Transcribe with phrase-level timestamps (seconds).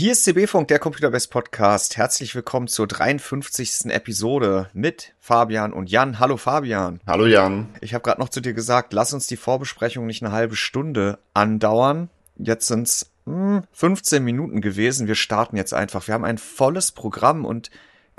[0.00, 1.98] Hier ist CB-Funk, der Computerbest Podcast.
[1.98, 3.90] Herzlich willkommen zur 53.
[3.90, 6.18] Episode mit Fabian und Jan.
[6.18, 7.00] Hallo Fabian.
[7.06, 7.68] Hallo Jan.
[7.82, 11.18] Ich habe gerade noch zu dir gesagt, lass uns die Vorbesprechung nicht eine halbe Stunde
[11.34, 12.08] andauern.
[12.38, 15.06] Jetzt sind's hm, 15 Minuten gewesen.
[15.06, 16.06] Wir starten jetzt einfach.
[16.06, 17.70] Wir haben ein volles Programm und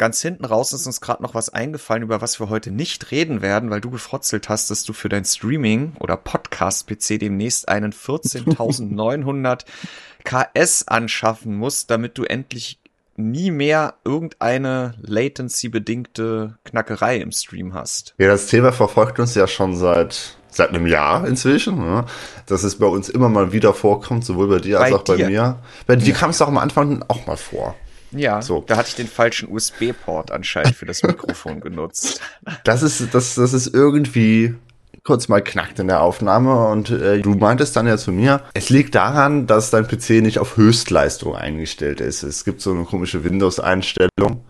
[0.02, 3.43] ganz hinten raus ist uns gerade noch was eingefallen, über was wir heute nicht reden
[3.43, 9.64] werden, weil du gefrotzelt hast, dass du für dein Streaming oder Podcast-PC demnächst einen 14.900
[10.24, 12.79] KS anschaffen musst, damit du endlich
[13.15, 18.15] nie mehr irgendeine latency-bedingte Knackerei im Stream hast.
[18.18, 22.05] Ja, das Thema verfolgt uns ja schon seit seit einem Jahr inzwischen, ne?
[22.47, 25.18] dass es bei uns immer mal wieder vorkommt, sowohl bei dir als bei auch dir.
[25.18, 25.60] bei mir.
[25.86, 26.15] Bei dir ja.
[26.15, 27.75] kam es doch am Anfang auch mal vor.
[28.11, 28.64] Ja, so.
[28.65, 32.22] da hatte ich den falschen USB-Port anscheinend für das Mikrofon genutzt.
[32.64, 34.56] Das ist, das, das ist irgendwie
[35.03, 38.69] kurz mal knackt in der Aufnahme und äh, du meintest dann ja zu mir, es
[38.69, 42.23] liegt daran, dass dein PC nicht auf Höchstleistung eingestellt ist.
[42.23, 44.44] Es gibt so eine komische Windows-Einstellung.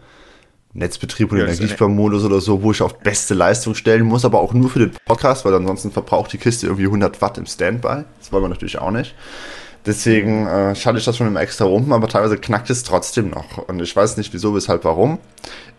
[0.74, 4.54] Netzbetrieb und ja, Energiesparmodus oder so, wo ich auf beste Leistung stellen muss, aber auch
[4.54, 8.06] nur für den Podcast, weil ansonsten verbraucht die Kiste irgendwie 100 Watt im Standby.
[8.20, 9.14] Das wollen wir natürlich auch nicht.
[9.86, 13.58] Deswegen äh, schalte ich das schon immer extra rum, aber teilweise knackt es trotzdem noch.
[13.68, 15.18] Und ich weiß nicht wieso, weshalb, warum.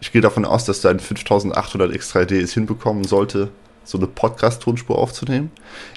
[0.00, 3.50] Ich gehe davon aus, dass dein 5800 X3D es hinbekommen sollte,
[3.84, 5.52] so eine Podcast-Tonspur aufzunehmen.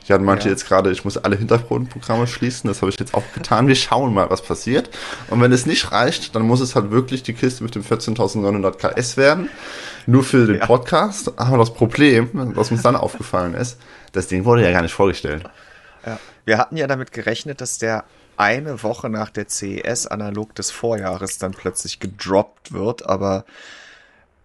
[0.08, 0.52] Jan meinte ja.
[0.52, 2.68] jetzt gerade, ich muss alle Hintergrundprogramme schließen.
[2.68, 3.68] Das habe ich jetzt auch getan.
[3.68, 4.90] Wir schauen mal, was passiert.
[5.30, 8.72] Und wenn es nicht reicht, dann muss es halt wirklich die Kiste mit dem 14.900
[8.74, 9.50] KS werden.
[10.06, 10.66] Nur für den ja.
[10.66, 11.40] Podcast.
[11.40, 13.80] Aber das Problem, was uns dann aufgefallen ist,
[14.12, 15.44] das Ding wurde ja gar nicht vorgestellt.
[16.06, 16.20] Ja.
[16.46, 18.06] Wir hatten ja damit gerechnet, dass der
[18.38, 23.46] eine Woche nach der CES analog des Vorjahres dann plötzlich gedroppt wird, aber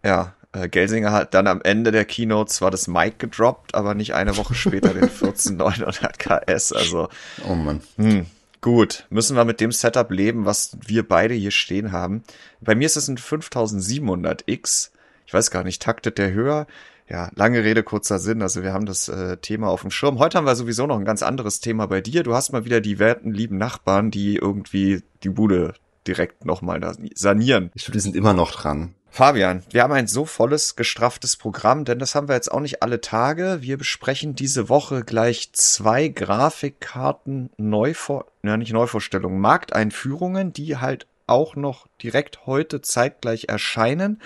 [0.03, 4.15] ja, äh, Gelsinger hat dann am Ende der Keynote zwar das Mic gedroppt, aber nicht
[4.15, 7.09] eine Woche später den 14900 KS, also.
[7.49, 7.81] Oh Mann.
[7.97, 8.27] Hm,
[8.61, 12.23] gut, müssen wir mit dem Setup leben, was wir beide hier stehen haben.
[12.61, 14.91] Bei mir ist es ein 5700X.
[15.27, 16.67] Ich weiß gar nicht, taktet der höher?
[17.11, 18.41] Ja, lange Rede, kurzer Sinn.
[18.41, 20.19] Also wir haben das äh, Thema auf dem Schirm.
[20.21, 22.23] Heute haben wir sowieso noch ein ganz anderes Thema bei dir.
[22.23, 25.75] Du hast mal wieder die werten, lieben Nachbarn, die irgendwie die Bude
[26.07, 26.81] direkt nochmal
[27.15, 27.71] sanieren.
[27.75, 28.95] Ich glaube, die sind immer noch dran.
[29.13, 32.81] Fabian, wir haben ein so volles, gestrafftes Programm, denn das haben wir jetzt auch nicht
[32.85, 33.59] alle Tage.
[33.61, 41.57] Wir besprechen diese Woche gleich zwei Grafikkarten Neuvor, ja nicht Neuvorstellungen, Markteinführungen, die halt auch
[41.57, 44.21] noch direkt heute zeitgleich erscheinen.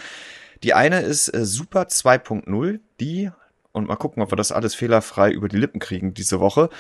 [0.65, 3.31] Die eine ist äh, Super 2.0, die,
[3.73, 6.71] und mal gucken, ob wir das alles fehlerfrei über die Lippen kriegen diese Woche,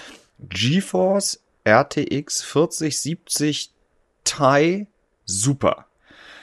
[0.40, 3.70] GeForce RTX 4070
[4.24, 4.86] Ti
[5.26, 5.84] Super.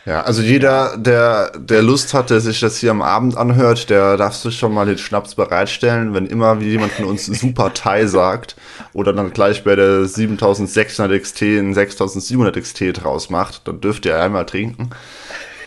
[0.06, 4.18] Ja, also jeder, der, der Lust hat, der sich das hier am Abend anhört, der
[4.18, 8.06] darf sich schon mal den Schnaps bereitstellen, wenn immer wie jemand von uns Super Thai
[8.06, 8.56] sagt
[8.94, 14.20] oder dann gleich bei der 7600 XT ein 6700 XT draus macht, dann dürft ihr
[14.20, 14.92] einmal trinken.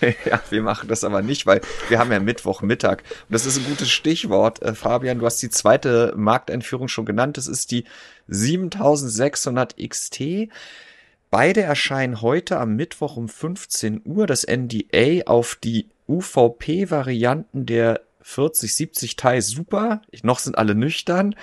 [0.25, 3.03] ja, wir machen das aber nicht, weil wir haben ja Mittwochmittag.
[3.29, 5.19] Und das ist ein gutes Stichwort, äh, Fabian.
[5.19, 7.37] Du hast die zweite Markteinführung schon genannt.
[7.37, 7.85] Das ist die
[8.29, 10.49] 7600 XT.
[11.31, 14.27] Beide erscheinen heute am Mittwoch um 15 Uhr.
[14.27, 20.03] Das NDA auf die UVP-Varianten der 4070 Ti Super.
[20.23, 21.35] Noch sind alle nüchtern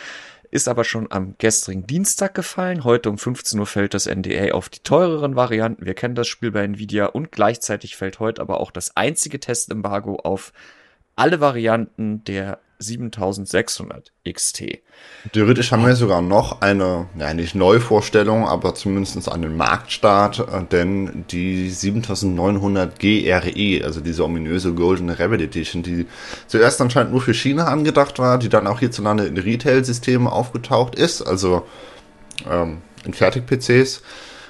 [0.52, 2.84] ist aber schon am gestrigen Dienstag gefallen.
[2.84, 5.86] Heute um 15 Uhr fällt das NDA auf die teureren Varianten.
[5.86, 10.18] Wir kennen das Spiel bei Nvidia und gleichzeitig fällt heute aber auch das einzige Testembargo
[10.18, 10.52] auf
[11.16, 14.80] alle Varianten der 7600 XT.
[15.34, 21.25] Theoretisch haben wir sogar noch eine, ja nicht Neuvorstellung, aber zumindest einen Marktstart, äh, denn
[21.30, 26.08] die 7900 GRE, also diese ominöse Golden Rabbit Edition, die
[26.47, 31.22] zuerst anscheinend nur für China angedacht war, die dann auch hierzulande in Retail-Systemen aufgetaucht ist,
[31.22, 31.66] also
[32.50, 34.02] ähm, in Fertig-PCs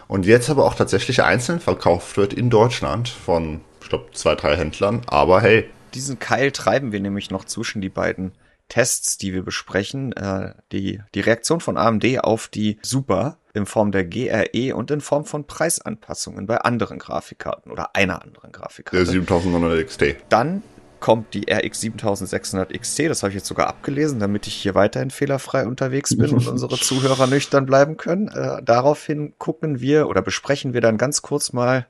[0.08, 4.58] und jetzt aber auch tatsächlich einzeln verkauft wird in Deutschland von, ich glaube, zwei, drei
[4.58, 8.34] Händlern, aber hey, diesen Keil treiben wir nämlich noch zwischen die beiden
[8.70, 10.14] Tests, die wir besprechen.
[10.14, 15.02] Äh, die, die Reaktion von AMD auf die Super in Form der GRE und in
[15.02, 19.03] Form von Preisanpassungen bei anderen Grafikkarten oder einer anderen Grafikkarte.
[19.03, 20.16] Der 7900 XT.
[20.29, 20.64] Dann
[21.02, 25.09] kommt die RX 7600 XT, das habe ich jetzt sogar abgelesen, damit ich hier weiterhin
[25.09, 28.29] fehlerfrei unterwegs bin und unsere Zuhörer nüchtern bleiben können.
[28.29, 31.87] Äh, daraufhin gucken wir oder besprechen wir dann ganz kurz mal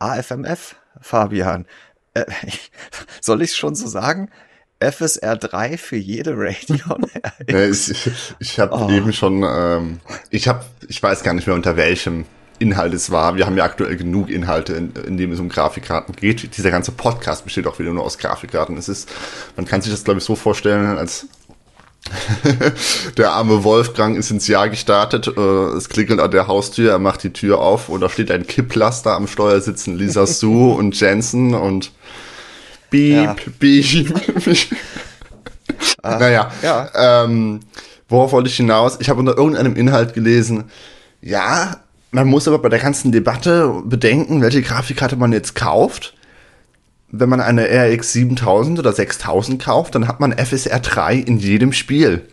[0.00, 1.66] AFMF, Fabian
[2.26, 2.52] äh,
[3.20, 4.30] soll ich schon so sagen?
[4.80, 7.06] FSR 3 für jede Radeon
[7.46, 8.88] ich ich habe oh.
[8.90, 10.00] eben schon, ähm,
[10.30, 12.26] ich habe, ich weiß gar nicht mehr unter welchem
[12.60, 13.36] Inhalt es war.
[13.36, 16.56] Wir haben ja aktuell genug Inhalte, in, in dem es um Grafikkarten geht.
[16.56, 18.76] Dieser ganze Podcast besteht auch wieder nur aus Grafikkarten.
[18.76, 19.08] Es ist,
[19.56, 21.26] man kann sich das glaube ich so vorstellen, als
[23.16, 25.26] der arme Wolfgang ist ins Jahr gestartet.
[25.28, 25.40] Äh,
[25.76, 29.14] es klingelt an der Haustür, er macht die Tür auf und da steht ein Kipplaster
[29.14, 31.92] am Steuer sitzen Lisa Sue und Jensen und
[32.90, 33.36] Beep, ja.
[33.58, 34.14] Beep.
[36.02, 37.24] ah, naja, ja.
[37.24, 37.60] Ähm,
[38.08, 38.98] worauf wollte ich hinaus?
[39.00, 40.64] Ich habe unter irgendeinem Inhalt gelesen,
[41.20, 41.76] ja,
[42.10, 46.14] man muss aber bei der ganzen Debatte bedenken, welche Grafikkarte man jetzt kauft.
[47.10, 51.72] Wenn man eine RX 7000 oder 6000 kauft, dann hat man FSR 3 in jedem
[51.72, 52.28] Spiel.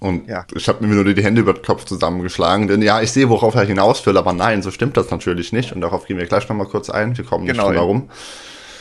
[0.00, 0.44] Und ja.
[0.54, 3.54] ich habe mir nur die Hände über den Kopf zusammengeschlagen, denn ja, ich sehe, worauf
[3.54, 5.72] er hinaus will, aber nein, so stimmt das natürlich nicht.
[5.72, 7.16] Und darauf gehen wir gleich nochmal kurz ein.
[7.16, 8.10] Wir kommen genau, nicht drum herum.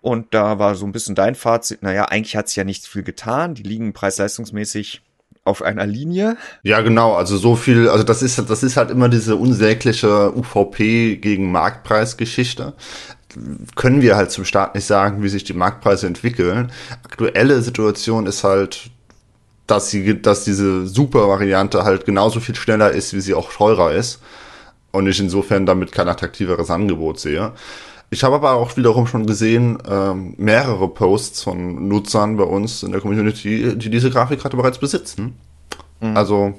[0.00, 3.02] Und da war so ein bisschen dein Fazit, naja, eigentlich hat sich ja nicht viel
[3.02, 3.54] getan.
[3.54, 5.02] Die liegen preis-leistungsmäßig
[5.50, 6.36] auf einer Linie.
[6.62, 7.14] Ja, genau.
[7.14, 12.74] Also so viel, also das ist, das ist halt immer diese unsägliche UVP gegen Marktpreisgeschichte.
[13.76, 16.72] Können wir halt zum Start nicht sagen, wie sich die Marktpreise entwickeln.
[17.04, 18.90] Aktuelle Situation ist halt,
[19.66, 24.20] dass sie, dass diese Super-Variante halt genauso viel schneller ist, wie sie auch teurer ist.
[24.92, 27.52] Und ich insofern damit kein attraktiveres Angebot sehe.
[28.12, 32.90] Ich habe aber auch wiederum schon gesehen, ähm, mehrere Posts von Nutzern bei uns in
[32.90, 35.38] der Community, die diese Grafikkarte bereits besitzen.
[36.00, 36.16] Mhm.
[36.16, 36.54] Also,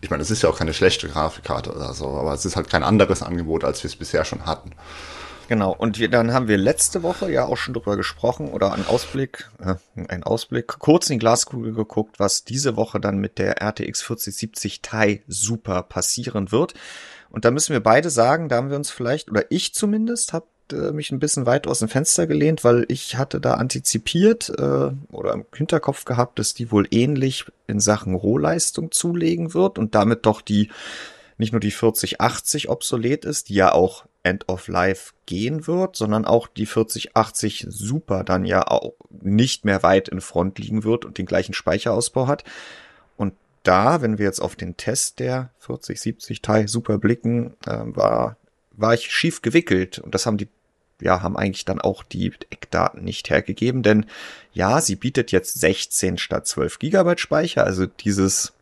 [0.00, 2.70] ich meine, es ist ja auch keine schlechte Grafikkarte oder so, aber es ist halt
[2.70, 4.70] kein anderes Angebot, als wir es bisher schon hatten.
[5.48, 8.86] Genau, und wir, dann haben wir letzte Woche ja auch schon drüber gesprochen oder einen
[8.86, 9.74] Ausblick, äh,
[10.06, 14.80] einen Ausblick, kurz in die Glaskugel geguckt, was diese Woche dann mit der RTX 4070
[14.80, 16.74] Ti Super passieren wird.
[17.30, 20.46] Und da müssen wir beide sagen, da haben wir uns vielleicht, oder ich zumindest, habe
[20.72, 24.90] äh, mich ein bisschen weit aus dem Fenster gelehnt, weil ich hatte da antizipiert äh,
[25.10, 30.26] oder im Hinterkopf gehabt, dass die wohl ähnlich in Sachen Rohleistung zulegen wird und damit
[30.26, 30.70] doch die
[31.38, 36.26] nicht nur die 4080 obsolet ist, die ja auch End of Life gehen wird, sondern
[36.26, 41.16] auch die 4080 Super dann ja auch nicht mehr weit in Front liegen wird und
[41.16, 42.44] den gleichen Speicherausbau hat.
[43.16, 43.32] Und
[43.62, 48.36] da, wenn wir jetzt auf den Test der 4070 Ti Super blicken, äh, war
[48.80, 50.48] war ich schief gewickelt und das haben die
[51.00, 54.06] ja, haben eigentlich dann auch die Eckdaten nicht hergegeben, denn
[54.52, 58.52] ja, sie bietet jetzt 16 statt 12 Gigabyte Speicher, also dieses,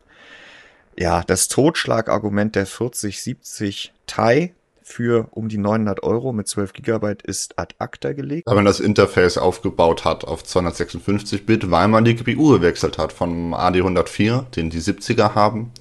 [0.97, 4.53] ja, das Totschlagargument der 4070 Ti
[4.89, 8.47] für um die 900 Euro mit 12 Gigabyte ist ad acta gelegt.
[8.47, 13.13] Weil man das Interface aufgebaut hat auf 256 Bit, weil man die GPU gewechselt hat
[13.13, 15.71] vom AD104, den die 70er haben,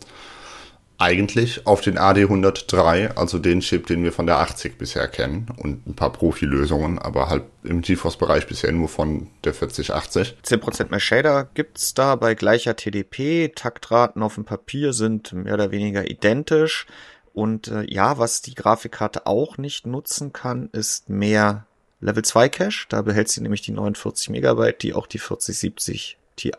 [0.98, 5.86] eigentlich auf den AD103, also den Chip, den wir von der 80 bisher kennen und
[5.86, 10.36] ein paar Profilösungen, aber halt im GeForce-Bereich bisher nur von der 4080.
[10.44, 13.52] 10% mehr Shader gibt's da bei gleicher TDP.
[13.54, 16.86] Taktraten auf dem Papier sind mehr oder weniger identisch.
[17.32, 21.66] Und äh, ja, was die Grafikkarte auch nicht nutzen kann, ist mehr
[22.00, 22.86] Level 2 Cache.
[22.88, 26.52] Da behält sie nämlich die 49 Megabyte, die auch die 4070 Ti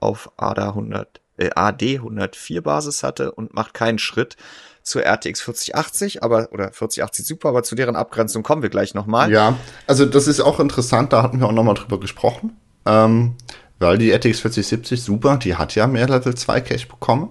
[0.00, 4.36] auf ADA 100 äh, AD 104 Basis hatte und macht keinen Schritt
[4.82, 9.30] zur RTX 4080, aber oder 4080 Super, aber zu deren Abgrenzung kommen wir gleich nochmal.
[9.30, 13.34] Ja, also das ist auch interessant, da hatten wir auch nochmal drüber gesprochen, ähm,
[13.78, 17.30] weil die RTX 4070 Super, die hat ja mehr Level 2 Cache bekommen.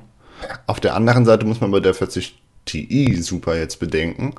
[0.67, 4.35] Auf der anderen Seite muss man bei der 40 Ti Super jetzt bedenken,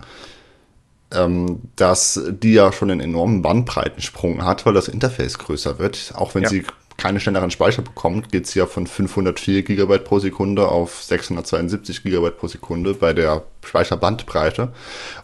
[1.13, 6.35] ähm, dass die ja schon einen enormen Bandbreitensprung hat, weil das Interface größer wird, auch
[6.35, 6.49] wenn ja.
[6.51, 6.65] sie
[6.99, 12.31] keine schnelleren Speicher bekommt, geht es ja von 504 GB pro Sekunde auf 672 GB
[12.33, 14.73] pro Sekunde bei der Speicherbandbreite.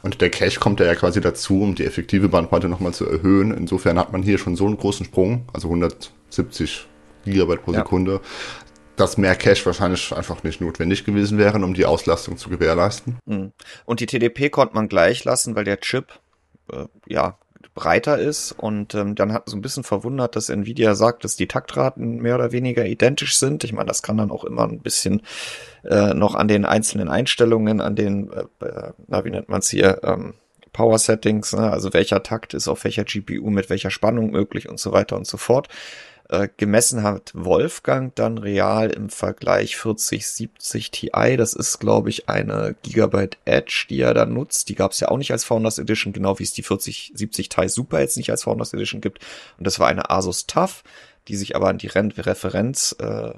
[0.02, 3.52] Und der Cache kommt ja quasi dazu, um die effektive Bandbreite nochmal zu erhöhen.
[3.52, 6.86] Insofern hat man hier schon so einen großen Sprung, also 170
[7.26, 7.80] GB pro ja.
[7.80, 8.20] Sekunde.
[8.96, 13.18] dass mehr Cache wahrscheinlich einfach nicht notwendig gewesen wären, um die Auslastung zu gewährleisten.
[13.26, 13.50] Hm.
[13.84, 16.20] Und die TDP konnte man gleich lassen, weil der Chip
[16.70, 17.36] äh, ja
[17.74, 21.48] breiter ist und ähm, dann hat so ein bisschen verwundert, dass Nvidia sagt, dass die
[21.48, 23.64] Taktraten mehr oder weniger identisch sind.
[23.64, 25.22] Ich meine, das kann dann auch immer ein bisschen
[25.82, 29.68] äh, noch an den einzelnen Einstellungen, an den, äh, äh na, wie nennt man es
[29.68, 30.34] hier, ähm,
[30.72, 31.70] Power Settings, ne?
[31.70, 35.26] also welcher Takt ist auf welcher GPU mit welcher Spannung möglich und so weiter und
[35.26, 35.68] so fort.
[36.30, 41.10] Äh, gemessen hat Wolfgang dann real im Vergleich 4070 Ti.
[41.36, 44.70] Das ist, glaube ich, eine Gigabyte Edge, die er da nutzt.
[44.70, 47.68] Die gab es ja auch nicht als Founders Edition, genau wie es die 4070 Ti
[47.68, 49.18] Super jetzt nicht als Founders Edition gibt.
[49.58, 50.82] Und das war eine Asus TUF,
[51.28, 53.32] die sich aber an die Referenz, äh,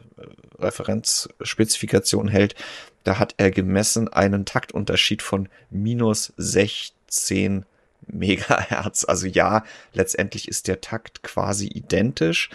[0.58, 2.54] Referenzspezifikation hält.
[3.02, 7.64] Da hat er gemessen einen Taktunterschied von minus 16
[8.06, 9.04] Megahertz.
[9.04, 12.50] Also ja, letztendlich ist der Takt quasi identisch.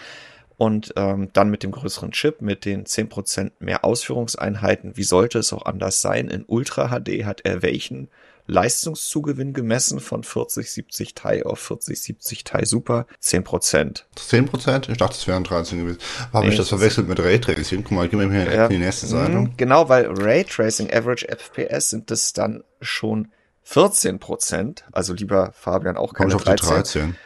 [0.58, 5.52] Und ähm, dann mit dem größeren Chip, mit den 10% mehr Ausführungseinheiten, wie sollte es
[5.52, 6.28] auch anders sein?
[6.28, 8.08] In Ultra HD hat er welchen
[8.46, 13.06] Leistungszugewinn gemessen von 4070 Ti auf 4070 Ti Super?
[13.22, 14.02] 10%.
[14.16, 14.90] 10%?
[14.90, 15.98] Ich dachte, es wären 13 gewesen.
[16.32, 17.84] Habe nee, ich das verwechselt mit Raytracing?
[17.84, 19.32] Guck mal, gib mir hier ja, die nächste Seite.
[19.32, 23.32] Mhm, genau, weil Raytracing Average FPS sind das dann schon
[23.64, 26.68] 14 Prozent, also lieber Fabian auch keine Komm 13.
[26.68, 27.16] 13.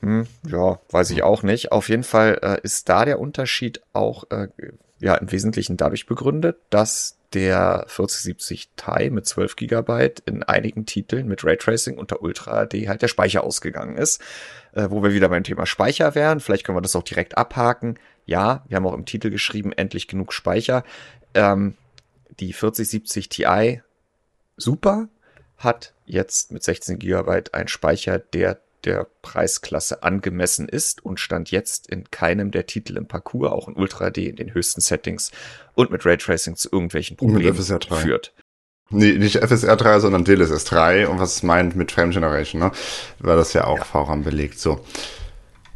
[0.00, 1.72] Hm, ja, weiß ich auch nicht.
[1.72, 4.48] Auf jeden Fall äh, ist da der Unterschied auch äh,
[4.98, 11.26] ja im Wesentlichen dadurch begründet, dass der 4070 Ti mit 12 Gigabyte in einigen Titeln
[11.26, 14.20] mit Raytracing unter Ultra HD halt der Speicher ausgegangen ist.
[14.74, 16.40] Äh, wo wir wieder beim Thema Speicher wären.
[16.40, 17.96] Vielleicht können wir das auch direkt abhaken.
[18.26, 20.82] Ja, wir haben auch im Titel geschrieben, endlich genug Speicher.
[21.32, 21.76] Ähm,
[22.40, 23.82] die 4070 Ti
[24.56, 25.08] super,
[25.64, 31.88] hat jetzt mit 16 GB einen Speicher, der der Preisklasse angemessen ist und stand jetzt
[31.88, 35.30] in keinem der Titel im Parcours, auch in Ultra D in den höchsten Settings
[35.74, 38.34] und mit Raytracing zu irgendwelchen Problemen führt.
[38.90, 42.70] Nee, nicht FSR 3, sondern DLSS 3 und was es meint mit Frame Generation, ne?
[43.18, 43.84] Weil das ja auch ja.
[43.84, 44.58] VRAM belegt.
[44.58, 44.84] So.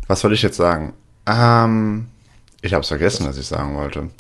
[0.07, 0.93] Was wollte ich jetzt sagen?
[1.27, 2.09] Ähm,
[2.61, 4.11] ich habe es vergessen, was ich sagen wollte.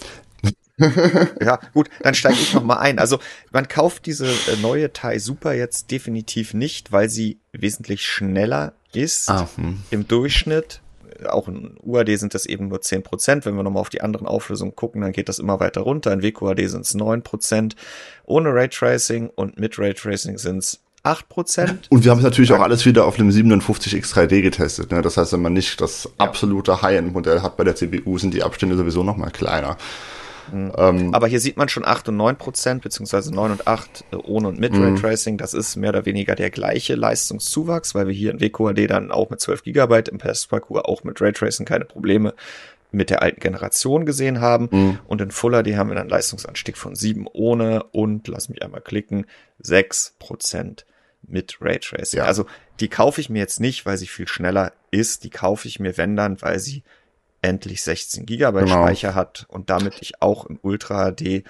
[1.40, 2.98] ja, gut, dann steige ich noch mal ein.
[2.98, 3.18] Also
[3.50, 9.28] man kauft diese äh, neue Thai Super jetzt definitiv nicht, weil sie wesentlich schneller ist
[9.28, 9.82] ah, hm.
[9.90, 10.80] im Durchschnitt.
[11.28, 13.44] Auch in UAD sind das eben nur zehn Prozent.
[13.44, 16.12] Wenn wir nochmal auf die anderen Auflösungen gucken, dann geht das immer weiter runter.
[16.12, 17.74] In WQAD sind es neun Prozent.
[18.24, 21.88] Ohne Raytracing und mit Raytracing sind es 8%.
[21.88, 24.90] Und wir haben es natürlich auch alles wieder auf einem 57X3D getestet.
[24.90, 25.02] Ne?
[25.02, 28.76] Das heißt, wenn man nicht das absolute High-End-Modell hat bei der CPU, sind die Abstände
[28.76, 29.76] sowieso noch mal kleiner.
[30.52, 30.72] Mhm.
[30.76, 34.16] Ähm, Aber hier sieht man schon 8 und 9 Prozent, beziehungsweise 9 und 8 äh,
[34.16, 34.82] ohne und mit mhm.
[34.82, 35.38] Raytracing.
[35.38, 39.30] Das ist mehr oder weniger der gleiche Leistungszuwachs, weil wir hier in WQAD dann auch
[39.30, 42.34] mit 12 Gigabyte im Testparcours auch mit Raytracing keine Probleme
[42.90, 44.68] mit der alten Generation gesehen haben.
[44.70, 44.98] Mhm.
[45.06, 48.80] Und in Full HD haben wir dann Leistungsanstieg von 7 ohne und, lass mich einmal
[48.80, 49.26] klicken,
[49.60, 50.86] 6 Prozent
[51.22, 52.18] mit Raytracing.
[52.18, 52.24] Ja.
[52.24, 52.46] Also
[52.80, 55.24] die kaufe ich mir jetzt nicht, weil sie viel schneller ist.
[55.24, 56.82] Die kaufe ich mir, wenn dann, weil sie
[57.42, 58.82] endlich 16 Gigabyte genau.
[58.82, 61.44] Speicher hat und damit ich auch im Ultra HD,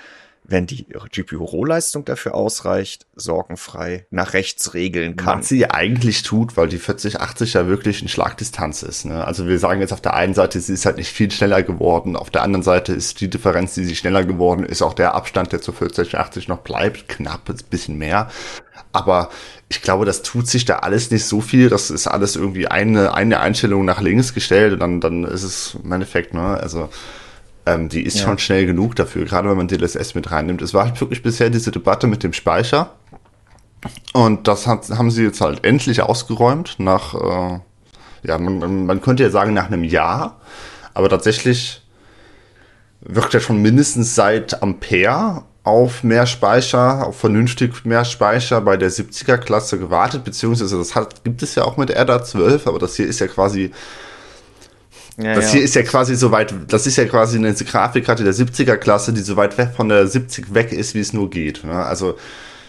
[0.49, 5.40] wenn die GPU-Rohleistung dafür ausreicht, sorgenfrei nach rechts regeln kann.
[5.40, 9.05] Was sie eigentlich tut, weil die 4080 ja wirklich ein Schlagdistanz ist.
[9.05, 9.23] Ne?
[9.23, 12.17] Also wir sagen jetzt auf der einen Seite, sie ist halt nicht viel schneller geworden,
[12.17, 15.52] auf der anderen Seite ist die Differenz, die sie schneller geworden ist, auch der Abstand,
[15.52, 18.31] der zur 4080 noch bleibt, knapp, ein bisschen mehr.
[18.90, 19.28] Aber
[19.69, 21.69] ich glaube, das tut sich da alles nicht so viel.
[21.69, 25.76] Das ist alles irgendwie eine, eine Einstellung nach links gestellt und dann, dann ist es
[25.83, 26.88] im Endeffekt, ne, also
[27.68, 28.25] ähm, die ist ja.
[28.25, 30.62] schon schnell genug dafür, gerade wenn man DLSS mit reinnimmt.
[30.62, 32.94] Es war halt wirklich bisher diese Debatte mit dem Speicher.
[34.12, 37.60] Und das hat, haben sie jetzt halt endlich ausgeräumt nach, äh,
[38.22, 40.40] ja, man, man könnte ja sagen nach einem Jahr.
[40.94, 41.82] Aber tatsächlich
[43.00, 48.90] wirkt er schon mindestens seit Ampere auf mehr Speicher, auf vernünftig mehr Speicher bei der
[48.90, 52.96] 70er Klasse gewartet, beziehungsweise das hat, gibt es ja auch mit RDA 12, aber das
[52.96, 53.70] hier ist ja quasi,
[55.18, 55.52] ja, das ja.
[55.52, 59.12] hier ist ja quasi so weit, das ist ja quasi eine Grafikkarte der 70er Klasse,
[59.12, 61.64] die so weit weg von der 70 weg ist, wie es nur geht.
[61.64, 61.72] Ne?
[61.72, 62.16] Also,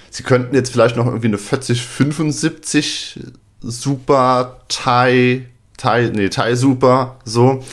[0.09, 3.19] sie könnten jetzt vielleicht noch irgendwie eine 4075
[3.61, 5.45] Super Thai,
[5.77, 7.63] Thai, nee, Thai Super, so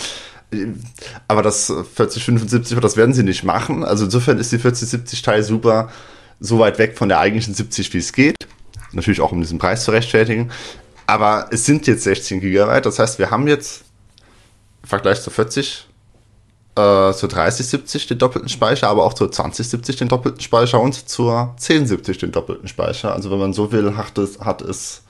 [1.28, 3.84] aber das 4075, das werden sie nicht machen.
[3.84, 5.90] Also insofern ist die 4070 Teil super
[6.38, 8.46] so weit weg von der eigentlichen 70, wie es geht.
[8.92, 10.50] Natürlich auch um diesen Preis zu rechtfertigen.
[11.06, 12.80] Aber es sind jetzt 16 GB.
[12.80, 13.84] Das heißt, wir haben jetzt
[14.86, 15.88] im Vergleich zu 40
[16.76, 21.54] äh, zur 3070 den doppelten Speicher, aber auch zur 2070 den doppelten Speicher und zur
[21.56, 23.12] 1070 den doppelten Speicher.
[23.12, 25.02] Also wenn man so will, hat es, hat es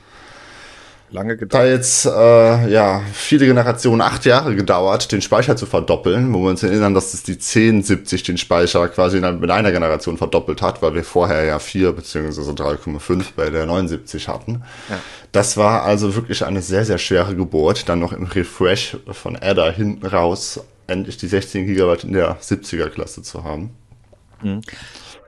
[1.11, 1.65] Lange gedauert.
[1.65, 6.51] Da jetzt äh, ja viele Generationen, acht Jahre gedauert, den Speicher zu verdoppeln, wo wir
[6.51, 10.95] uns erinnern, dass es die 1070 den Speicher quasi in einer Generation verdoppelt hat, weil
[10.95, 12.41] wir vorher ja 4 bzw.
[12.51, 14.63] 3,5 bei der 79 hatten.
[14.89, 14.99] Ja.
[15.33, 17.89] Das war also wirklich eine sehr, sehr schwere Geburt.
[17.89, 22.89] Dann noch im Refresh von Ada hinten raus endlich die 16 GB in der 70er
[22.89, 23.71] Klasse zu haben.
[24.43, 24.61] Mhm.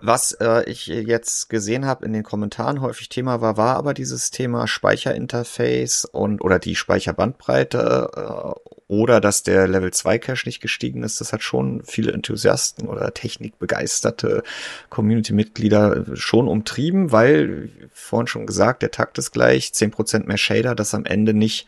[0.01, 4.31] Was äh, ich jetzt gesehen habe in den Kommentaren häufig Thema war, war aber dieses
[4.31, 11.03] Thema Speicherinterface und oder die Speicherbandbreite äh, oder dass der Level 2 Cache nicht gestiegen
[11.03, 11.21] ist.
[11.21, 14.43] Das hat schon viele Enthusiasten oder technikbegeisterte
[14.89, 20.95] Community-Mitglieder schon umtrieben, weil, vorhin schon gesagt, der Takt ist gleich, 10% mehr Shader, das
[20.95, 21.67] am Ende nicht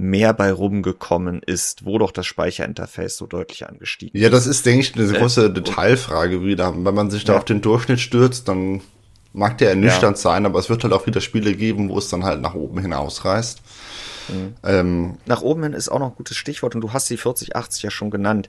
[0.00, 4.22] mehr bei rumgekommen ist, wo doch das Speicherinterface so deutlich angestiegen ist.
[4.22, 6.74] Ja, das ist, denke ich, eine große äh, Detailfrage wieder.
[6.74, 7.38] Wenn man sich da ja.
[7.38, 8.80] auf den Durchschnitt stürzt, dann
[9.32, 10.22] mag der ernüchternd ja.
[10.22, 12.80] sein, aber es wird halt auch wieder Spiele geben, wo es dann halt nach oben
[12.80, 13.60] hin ausreißt.
[14.28, 14.54] Mhm.
[14.64, 17.82] Ähm, nach oben hin ist auch noch ein gutes Stichwort und du hast die 4080
[17.82, 18.48] ja schon genannt.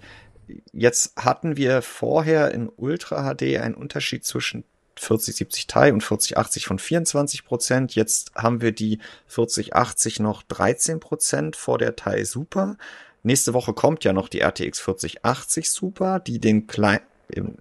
[0.71, 4.63] Jetzt hatten wir vorher in Ultra HD einen Unterschied zwischen
[4.95, 7.95] 4070 Ti und 4080 von 24 Prozent.
[7.95, 12.77] Jetzt haben wir die 4080 noch 13 Prozent vor der Ti Super.
[13.23, 17.01] Nächste Woche kommt ja noch die RTX 4080 Super, die den klein,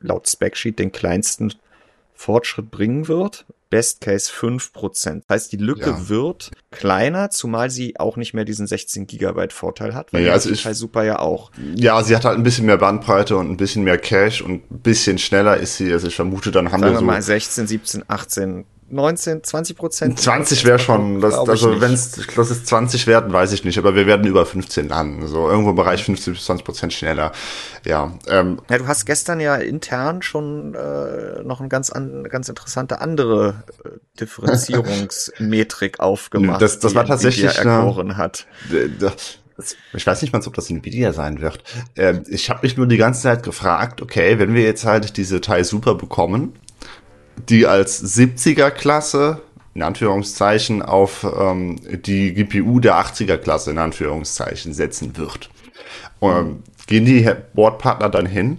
[0.01, 1.55] laut Specsheet den kleinsten
[2.15, 3.45] Fortschritt bringen wird.
[3.71, 5.23] Best Case 5%.
[5.27, 6.09] Das heißt, die Lücke ja.
[6.09, 10.51] wird kleiner, zumal sie auch nicht mehr diesen 16 Gigabyte Vorteil hat, weil ja, also
[10.51, 11.51] ich, Super ja auch.
[11.75, 14.81] Ja, sie hat halt ein bisschen mehr Bandbreite und ein bisschen mehr Cache und ein
[14.81, 15.93] bisschen schneller ist sie.
[15.93, 20.21] Also ich vermute, dann haben Sagen wir so mal 16, 17, 18 19, 20 Prozent?
[20.21, 23.95] 20 wäre schon, das, also wenn es, das ist 20 werden, weiß ich nicht, aber
[23.95, 27.33] wir werden über 15 landen, so irgendwo im Bereich 15 bis 20 Prozent schneller.
[27.85, 32.49] Ja, ähm, ja, du hast gestern ja intern schon äh, noch eine ganz, an, ganz
[32.49, 38.47] interessante andere äh, Differenzierungsmetrik aufgemacht, das, das war tatsächlich erkoren hat.
[39.93, 41.63] Ich weiß nicht mal, ob das Nvidia sein wird.
[41.97, 45.41] Ähm, ich habe mich nur die ganze Zeit gefragt, okay, wenn wir jetzt halt diese
[45.41, 46.55] Teil Super bekommen,
[47.49, 49.43] die als 70er Klasse
[49.75, 55.49] in Anführungszeichen auf ähm, die GPU der 80er Klasse in Anführungszeichen setzen wird.
[56.21, 58.59] Ähm, gehen die Boardpartner dann hin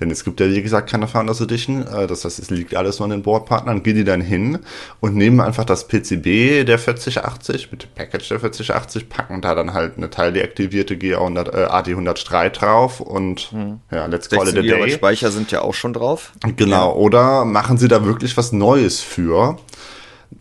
[0.00, 1.86] denn es gibt ja, wie gesagt, keine Founders Edition.
[1.86, 3.82] Äh, das heißt, es liegt alles nur an den Boardpartnern.
[3.82, 4.58] Gehen die dann hin
[5.00, 9.74] und nehmen einfach das PCB der 4080 mit dem Package der 4080, packen da dann
[9.74, 13.80] halt eine teildeaktivierte GA100, äh, AD103 drauf und hm.
[13.90, 14.90] ja, let's call it a day.
[14.90, 16.32] Speicher sind ja auch schon drauf.
[16.56, 16.90] Genau.
[16.90, 16.94] Ja.
[16.94, 19.58] Oder machen sie da wirklich was Neues für,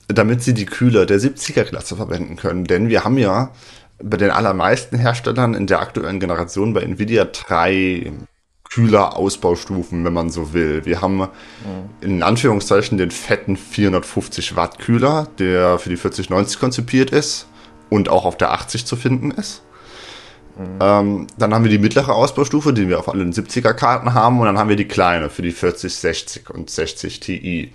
[0.08, 2.64] damit sie die Kühler der 70er Klasse verwenden können?
[2.64, 3.52] Denn wir haben ja
[4.02, 8.12] bei den allermeisten Herstellern in der aktuellen Generation bei Nvidia drei
[8.72, 10.86] kühler Ausbaustufen, wenn man so will.
[10.86, 11.28] Wir haben
[12.02, 17.48] in Anführungszeichen den fetten 450 Watt Kühler, der für die 4090 konzipiert ist
[17.90, 19.64] und auch auf der 80 zu finden ist.
[20.82, 24.46] Ähm, dann haben wir die mittlere Ausbaustufe, die wir auf allen 70er Karten haben und
[24.46, 27.74] dann haben wir die kleine für die 4060 und 60 Ti.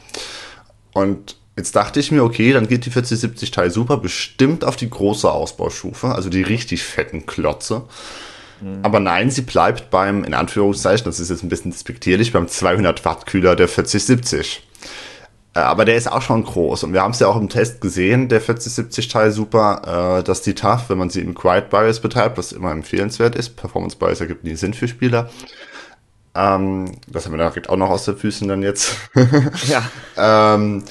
[0.93, 4.91] Und Jetzt dachte ich mir, okay, dann geht die 4070 Teil super bestimmt auf die
[4.91, 7.85] große Ausbaustufe, also die richtig fetten Klotze.
[8.65, 8.79] Mhm.
[8.83, 13.05] Aber nein, sie bleibt beim, in Anführungszeichen, das ist jetzt ein bisschen despektierlich, beim 200
[13.05, 14.67] Watt Kühler der 4070.
[15.55, 17.81] Äh, aber der ist auch schon groß und wir haben es ja auch im Test
[17.83, 22.01] gesehen, der 4070 Teil super, äh, dass die TAF, wenn man sie im Quiet BIOS
[22.01, 25.31] betreibt, was immer empfehlenswert ist, Performance BIOS ergibt nie Sinn für Spieler.
[26.35, 28.97] Ähm, das haben wir direkt auch noch aus den Füßen dann jetzt.
[29.69, 29.83] ja.
[30.57, 30.83] ähm,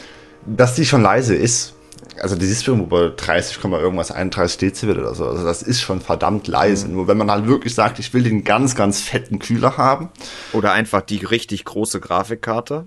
[0.46, 1.73] dass die schon leise ist
[2.20, 5.28] also die irgendwo bei 30, irgendwas 31 Dezibel oder so.
[5.28, 6.88] Also das ist schon verdammt leise.
[6.88, 6.94] Mhm.
[6.94, 10.10] Nur wenn man halt wirklich sagt, ich will den ganz, ganz fetten Kühler haben.
[10.54, 12.86] Oder einfach die richtig große Grafikkarte.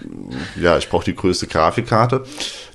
[0.60, 0.78] ja.
[0.78, 2.24] ich brauche die größte Grafikkarte.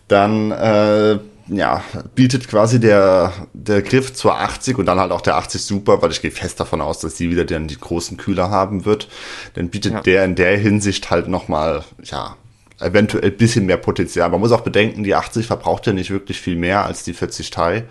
[0.07, 1.83] Dann äh, ja,
[2.15, 6.11] bietet quasi der, der Griff zur 80 und dann halt auch der 80 Super, weil
[6.11, 9.07] ich gehe fest davon aus, dass sie wieder den die großen Kühler haben wird.
[9.53, 10.01] Dann bietet ja.
[10.01, 12.37] der in der Hinsicht halt nochmal, ja,
[12.81, 14.29] eventuell ein bisschen mehr Potenzial.
[14.29, 17.49] Man muss auch bedenken, die 80 verbraucht ja nicht wirklich viel mehr als die 40
[17.49, 17.85] Thai.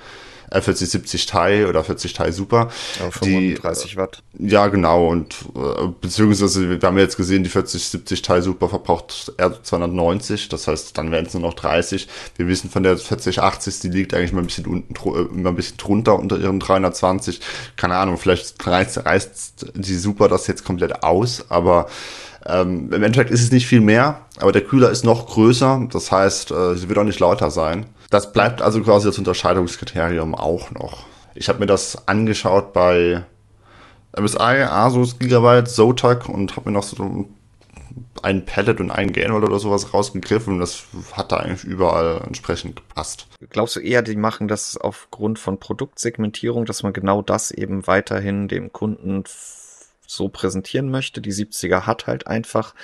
[0.51, 2.71] Äh, 40, 70 Thai oder 40 Thai Super.
[2.99, 4.23] Ja, 35 die, Watt.
[4.39, 5.07] Ja, genau.
[5.09, 10.49] Und äh, beziehungsweise, wir haben jetzt gesehen, die 40, 70 Thai Super verbraucht eher 290.
[10.49, 12.09] Das heißt, dann wären es nur noch 30.
[12.37, 15.51] Wir wissen von der 40, 80, die liegt eigentlich mal ein bisschen unten, äh, immer
[15.51, 17.41] ein bisschen drunter unter ihren 320.
[17.77, 21.87] Keine Ahnung, vielleicht reißt, reißt die Super das jetzt komplett aus, aber
[22.47, 26.11] ähm, Im Endeffekt ist es nicht viel mehr, aber der Kühler ist noch größer, das
[26.11, 27.87] heißt, äh, sie wird auch nicht lauter sein.
[28.09, 31.05] Das bleibt also quasi das Unterscheidungskriterium auch noch.
[31.35, 33.25] Ich habe mir das angeschaut bei
[34.19, 37.29] MSI, Asus, Gigabyte, Zotac und habe mir noch so
[38.23, 40.59] ein Pallet und ein Gainwell oder sowas rausgegriffen.
[40.59, 43.29] Das hat da eigentlich überall entsprechend gepasst.
[43.51, 48.49] Glaubst du eher, die machen das aufgrund von Produktsegmentierung, dass man genau das eben weiterhin
[48.49, 49.25] dem Kunden
[50.15, 51.21] so präsentieren möchte?
[51.21, 52.75] Die 70er hat halt einfach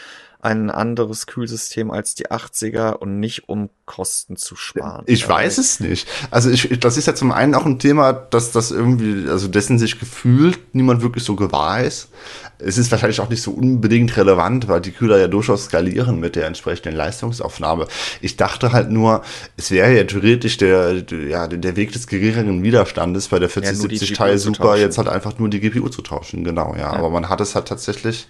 [0.47, 5.03] ein anderes Kühlsystem als die 80er und nicht um Kosten zu sparen.
[5.07, 6.07] Ich weiß es nicht.
[6.31, 9.81] Also ich, das ist ja zum einen auch ein Thema, dass das irgendwie, also dessen
[9.81, 12.11] sich gefühlt niemand wirklich so gewahr ist.
[12.59, 16.37] Es ist wahrscheinlich auch nicht so unbedingt relevant, weil die Kühler ja durchaus skalieren mit
[16.37, 17.89] der entsprechenden Leistungsaufnahme.
[18.21, 19.23] Ich dachte halt nur,
[19.57, 24.17] es wäre ja theoretisch der, ja, der Weg des geringeren Widerstandes bei der 4070 ja,
[24.17, 26.45] Teil super, jetzt halt einfach nur die GPU zu tauschen.
[26.45, 26.83] Genau, ja.
[26.83, 26.93] ja.
[26.93, 28.29] Aber man hat es halt tatsächlich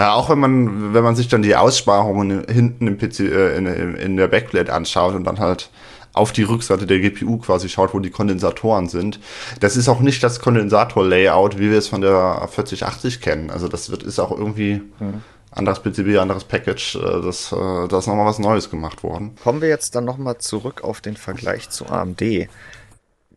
[0.00, 3.66] ja, auch wenn man, wenn man sich dann die Aussparungen hinten im PC, äh, in,
[3.66, 5.68] in der Backplate anschaut und dann halt
[6.14, 9.20] auf die Rückseite der GPU quasi schaut, wo die Kondensatoren sind.
[9.60, 13.50] Das ist auch nicht das Kondensator-Layout, wie wir es von der 4080 kennen.
[13.50, 15.22] Also das wird, ist auch irgendwie mhm.
[15.50, 16.96] anderes PCB, anderes Package.
[16.96, 17.56] Äh, das, äh,
[17.88, 19.34] da ist nochmal was Neues gemacht worden.
[19.42, 22.22] Kommen wir jetzt dann nochmal zurück auf den Vergleich zu AMD.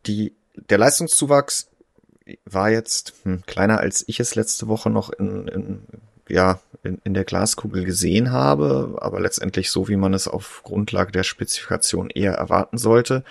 [0.05, 0.33] Die,
[0.69, 1.67] der Leistungszuwachs
[2.45, 5.87] war jetzt hm, kleiner, als ich es letzte Woche noch in, in
[6.33, 11.11] ja, in, in der Glaskugel gesehen habe, aber letztendlich so, wie man es auf Grundlage
[11.11, 13.23] der Spezifikation eher erwarten sollte,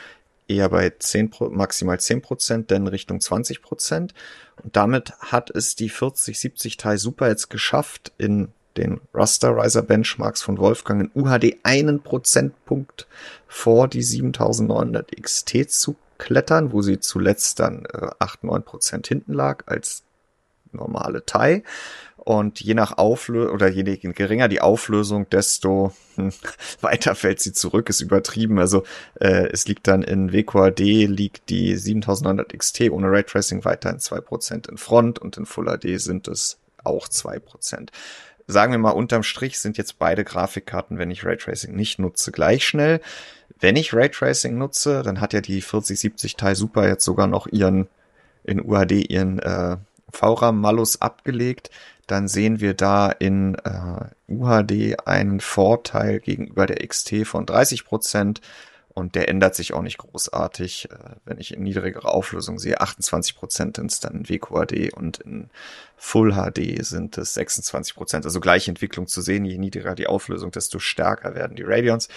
[0.46, 4.14] eher bei 10, maximal 10 Prozent, denn Richtung 20 Prozent.
[4.62, 10.58] Und damit hat es die 4070 Ti Super jetzt geschafft, in den Rasterizer Benchmarks von
[10.58, 13.06] Wolfgang in UHD einen Prozentpunkt
[13.48, 19.32] vor die 7900 XT zu klettern, wo sie zuletzt dann äh, 8, 9 Prozent hinten
[19.32, 20.04] lag als
[20.72, 21.62] normale Thai.
[22.24, 26.32] Und je nach Auflösung oder je geringer die Auflösung, desto hm,
[26.80, 28.60] weiter fällt sie zurück, ist übertrieben.
[28.60, 28.84] Also
[29.18, 34.68] äh, es liegt dann in WQAD liegt die 7900 XT ohne Raytracing weiterhin zwei Prozent
[34.68, 37.90] in Front und in Full HD sind es auch zwei Prozent.
[38.46, 42.64] Sagen wir mal, unterm Strich sind jetzt beide Grafikkarten, wenn ich Raytracing nicht nutze, gleich
[42.64, 43.00] schnell.
[43.58, 47.88] Wenn ich Raytracing nutze, dann hat ja die 4070 Ti Super jetzt sogar noch ihren
[48.44, 49.76] in UHD ihren äh,
[50.12, 51.70] VRAM-Malus abgelegt,
[52.06, 58.40] dann sehen wir da in äh, UHD einen Vorteil gegenüber der XT von 30 Prozent
[58.94, 60.90] und der ändert sich auch nicht großartig.
[60.90, 65.18] Äh, wenn ich in niedrigerer Auflösung sehe, 28 Prozent sind es dann in WQHD und
[65.18, 65.50] in
[65.96, 68.24] Full HD sind es 26 Prozent.
[68.24, 72.08] Also gleiche Entwicklung zu sehen, je niedriger die Auflösung, desto stärker werden die Radions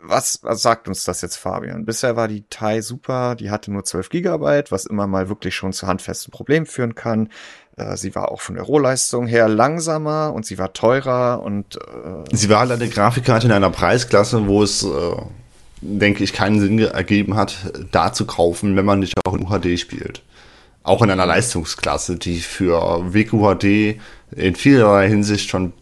[0.00, 1.84] was, was sagt uns das jetzt, Fabian?
[1.84, 5.72] Bisher war die Thai super, die hatte nur 12 Gigabyte, was immer mal wirklich schon
[5.72, 7.30] zu handfesten Problemen führen kann.
[7.76, 12.36] Äh, sie war auch von der Rohleistung her langsamer und sie war teurer und äh
[12.36, 15.16] sie war halt eine Grafikkarte in einer Preisklasse, wo es, äh,
[15.80, 17.56] denke ich, keinen Sinn ergeben hat,
[17.90, 20.22] da zu kaufen, wenn man nicht auch in UHD spielt.
[20.82, 23.98] Auch in einer Leistungsklasse, die für WQHD
[24.34, 25.72] in vielerlei Hinsicht schon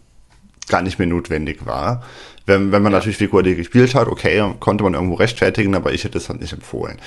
[0.68, 2.02] gar nicht mehr notwendig war.
[2.46, 2.98] Wenn, wenn man ja.
[2.98, 6.52] natürlich WQAD gespielt hat, okay, konnte man irgendwo rechtfertigen, aber ich hätte es halt nicht
[6.52, 6.98] empfohlen.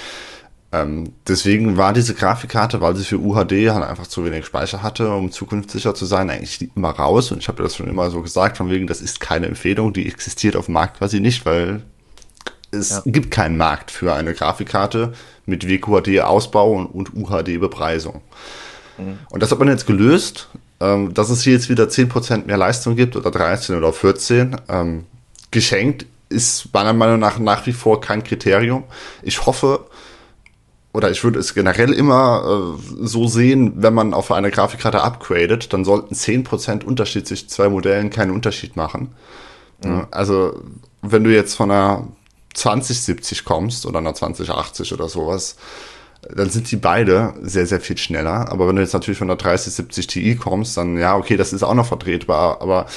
[0.74, 5.10] Ähm, deswegen war diese Grafikkarte, weil sie für UHD halt einfach zu wenig Speicher hatte,
[5.14, 7.32] um zukunftssicher zu sein, eigentlich immer raus.
[7.32, 10.08] Und ich habe das schon immer so gesagt, von wegen, das ist keine Empfehlung, die
[10.08, 11.84] existiert auf dem Markt quasi nicht, weil
[12.72, 13.02] es ja.
[13.06, 15.14] gibt keinen Markt für eine Grafikkarte
[15.46, 18.22] mit WQHD-Ausbau und, und UHD-Bepreisung.
[18.98, 19.20] Mhm.
[19.30, 20.50] Und das hat man jetzt gelöst,
[20.82, 24.58] ähm, dass es hier jetzt wieder 10% mehr Leistung gibt oder 13 oder 14.
[24.68, 25.06] Ähm,
[25.52, 28.84] geschenkt ist meiner Meinung nach nach wie vor kein Kriterium.
[29.24, 29.86] Ich hoffe,
[30.94, 35.72] oder ich würde es generell immer äh, so sehen, wenn man auf eine Grafikkarte upgradet,
[35.72, 39.14] dann sollten 10% Unterschied zwischen zwei Modellen keinen Unterschied machen.
[39.84, 40.08] Mhm.
[40.12, 40.62] Also,
[41.02, 42.08] wenn du jetzt von einer
[42.56, 45.58] 2070 kommst oder einer 2080 oder sowas,
[46.36, 48.52] dann sind die beide sehr, sehr viel schneller.
[48.52, 51.64] Aber wenn du jetzt natürlich von der 3070 Ti kommst, dann ja, okay, das ist
[51.64, 52.88] auch noch vertretbar, aber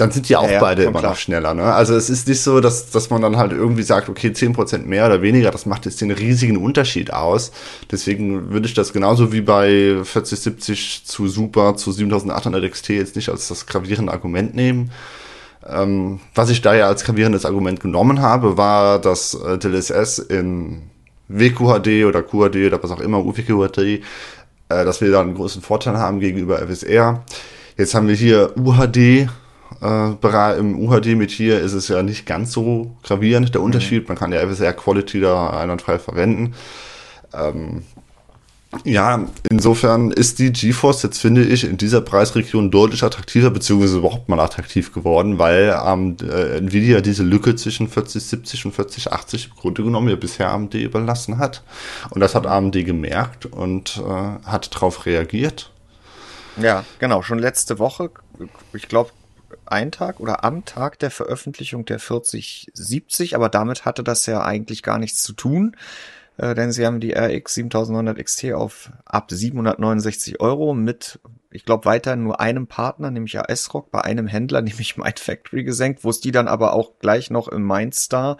[0.00, 1.12] dann sind die auch ja, beide immer klar.
[1.12, 1.54] noch schneller.
[1.54, 1.64] Ne?
[1.64, 5.06] Also es ist nicht so, dass, dass man dann halt irgendwie sagt, okay, 10% mehr
[5.06, 7.52] oder weniger, das macht jetzt den riesigen Unterschied aus.
[7.90, 13.28] Deswegen würde ich das genauso wie bei 4070 zu Super, zu 7800 XT jetzt nicht
[13.28, 14.90] als das gravierende Argument nehmen.
[15.66, 20.82] Ähm, was ich da ja als gravierendes Argument genommen habe, war, dass äh, DLSS in
[21.28, 24.00] WQHD oder QHD oder was auch immer, UWQHD, äh,
[24.68, 27.24] dass wir da einen großen Vorteil haben gegenüber FSR.
[27.76, 29.28] Jetzt haben wir hier UHD
[29.80, 33.66] im UHD mit hier ist es ja nicht ganz so gravierend, der mhm.
[33.66, 34.08] Unterschied.
[34.08, 36.54] Man kann ja FSR Quality da einwandfrei verwenden.
[37.34, 37.82] Ähm,
[38.82, 44.28] ja, insofern ist die GeForce jetzt, finde ich, in dieser Preisregion deutlich attraktiver, beziehungsweise überhaupt
[44.28, 49.84] mal attraktiv geworden, weil ähm, äh, Nvidia diese Lücke zwischen 4070 und 4080 im Grunde
[49.84, 51.62] genommen ja bisher AMD überlassen hat.
[52.10, 55.70] Und das hat AMD gemerkt und äh, hat darauf reagiert.
[56.60, 57.22] Ja, genau.
[57.22, 58.10] Schon letzte Woche,
[58.72, 59.10] ich glaube,
[59.66, 64.82] einen Tag oder am Tag der Veröffentlichung der 4070, aber damit hatte das ja eigentlich
[64.82, 65.76] gar nichts zu tun,
[66.36, 71.84] äh, denn sie haben die RX 7900 XT auf ab 769 Euro mit, ich glaube,
[71.84, 76.20] weiter nur einem Partner, nämlich AS-Rock, bei einem Händler, nämlich Mind Factory gesenkt, wo es
[76.20, 78.38] die dann aber auch gleich noch im Mindstar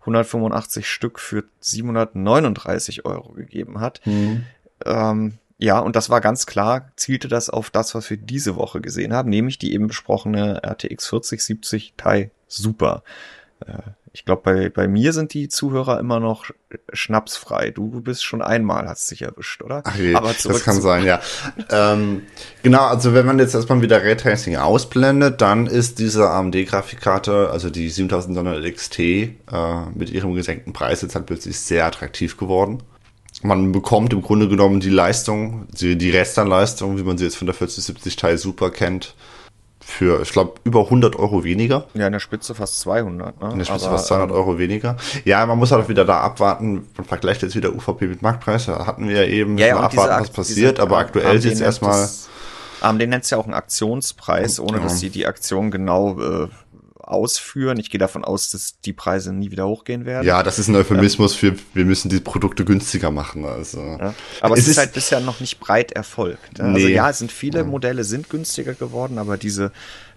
[0.00, 4.00] 185 Stück für 739 Euro gegeben hat.
[4.04, 4.44] Mhm.
[4.84, 8.80] Ähm, ja, und das war ganz klar, zielte das auf das, was wir diese Woche
[8.80, 13.04] gesehen haben, nämlich die eben besprochene RTX 4070 Ti Super.
[13.64, 16.46] Äh, ich glaube, bei, bei mir sind die Zuhörer immer noch
[16.92, 17.70] schnapsfrei.
[17.70, 19.82] Du, bist schon einmal, hast dich erwischt, oder?
[19.84, 21.20] Ach je, Aber das kann sein, ja.
[21.70, 22.22] ähm,
[22.64, 27.88] genau, also wenn man jetzt erstmal wieder Raytracing ausblendet, dann ist diese AMD-Grafikkarte, also die
[27.88, 29.28] 7900 XT, äh,
[29.94, 32.82] mit ihrem gesenkten Preis jetzt halt plötzlich sehr attraktiv geworden
[33.42, 37.46] man bekommt im Grunde genommen die Leistung, die, die Restern-Leistung, wie man sie jetzt von
[37.46, 39.14] der 4070 Teil Super kennt,
[39.84, 41.86] für, ich glaube, über 100 Euro weniger.
[41.94, 43.40] Ja, in der Spitze fast 200.
[43.40, 43.50] Ne?
[43.50, 44.96] In der Spitze Aber, fast 200 ähm, Euro weniger.
[45.24, 46.86] Ja, man muss halt auch wieder da abwarten.
[46.96, 48.66] Man vergleicht jetzt wieder UVP mit Marktpreis.
[48.66, 50.78] Da hatten wir ja eben ja, ja, abwarten, was passiert.
[50.78, 52.08] Aber aktuell sieht es erstmal...
[52.80, 54.82] AMD nennt es ja auch einen Aktionspreis, ohne ja.
[54.82, 56.48] dass sie die Aktion genau äh,
[57.12, 57.78] ausführen.
[57.78, 60.26] Ich gehe davon aus, dass die Preise nie wieder hochgehen werden.
[60.26, 63.44] Ja, das ist ein Euphemismus für, wir müssen die Produkte günstiger machen.
[63.44, 63.80] Also.
[63.80, 66.58] Ja, aber es, es ist, ist, halt bisher noch nicht breit erfolgt.
[66.58, 66.64] Ne?
[66.64, 66.84] Also nee.
[66.84, 67.64] Also ja, es sind viele ja.
[67.64, 69.72] Modelle sind günstiger geworden, aber diese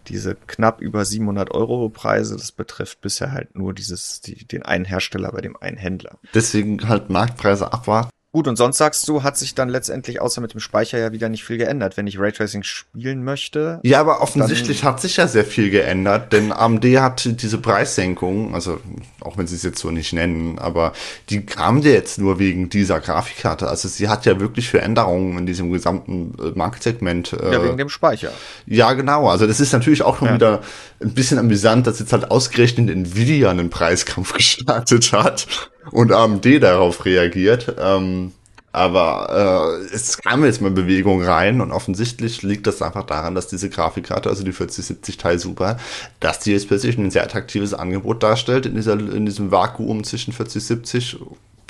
[0.08, 4.86] diese knapp über 700 Euro Preise, das betrifft bisher halt nur dieses, die, den einen
[4.86, 6.20] Hersteller bei dem einen Händler.
[6.34, 10.54] Deswegen halt Marktpreise abwarten Gut, und sonst sagst du, hat sich dann letztendlich außer mit
[10.54, 11.96] dem Speicher ja wieder nicht viel geändert.
[11.96, 13.80] Wenn ich Raytracing spielen möchte.
[13.84, 18.82] Ja, aber offensichtlich hat sich ja sehr viel geändert, denn AMD hat diese Preissenkung, also
[19.22, 20.92] auch wenn sie es jetzt so nicht nennen, aber
[21.30, 23.70] die kam dir jetzt nur wegen dieser Grafikkarte.
[23.70, 27.32] Also sie hat ja wirklich für Änderungen in diesem gesamten äh, Marktsegment.
[27.32, 28.32] Äh, ja, wegen dem Speicher.
[28.66, 29.30] Ja, genau.
[29.30, 30.34] Also das ist natürlich auch schon ja.
[30.34, 30.62] wieder
[31.02, 35.48] ein bisschen amüsant, dass jetzt halt ausgerechnet Nvidia einen Preiskampf gestartet hat
[35.92, 37.76] und AMD darauf reagiert.
[37.80, 38.32] Ähm,
[38.76, 43.48] aber äh, es kam jetzt mal Bewegung rein und offensichtlich liegt das einfach daran, dass
[43.48, 45.78] diese Grafikkarte, also die 4070 Teil Super,
[46.20, 50.34] dass die jetzt plötzlich ein sehr attraktives Angebot darstellt in, dieser, in diesem Vakuum zwischen
[50.34, 51.20] 4070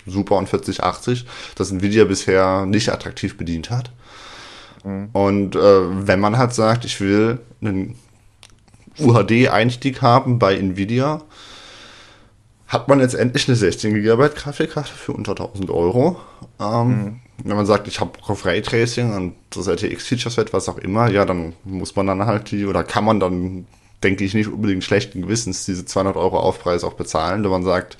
[0.08, 1.26] Super und 4080,
[1.56, 3.92] das Nvidia bisher nicht attraktiv bedient hat.
[4.84, 5.10] Mhm.
[5.14, 8.00] Und äh, wenn man halt sagt, ich will einen
[8.98, 11.22] UHD-Einstieg haben bei Nvidia,
[12.76, 16.18] hat man jetzt endlich eine 16 GB Grafikkarte für unter 1000 Euro.
[16.60, 17.20] Ähm, mhm.
[17.44, 21.54] Wenn man sagt, ich habe auf Raytracing und das RTX-Feature-Set, was auch immer, ja, dann
[21.64, 23.66] muss man dann halt die, oder kann man dann,
[24.04, 27.98] denke ich, nicht unbedingt schlechten Gewissens diese 200 Euro Aufpreis auch bezahlen, wenn man sagt,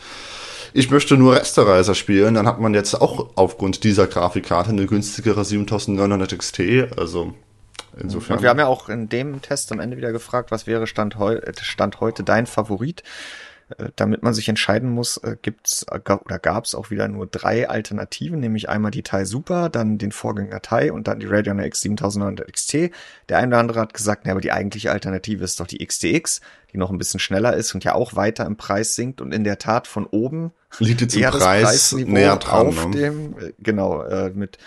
[0.74, 5.46] ich möchte nur Resterizer spielen, dann hat man jetzt auch aufgrund dieser Grafikkarte eine günstigere
[5.46, 6.60] 7900 XT,
[6.98, 7.34] also
[7.98, 8.38] insofern.
[8.38, 11.18] Und wir haben ja auch in dem Test am Ende wieder gefragt, was wäre Stand,
[11.18, 13.04] heu Stand heute dein Favorit?
[13.80, 17.26] Äh, damit man sich entscheiden muss, äh, gibt's äh, oder gab es auch wieder nur
[17.26, 21.58] drei Alternativen, nämlich einmal die Thai Super, dann den Vorgänger Thai und dann die Radeon
[21.58, 22.92] X 7900 XT.
[23.28, 26.42] Der eine oder andere hat gesagt, ne, aber die eigentliche Alternative ist doch die XTX,
[26.74, 29.44] die noch ein bisschen schneller ist und ja auch weiter im Preis sinkt und in
[29.44, 32.92] der Tat von oben liegt jetzt im Preis näher dran, auf ne?
[32.92, 34.60] dem genau äh, mit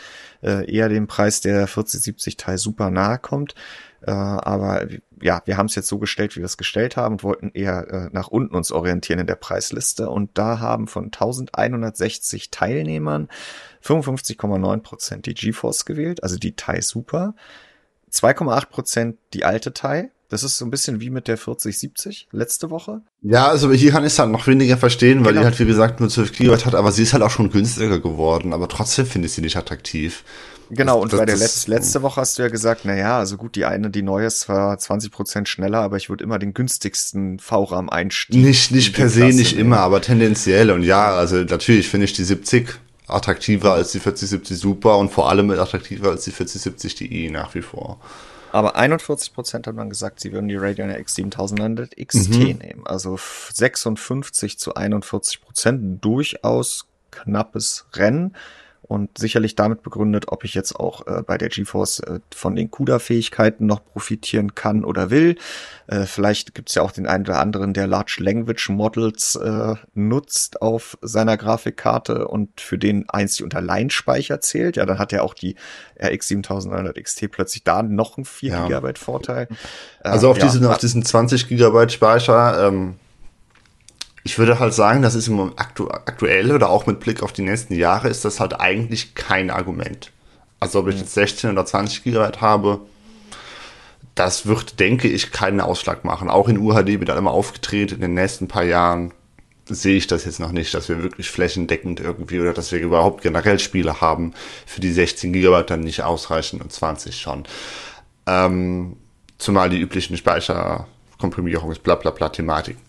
[0.43, 3.55] äh, eher dem Preis der 4070 Thai Super nahe kommt.
[4.03, 4.87] Äh, aber
[5.21, 7.89] ja, wir haben es jetzt so gestellt, wie wir es gestellt haben und wollten eher
[7.89, 10.09] äh, nach unten uns orientieren in der Preisliste.
[10.11, 13.29] Und da haben von 1160 Teilnehmern
[13.85, 17.35] 55,9 Prozent die GeForce gewählt, also die Thai Super.
[18.13, 20.11] 2,8 Prozent die alte Thai.
[20.31, 23.01] Das ist so ein bisschen wie mit der 4070 letzte Woche.
[23.23, 25.41] Ja, also hier kann ich es halt noch weniger verstehen, weil genau.
[25.41, 27.99] die halt, wie gesagt, nur 12 Gigabyte hat, aber sie ist halt auch schon günstiger
[27.99, 28.53] geworden.
[28.53, 30.25] Aber trotzdem finde ich sie nicht attraktiv.
[30.71, 33.37] Genau, und das, bei der Letz letzte Woche hast du ja gesagt, na ja, also
[33.37, 36.53] gut, die eine, die neue ist zwar 20 Prozent schneller, aber ich würde immer den
[36.53, 38.43] günstigsten VRAM einstellen.
[38.43, 39.67] Nicht, nicht per se, nicht nehmen.
[39.67, 40.71] immer, aber tendenziell.
[40.71, 42.69] Und ja, also natürlich finde ich die 70
[43.07, 47.63] attraktiver als die 4070 Super und vor allem attraktiver als die 4070 Di nach wie
[47.63, 48.01] vor.
[48.53, 52.59] Aber 41 Prozent hat man gesagt, sie würden die Radeon RX 7900 XT mhm.
[52.59, 52.83] nehmen.
[52.85, 53.19] Also
[53.53, 58.35] 56 zu 41 Prozent, durchaus knappes Rennen
[58.89, 62.71] und sicherlich damit begründet, ob ich jetzt auch äh, bei der GeForce äh, von den
[62.71, 65.37] CUDA-Fähigkeiten noch profitieren kann oder will.
[65.87, 69.75] Äh, vielleicht gibt es ja auch den einen oder anderen, der Large Language Models äh,
[69.93, 74.77] nutzt auf seiner Grafikkarte und für den einzig unter Line-Speicher zählt.
[74.77, 75.57] Ja, dann hat er auch die
[76.03, 78.69] RX 7900 XT plötzlich da noch einen 4 ja.
[78.69, 79.49] GB Vorteil.
[80.01, 82.95] Also auf, ja, diesen, auf diesen 20 GB Speicher ähm
[84.29, 87.41] ich würde halt sagen, das ist im aktu aktuell oder auch mit Blick auf die
[87.41, 90.13] nächsten Jahre ist das halt eigentlich kein Argument.
[90.61, 92.81] Also ob ich jetzt 16 oder 20 Gigabyte habe,
[94.15, 96.29] das wird, denke ich, keinen Ausschlag machen.
[96.29, 99.15] Auch in UHD wird einmal aufgetreten in den nächsten paar Jahren
[99.65, 103.23] sehe ich das jetzt noch nicht, dass wir wirklich flächendeckend irgendwie oder dass wir überhaupt
[103.23, 104.35] generell Spiele haben,
[104.67, 107.45] für die 16 Gigabyte dann nicht ausreichen und 20 schon.
[108.27, 108.97] Ähm,
[109.39, 112.83] zumal die üblichen Speicherkomprimierungs bla bla bla Thematiken.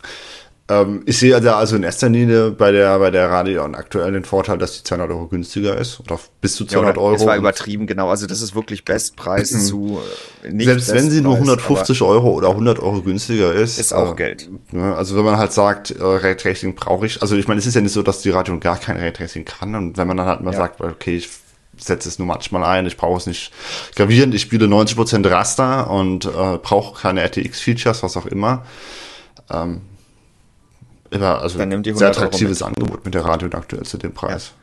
[0.70, 4.24] Ähm, ich sehe da also in erster Linie bei der, bei der Radeon aktuell den
[4.24, 7.14] Vorteil, dass die 200 Euro günstiger ist oder bis zu 200 ja, Euro.
[7.14, 8.10] Das war übertrieben, genau.
[8.10, 10.00] Also das ist wirklich Bestpreis zu
[10.44, 13.80] äh, nicht Selbst wenn sie nur 150 Euro oder 100 Euro günstiger ist.
[13.80, 14.50] Ist auch äh, Geld.
[14.72, 17.74] Ne, also wenn man halt sagt, äh, Raytracing brauche ich, also ich meine, es ist
[17.74, 20.42] ja nicht so, dass die Radeon gar kein Raytracing kann und wenn man dann halt
[20.42, 20.58] mal ja.
[20.58, 21.30] sagt, okay, ich
[21.78, 23.52] setze es nur manchmal ein, ich brauche es nicht
[23.96, 28.66] gravierend, ich spiele 90% Raster und äh, brauche keine RTX-Features, was auch immer.
[29.50, 29.82] Ähm,
[31.12, 34.48] immer, also Dann sehr attraktives Angebot mit der Radio aktuell zu dem Preis.
[34.48, 34.54] Ja.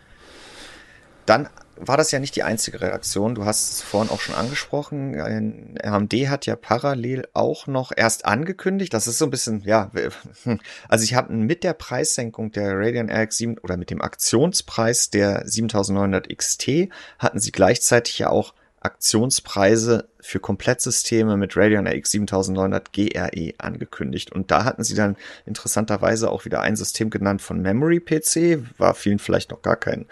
[1.26, 3.34] Dann war das ja nicht die einzige Reaktion.
[3.34, 5.76] Du hast es vorhin auch schon angesprochen.
[5.82, 8.94] AMD hat ja parallel auch noch erst angekündigt.
[8.94, 9.90] Das ist so ein bisschen, ja,
[10.88, 15.46] also ich habe mit der Preissenkung der Radeon RX 7 oder mit dem Aktionspreis der
[15.46, 23.52] 7900 XT hatten sie gleichzeitig ja auch Aktionspreise für Komplettsysteme mit Radeon RX 7900 GRE
[23.58, 24.32] angekündigt.
[24.32, 28.62] Und da hatten sie dann interessanterweise auch wieder ein System genannt von Memory PC.
[28.78, 30.06] War vielen vielleicht noch gar kein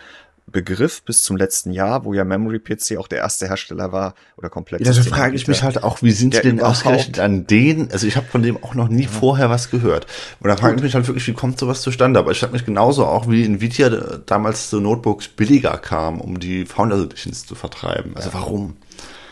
[0.46, 4.50] Begriff bis zum letzten Jahr, wo ja Memory PC auch der erste Hersteller war oder
[4.50, 4.86] komplett.
[4.86, 7.90] Ja, da frage ich mich halt auch, wie sind sie denn ausgerechnet an denen?
[7.90, 9.08] Also ich habe von dem auch noch nie ja.
[9.08, 10.06] vorher was gehört.
[10.40, 12.20] Und da frage ich mich halt wirklich, wie kommt sowas zustande?
[12.20, 13.88] Aber ich frage mich genauso auch, wie Nvidia
[14.26, 18.14] damals zu Notebooks billiger kam, um die Founders Editions zu vertreiben.
[18.14, 18.34] Also ja.
[18.34, 18.76] warum?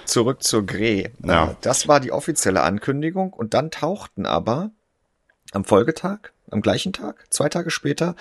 [0.06, 1.10] Zurück zur Gre.
[1.24, 1.56] Ja.
[1.60, 4.70] Das war die offizielle Ankündigung und dann tauchten aber
[5.52, 8.16] am Folgetag, am gleichen Tag, zwei Tage später,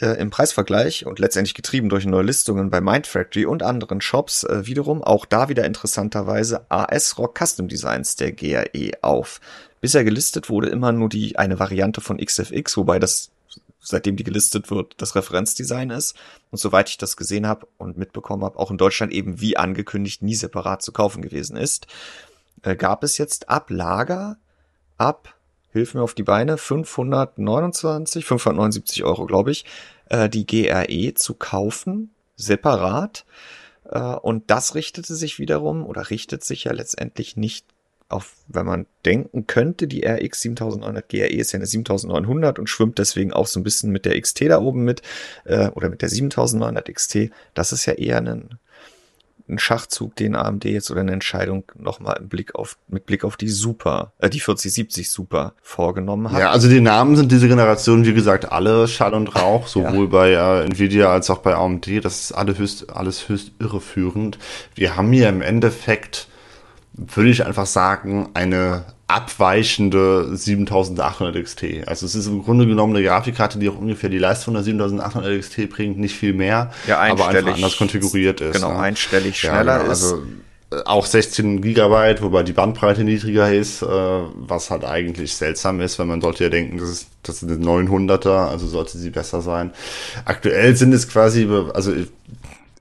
[0.00, 4.66] äh, im Preisvergleich und letztendlich getrieben durch neue Listungen bei Mindfactory und anderen Shops äh,
[4.66, 9.40] wiederum auch da wieder interessanterweise AS Rock Custom Designs der GRE auf.
[9.80, 13.30] Bisher gelistet wurde immer nur die eine Variante von XFX, wobei das
[13.80, 16.16] seitdem die gelistet wird, das Referenzdesign ist.
[16.50, 20.22] Und soweit ich das gesehen habe und mitbekommen habe, auch in Deutschland eben wie angekündigt
[20.22, 21.86] nie separat zu kaufen gewesen ist,
[22.62, 24.38] äh, gab es jetzt ab Lager
[24.96, 25.33] ab
[25.74, 29.64] hilf mir auf die Beine, 529, 579 Euro, glaube ich,
[30.08, 33.26] äh, die GRE zu kaufen, separat.
[33.90, 37.66] Äh, und das richtete sich wiederum oder richtet sich ja letztendlich nicht
[38.08, 42.98] auf, wenn man denken könnte, die RX 7900 GRE ist ja eine 7900 und schwimmt
[42.98, 45.02] deswegen auch so ein bisschen mit der XT da oben mit,
[45.44, 47.30] äh, oder mit der 7900 XT.
[47.52, 48.60] Das ist ja eher ein
[49.48, 53.36] ein Schachzug, den AMD jetzt oder eine Entscheidung nochmal im Blick auf, mit Blick auf
[53.36, 56.40] die Super, äh, die 4070 Super vorgenommen hat.
[56.40, 60.10] Ja, also die Namen sind diese Generation, wie gesagt, alle Schall und Rauch, sowohl ja.
[60.10, 62.04] bei äh, Nvidia als auch bei AMD.
[62.04, 64.38] Das ist alle höchst, alles höchst irreführend.
[64.74, 66.28] Wir haben hier im Endeffekt,
[66.94, 71.64] würde ich einfach sagen, eine abweichende 7800 XT.
[71.86, 75.40] Also es ist im Grunde genommen eine Grafikkarte, die auch ungefähr die Leistung der 7800
[75.40, 78.54] XT bringt, nicht viel mehr, ja, aber einfach anders konfiguriert ist.
[78.54, 78.78] Genau, ne?
[78.78, 80.22] einstellig schneller ja, genau, also, ist.
[80.70, 85.98] Äh, auch 16 Gigabyte, wobei die Bandbreite niedriger ist, äh, was halt eigentlich seltsam ist,
[85.98, 89.72] weil man sollte ja denken, das ist, das sind 900er, also sollte sie besser sein.
[90.24, 91.92] Aktuell sind es quasi, also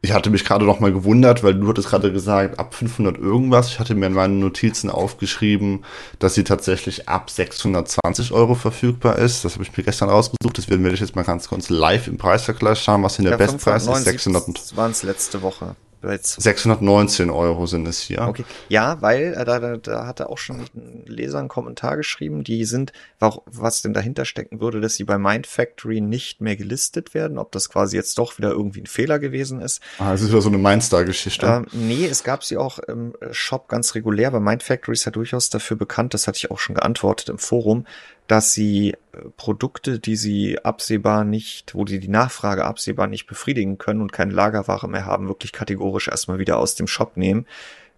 [0.04, 3.70] ich hatte mich gerade noch mal gewundert, weil du hattest gerade gesagt, ab 500 irgendwas.
[3.70, 5.86] Ich hatte mir in meinen Notizen aufgeschrieben,
[6.20, 9.46] dass sie tatsächlich ab 620 Euro verfügbar ist.
[9.46, 10.58] Das habe ich mir gestern rausgesucht.
[10.58, 13.38] Das werde ich jetzt mal ganz kurz live im Preisvergleich schauen, was in der ja,
[13.38, 14.04] Bestpreis ist.
[14.04, 14.44] 600.
[14.54, 15.78] Das waren es letzte Woche.
[16.04, 18.22] 619 Euro sind es hier.
[18.22, 18.46] Okay.
[18.70, 22.44] Ja, weil äh, da, da, da hat er auch schon ein Leser einen Kommentar geschrieben,
[22.44, 27.14] die sind, was denn dahinter stecken würde, dass sie bei Mind Factory nicht mehr gelistet
[27.14, 29.82] werden, ob das quasi jetzt doch wieder irgendwie ein Fehler gewesen ist.
[30.00, 31.46] Ah, es ist wieder so eine Mindstar-Geschichte.
[31.46, 35.12] Ähm, nee, es gab sie auch im Shop ganz regulär, weil Mind Factory ist ja
[35.12, 37.86] durchaus dafür bekannt, das hatte ich auch schon geantwortet im Forum,
[38.28, 38.96] dass sie äh,
[39.38, 44.34] Produkte, die sie absehbar nicht, wo die die Nachfrage absehbar nicht befriedigen können und keine
[44.34, 47.46] Lagerware mehr haben, wirklich kategorisch erstmal wieder aus dem Shop nehmen.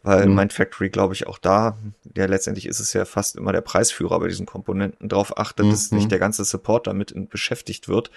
[0.03, 0.35] Weil mhm.
[0.35, 1.77] Mindfactory, glaube ich, auch da,
[2.15, 5.71] ja, letztendlich ist es ja fast immer der Preisführer bei diesen Komponenten, darauf achtet, mhm.
[5.71, 8.11] dass nicht der ganze Support damit beschäftigt wird.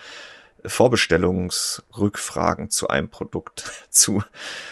[0.64, 4.22] Vorbestellungsrückfragen zu einem Produkt zu,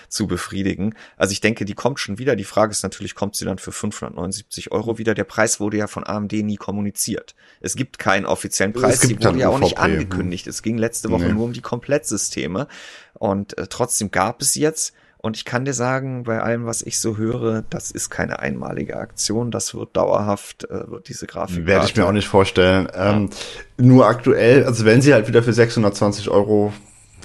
[0.09, 0.95] zu befriedigen.
[1.16, 2.37] Also ich denke, die kommt schon wieder.
[2.37, 5.14] Die Frage ist natürlich, kommt sie dann für 579 Euro wieder?
[5.14, 7.34] Der Preis wurde ja von AMD nie kommuniziert.
[7.61, 9.01] Es gibt keinen offiziellen Preis.
[9.01, 10.47] Sie wurde ja auch nicht angekündigt.
[10.47, 11.32] Es ging letzte Woche nee.
[11.32, 12.68] nur um die Komplettsysteme.
[13.14, 14.93] Und äh, trotzdem gab es jetzt
[15.27, 18.97] und ich kann dir sagen, bei allem, was ich so höre, das ist keine einmalige
[18.97, 19.51] Aktion.
[19.51, 21.66] Das wird dauerhaft, äh, wird diese Grafik.
[21.66, 22.89] Werde ich mir auch nicht vorstellen.
[22.95, 23.16] Ja.
[23.16, 23.31] Ähm,
[23.77, 26.72] nur aktuell, also wenn sie halt wieder für 620 Euro,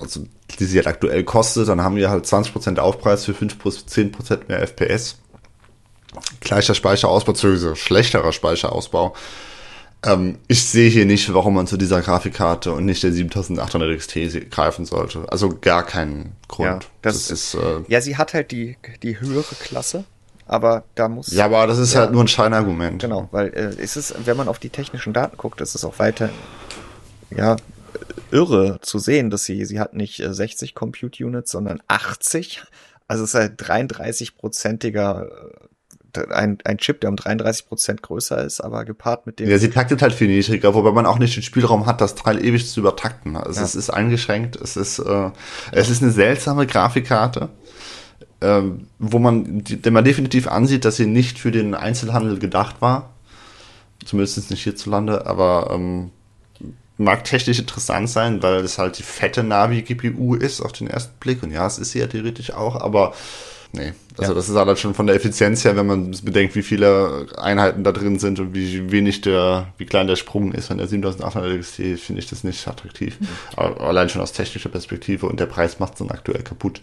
[0.02, 0.26] also
[0.60, 4.48] die sie halt aktuell kostet, dann haben wir halt 20% Aufpreis für 5 plus 10%
[4.48, 5.20] mehr FPS.
[6.40, 9.14] gleicher Speicherausbau, beziehungsweise schlechterer Speicherausbau.
[10.04, 14.50] Ähm, ich sehe hier nicht, warum man zu dieser Grafikkarte und nicht der 7800 XT
[14.50, 15.26] greifen sollte.
[15.30, 16.84] Also gar keinen Grund.
[16.84, 20.06] Ja, das, das ist, äh, ja, sie hat halt die, die höhere Klasse
[20.52, 21.32] aber da muss.
[21.32, 23.02] Ja, aber das ist ja, halt nur ein Scheinargument.
[23.02, 25.98] Genau, weil äh, es ist, wenn man auf die technischen Daten guckt, ist es auch
[25.98, 26.30] weiter,
[27.30, 27.56] ja,
[28.32, 32.64] irre zu sehen, dass sie, sie hat nicht 60 äh, Compute Units, sondern 80.
[33.08, 35.61] Also es ist halt 33-prozentiger äh,
[36.32, 39.50] ein, ein Chip, der um 33 Prozent größer ist, aber gepaart mit dem.
[39.50, 42.44] Ja, sie taktet halt viel niedriger, wobei man auch nicht den Spielraum hat, das Teil
[42.44, 43.36] ewig zu übertakten.
[43.36, 43.66] Also ja.
[43.66, 45.30] es ist eingeschränkt, es ist, äh,
[45.72, 47.50] es ist eine seltsame Grafikkarte
[48.42, 53.14] ähm, wo man, der man definitiv ansieht, dass sie nicht für den Einzelhandel gedacht war.
[54.04, 56.10] Zumindest nicht hierzulande, aber ähm,
[56.98, 61.44] mag technisch interessant sein, weil es halt die fette Navi-GPU ist auf den ersten Blick.
[61.44, 63.14] Und ja, es ist sie ja theoretisch auch, aber
[63.74, 63.94] nee.
[64.18, 64.36] Also ja.
[64.36, 67.92] das ist halt schon von der Effizienz her, wenn man bedenkt, wie viele Einheiten da
[67.92, 71.76] drin sind und wie wenig der, wie klein der Sprung ist von der 7800 XT,
[72.00, 73.18] finde ich das nicht attraktiv.
[73.20, 73.28] Mhm.
[73.58, 76.82] Allein schon aus technischer Perspektive und der Preis macht es dann aktuell kaputt.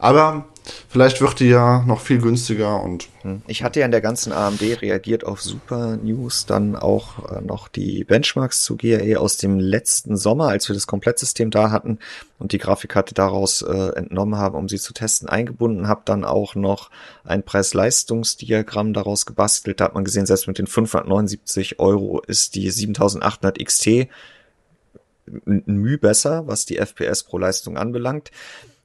[0.00, 0.46] Aber
[0.88, 3.08] vielleicht wird die ja noch viel günstiger und.
[3.20, 3.42] Hm.
[3.46, 7.68] Ich hatte ja in der ganzen AMD reagiert auf Super News dann auch äh, noch
[7.68, 11.98] die Benchmarks zu GRE aus dem letzten Sommer, als wir das Komplettsystem da hatten
[12.38, 16.54] und die Grafikkarte daraus äh, entnommen haben, um sie zu testen, eingebunden, habe dann auch
[16.54, 16.90] noch
[17.24, 19.80] ein Preis-Leistungs-Diagramm daraus gebastelt.
[19.80, 24.08] Da hat man gesehen, selbst mit den 579 Euro ist die 7800 XT
[25.46, 28.32] ein Mühe besser, was die FPS pro Leistung anbelangt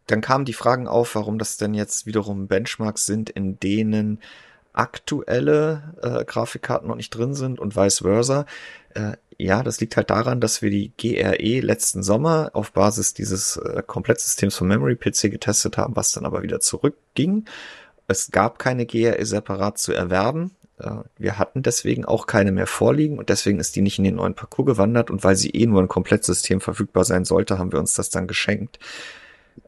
[0.08, 4.20] dann kamen die Fragen auf, warum das denn jetzt wiederum Benchmarks sind, in denen
[4.74, 8.45] aktuelle äh, Grafikkarten noch nicht drin sind und vice versa.
[8.93, 13.58] Äh, ja, das liegt halt daran, dass wir die GRE letzten Sommer auf Basis dieses
[13.58, 17.45] äh, Komplettsystems von Memory PC getestet haben, was dann aber wieder zurückging.
[18.08, 20.51] Es gab keine GRE separat zu erwerben.
[20.80, 24.16] Äh, wir hatten deswegen auch keine mehr vorliegen und deswegen ist die nicht in den
[24.16, 27.80] neuen Parcours gewandert und weil sie eh nur ein Komplettsystem verfügbar sein sollte, haben wir
[27.80, 28.80] uns das dann geschenkt.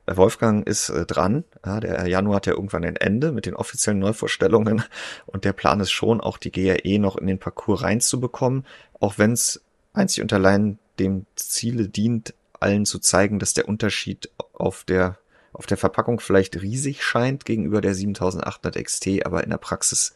[0.06, 1.44] Wolfgang ist äh, dran.
[1.66, 4.84] Ja, der Januar hat ja irgendwann ein Ende mit den offiziellen Neuvorstellungen.
[5.26, 8.66] Und der Plan ist schon, auch die GRE noch in den Parcours reinzubekommen,
[9.00, 9.62] auch wenn es
[9.94, 15.18] einzig und allein dem Ziele dient, allen zu zeigen, dass der Unterschied auf der
[15.54, 20.14] auf der Verpackung vielleicht riesig scheint gegenüber der 7800 XT, aber in der Praxis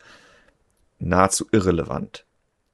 [0.99, 2.25] nahezu irrelevant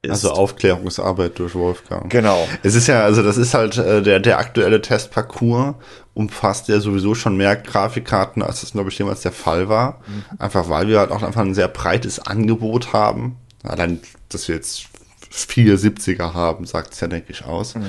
[0.02, 0.12] ist.
[0.12, 2.10] Also Aufklärungsarbeit durch Wolfgang.
[2.10, 2.48] Genau.
[2.64, 5.76] Es ist ja, also das ist halt äh, der, der aktuelle Testparcours
[6.14, 10.02] umfasst ja sowieso schon mehr Grafikkarten, als das, glaube ich, jemals der Fall war.
[10.08, 10.39] Mhm.
[10.39, 13.38] Einfach weil wir halt auch einfach ein sehr breites Angebot haben.
[13.64, 14.88] Allein, dass wir jetzt
[15.30, 17.76] vier 70er haben, sagt es ja, denke ich, aus.
[17.76, 17.86] Mhm.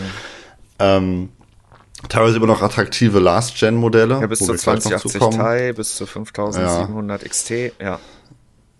[0.78, 1.28] Ähm,
[2.08, 4.20] teilweise immer noch attraktive Last-Gen-Modelle.
[4.20, 7.28] Ja, bis zu 2080 Ti, bis zu 5700 ja.
[7.28, 7.50] XT,
[7.80, 8.00] ja.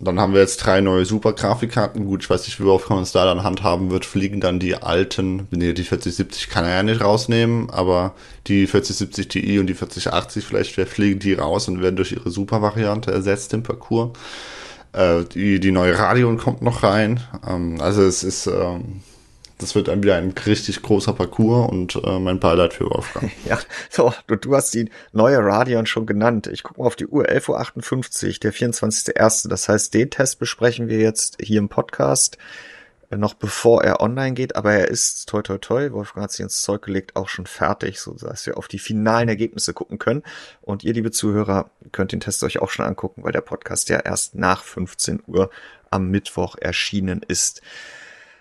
[0.01, 2.05] Dann haben wir jetzt drei neue Super-Grafikkarten.
[2.05, 4.05] Gut, ich weiß nicht, wie oft man es da dann handhaben wird.
[4.05, 8.15] Fliegen dann die alten, nee, die 4070 kann er ja nicht rausnehmen, aber
[8.47, 13.11] die 4070 Ti und die 4080 vielleicht fliegen die raus und werden durch ihre Super-Variante
[13.11, 14.11] ersetzt im Parcours.
[14.93, 17.21] Äh, die, die neue Radion kommt noch rein.
[17.47, 19.03] Ähm, also es ist, ähm,
[19.59, 23.31] das wird dann wieder ein richtig großer Parcours und äh, mein Beileid für Wolfgang.
[23.45, 23.59] Ja,
[23.91, 26.47] so, du, du hast die neue Radion schon genannt.
[26.47, 29.49] Ich gucke mal auf die Uhr, 11.58 Uhr, der 24.01.
[29.49, 32.39] Das heißt, den Test besprechen wir jetzt hier im Podcast
[33.11, 36.41] äh, noch bevor er online geht, aber er ist toi toi toi, Wolfgang hat sich
[36.41, 40.23] ins Zeug gelegt, auch schon fertig, so dass wir auf die finalen Ergebnisse gucken können.
[40.61, 43.99] Und ihr, liebe Zuhörer, könnt den Test euch auch schon angucken, weil der Podcast ja
[44.01, 45.51] erst nach 15 Uhr
[45.91, 47.63] am Mittwoch erschienen ist.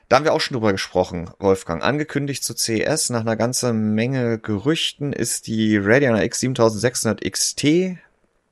[0.09, 1.83] Da haben wir auch schon drüber gesprochen, Wolfgang.
[1.83, 7.97] Angekündigt zu CES nach einer ganzen Menge Gerüchten ist die Radeon RX 7600 XT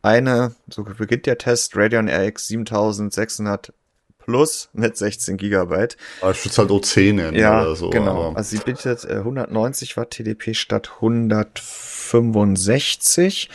[0.02, 3.74] eine, so beginnt der Test, Radeon RX 7600
[4.18, 5.96] Plus mit 16 Gigabyte.
[6.20, 7.92] Aber ich würde halt O10 nennen ja, oder so.
[7.92, 8.30] genau.
[8.30, 8.38] Aber.
[8.38, 13.54] Also sie bietet 190 äh, Watt TDP statt 165 äh,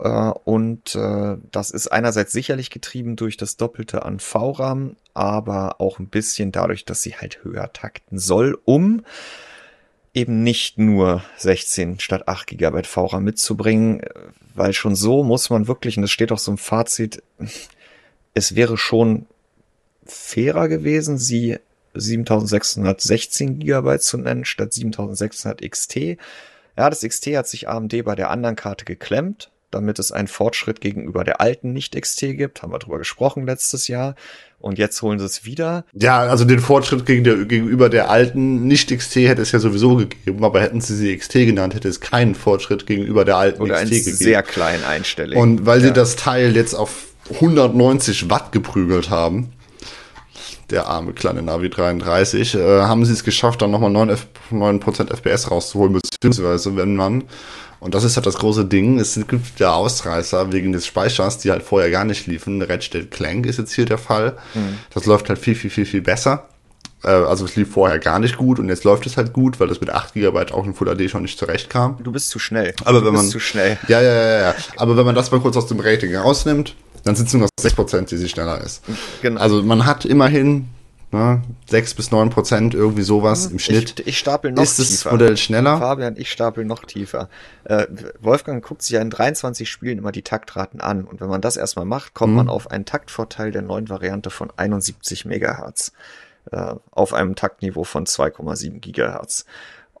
[0.00, 6.08] und äh, das ist einerseits sicherlich getrieben durch das Doppelte an VRAM, aber auch ein
[6.08, 9.04] bisschen dadurch, dass sie halt höher takten soll, um
[10.14, 14.00] eben nicht nur 16 statt 8 GB VRAM mitzubringen,
[14.54, 17.22] weil schon so muss man wirklich, und das steht auch so im Fazit,
[18.32, 19.26] es wäre schon
[20.06, 21.58] fairer gewesen, sie
[21.92, 25.96] 7616 GB zu nennen statt 7600 XT.
[26.76, 30.80] Ja, das XT hat sich AMD bei der anderen Karte geklemmt damit es einen Fortschritt
[30.80, 32.62] gegenüber der alten Nicht-XT gibt.
[32.62, 34.14] Haben wir drüber gesprochen letztes Jahr.
[34.58, 35.84] Und jetzt holen sie es wieder.
[35.94, 40.44] Ja, also den Fortschritt gegen der, gegenüber der alten Nicht-XT hätte es ja sowieso gegeben,
[40.44, 43.90] aber hätten sie sie XT genannt, hätte es keinen Fortschritt gegenüber der alten Oder XT
[43.90, 44.16] gegeben.
[44.16, 45.38] sehr klein einstellig.
[45.38, 45.86] Und weil ja.
[45.86, 49.52] sie das Teil jetzt auf 190 Watt geprügelt haben,
[50.70, 54.80] der arme kleine Navi 33, äh, haben sie es geschafft, dann nochmal 9%, F 9
[54.80, 57.24] FPS rauszuholen, beziehungsweise wenn man,
[57.80, 61.50] und das ist halt das große Ding, es gibt ja Ausreißer wegen des Speichers, die
[61.50, 62.60] halt vorher gar nicht liefen.
[62.62, 64.36] Ratchet Clank ist jetzt hier der Fall.
[64.54, 64.78] Mhm.
[64.92, 66.48] Das läuft halt viel, viel, viel, viel besser.
[67.02, 69.68] Äh, also es lief vorher gar nicht gut und jetzt läuft es halt gut, weil
[69.68, 71.96] das mit 8 GB auch in Full HD schon nicht zurechtkam.
[72.02, 72.74] Du bist zu schnell.
[72.84, 73.78] Aber du wenn man, zu schnell.
[73.88, 74.54] Ja, ja, ja, ja.
[74.76, 77.48] Aber wenn man das mal kurz aus dem Rating rausnimmt, dann sind es nur noch
[77.58, 78.82] 6%, die sie schneller ist.
[79.22, 79.40] Genau.
[79.40, 80.68] Also man hat immerhin
[81.12, 84.00] ne, 6 bis 9 Prozent, irgendwie sowas im Schnitt.
[84.00, 84.88] Ich, ich stapel noch ist tiefer.
[84.88, 85.78] Ist das Modell schneller?
[85.78, 87.28] Fabian, ich stapel noch tiefer.
[87.64, 87.86] Äh,
[88.20, 91.56] Wolfgang guckt sich ja in 23 Spielen immer die Taktraten an und wenn man das
[91.56, 92.36] erstmal macht, kommt mhm.
[92.36, 95.92] man auf einen Taktvorteil der neuen Variante von 71 Megahertz
[96.52, 99.44] äh, auf einem Taktniveau von 2,7 Gigahertz.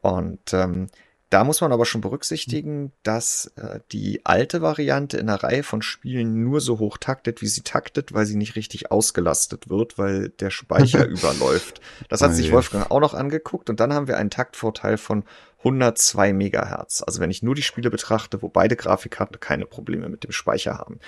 [0.00, 0.88] Und ähm,
[1.30, 5.80] da muss man aber schon berücksichtigen, dass äh, die alte Variante in einer Reihe von
[5.80, 10.30] Spielen nur so hoch taktet, wie sie taktet, weil sie nicht richtig ausgelastet wird, weil
[10.30, 11.80] der Speicher überläuft.
[12.08, 15.24] Das hat oh sich Wolfgang auch noch angeguckt und dann haben wir einen Taktvorteil von
[15.58, 17.02] 102 Megahertz.
[17.06, 20.78] Also wenn ich nur die Spiele betrachte, wo beide Grafikkarten keine Probleme mit dem Speicher
[20.78, 20.98] haben.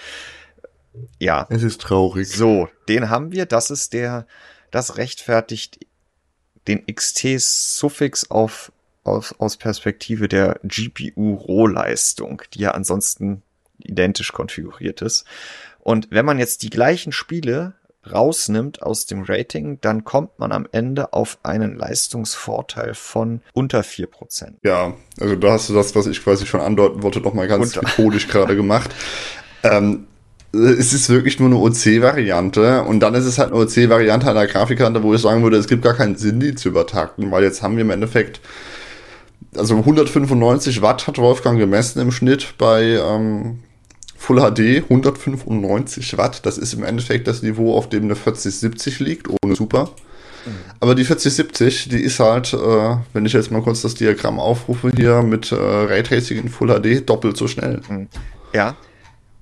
[1.18, 1.46] Ja.
[1.50, 2.28] Es ist traurig.
[2.28, 3.46] So, den haben wir.
[3.46, 4.26] Das ist der,
[4.70, 5.80] das rechtfertigt
[6.68, 8.70] den XT-Suffix auf
[9.04, 13.42] aus, aus Perspektive der GPU-Rohleistung, die ja ansonsten
[13.78, 15.24] identisch konfiguriert ist.
[15.80, 17.74] Und wenn man jetzt die gleichen Spiele
[18.10, 24.06] rausnimmt aus dem Rating, dann kommt man am Ende auf einen Leistungsvorteil von unter vier
[24.06, 24.58] Prozent.
[24.62, 27.76] Ja, also da hast du das, was ich quasi schon andeuten wollte, doch mal ganz
[27.76, 28.90] methodisch gerade gemacht.
[29.64, 30.08] Ähm,
[30.52, 35.02] es ist wirklich nur eine OC-Variante und dann ist es halt eine OC-Variante einer Grafikkarte,
[35.04, 37.76] wo ich sagen würde, es gibt gar keinen Sinn, die zu übertakten, weil jetzt haben
[37.76, 38.40] wir im Endeffekt
[39.56, 43.60] also 195 Watt hat Wolfgang gemessen im Schnitt bei ähm,
[44.16, 44.84] Full HD.
[44.84, 49.90] 195 Watt, das ist im Endeffekt das Niveau, auf dem eine 4070 liegt, ohne Super.
[50.46, 50.50] Mhm.
[50.80, 54.90] Aber die 4070, die ist halt, äh, wenn ich jetzt mal kurz das Diagramm aufrufe
[54.94, 57.80] hier mit äh, Raytracing in Full HD, doppelt so schnell.
[57.88, 58.08] Mhm.
[58.52, 58.76] Ja,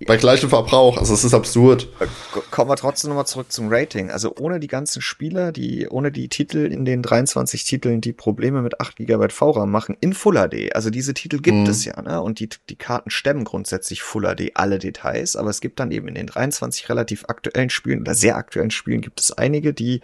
[0.07, 1.89] bei gleichem Verbrauch, also es ist absurd.
[2.01, 2.07] Äh,
[2.51, 4.11] kommen wir trotzdem nochmal zurück zum Rating.
[4.11, 8.63] Also ohne die ganzen Spieler, die, ohne die Titel in den 23 Titeln, die Probleme
[8.63, 10.75] mit 8 GB VRAM machen, in Full HD.
[10.75, 11.67] Also diese Titel gibt mhm.
[11.67, 12.23] es ja, ne?
[12.23, 16.09] Und die, die Karten stemmen grundsätzlich Full HD alle Details, aber es gibt dann eben
[16.09, 20.01] in den 23 relativ aktuellen Spielen oder sehr aktuellen Spielen gibt es einige, die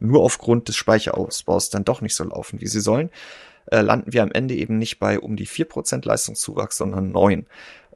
[0.00, 3.10] nur aufgrund des Speicherausbaus dann doch nicht so laufen, wie sie sollen.
[3.66, 7.46] Äh, landen wir am Ende eben nicht bei um die 4% Leistungszuwachs, sondern 9.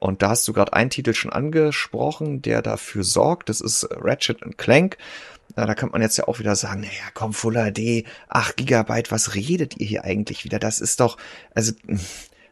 [0.01, 3.49] Und da hast du gerade einen Titel schon angesprochen, der dafür sorgt.
[3.49, 4.97] Das ist Ratchet Clank.
[5.55, 9.35] Da könnte man jetzt ja auch wieder sagen, naja, komm, Full HD, 8 Gigabyte, was
[9.35, 10.57] redet ihr hier eigentlich wieder?
[10.57, 11.17] Das ist doch,
[11.53, 11.73] also,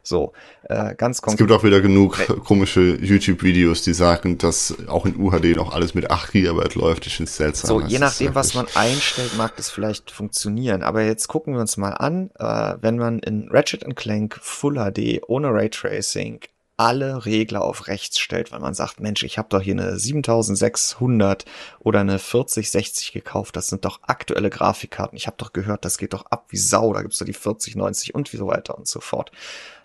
[0.04, 0.34] so,
[0.64, 1.40] äh, ganz konkret.
[1.42, 5.96] Es gibt auch wieder genug komische YouTube-Videos, die sagen, dass auch in UHD noch alles
[5.96, 7.08] mit 8 Gigabyte läuft.
[7.08, 7.68] Ich finde es seltsam.
[7.68, 10.84] So, je nachdem, was man einstellt, mag das vielleicht funktionieren.
[10.84, 15.24] Aber jetzt gucken wir uns mal an, äh, wenn man in Ratchet Clank Full HD
[15.28, 16.42] ohne Raytracing
[16.80, 21.44] alle Regler auf rechts stellt, weil man sagt, Mensch, ich habe doch hier eine 7600
[21.80, 25.18] oder eine 4060 gekauft, das sind doch aktuelle Grafikkarten.
[25.18, 28.16] Ich habe doch gehört, das geht doch ab wie Sau, da gibt's doch die 4090
[28.16, 29.34] und wie so weiter und so fort.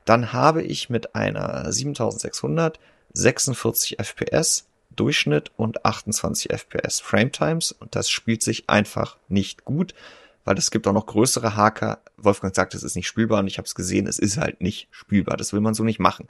[0.05, 2.79] Dann habe ich mit einer 7600
[3.13, 9.95] 46 FPS Durchschnitt und 28 FPS Frame Times und das spielt sich einfach nicht gut,
[10.45, 11.99] weil es gibt auch noch größere Haker.
[12.19, 14.87] Wolfgang sagt, es ist nicht spielbar und ich habe es gesehen, es ist halt nicht
[14.93, 15.37] spielbar.
[15.37, 16.29] Das will man so nicht machen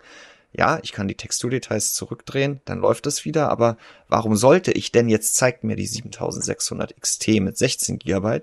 [0.57, 3.77] ja, ich kann die Texturdetails zurückdrehen, dann läuft es wieder, aber
[4.09, 8.43] warum sollte ich denn jetzt zeigt mir die 7600 XT mit 16 GB,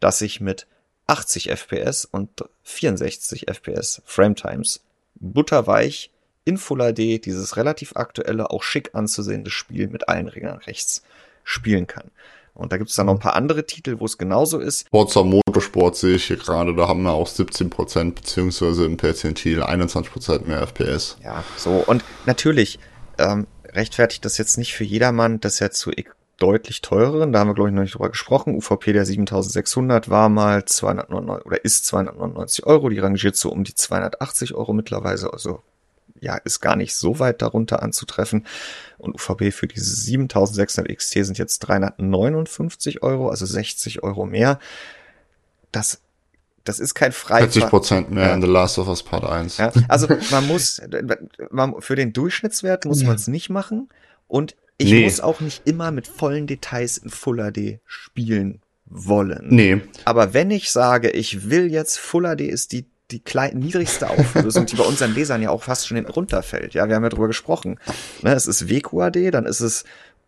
[0.00, 0.66] dass ich mit
[1.06, 4.82] 80 FPS und 64 FPS Frame Times
[5.14, 6.10] butterweich
[6.44, 11.02] in Full HD dieses relativ aktuelle, auch schick anzusehende Spiel mit allen Regeln rechts
[11.44, 12.10] spielen kann.
[12.54, 14.86] Und da gibt es dann noch ein paar andere Titel, wo es genauso ist.
[14.90, 20.46] Forza Motorsport sehe ich hier gerade, da haben wir auch 17% beziehungsweise im Perzentil 21%
[20.46, 21.16] mehr FPS.
[21.22, 21.82] Ja, so.
[21.86, 22.78] Und natürlich
[23.18, 25.90] ähm, rechtfertigt das jetzt nicht für jedermann, dass er zu
[26.38, 30.28] deutlich teureren, da haben wir glaube ich noch nicht drüber gesprochen, UVP der 7600 war
[30.28, 35.62] mal 299 oder ist 299 Euro, die rangiert so um die 280 Euro mittlerweile, also
[36.20, 38.46] ja, ist gar nicht so weit darunter anzutreffen.
[38.98, 44.58] Und UVB für diese 7600 XT sind jetzt 359 Euro, also 60 Euro mehr.
[45.72, 46.00] Das
[46.64, 48.34] das ist kein frei 40 Prozent mehr ja.
[48.34, 49.58] in The Last of Us Part 1.
[49.58, 50.80] Ja, also man muss,
[51.50, 53.90] man, für den Durchschnittswert muss man es nicht machen
[54.28, 55.04] und ich nee.
[55.04, 59.46] muss auch nicht immer mit vollen Details in Full HD spielen wollen.
[59.50, 59.82] Nee.
[60.04, 64.66] Aber wenn ich sage, ich will jetzt Full HD ist die die klein, niedrigste Auflösung,
[64.66, 66.74] die bei unseren Lesern ja auch fast schon hinten runterfällt.
[66.74, 67.78] Ja, wir haben ja drüber gesprochen.
[68.22, 69.84] Ne, es ist WQAD, dann ist es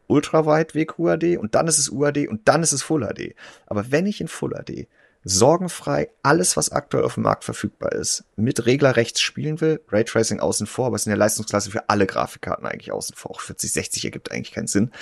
[0.09, 3.35] Ultraweitweg UAD und dann ist es UAD und dann ist es Full HD.
[3.67, 4.87] Aber wenn ich in Full HD
[5.25, 10.39] sorgenfrei alles, was aktuell auf dem Markt verfügbar ist, mit Regler rechts spielen will, Raytracing
[10.39, 13.33] außen vor, ist in der Leistungsklasse für alle Grafikkarten eigentlich außen vor.
[13.33, 14.93] Auch 40, 60 ergibt eigentlich keinen Sinn.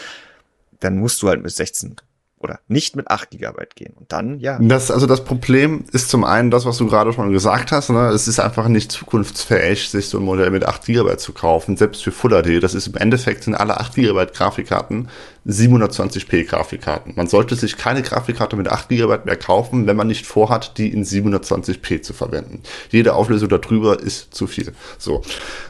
[0.81, 1.97] Dann musst du halt mit 16
[2.45, 3.95] oder nicht mit 8 GB gehen.
[3.95, 4.59] Und dann, ja.
[4.61, 8.09] Das, also das Problem ist zum einen das, was du gerade schon gesagt hast, ne?
[8.09, 12.05] es ist einfach nicht zukunftsfähig, sich so ein Modell mit 8 GB zu kaufen, selbst
[12.05, 12.63] für Full HD.
[12.63, 15.09] Das ist im Endeffekt sind alle 8 GB Grafikkarten
[15.47, 17.13] 720p Grafikkarten.
[17.17, 20.89] Man sollte sich keine Grafikkarte mit 8 GB mehr kaufen, wenn man nicht vorhat, die
[20.89, 22.63] in 720p zu verwenden.
[22.91, 24.73] Jede Auflösung darüber ist zu viel.
[24.99, 25.23] So,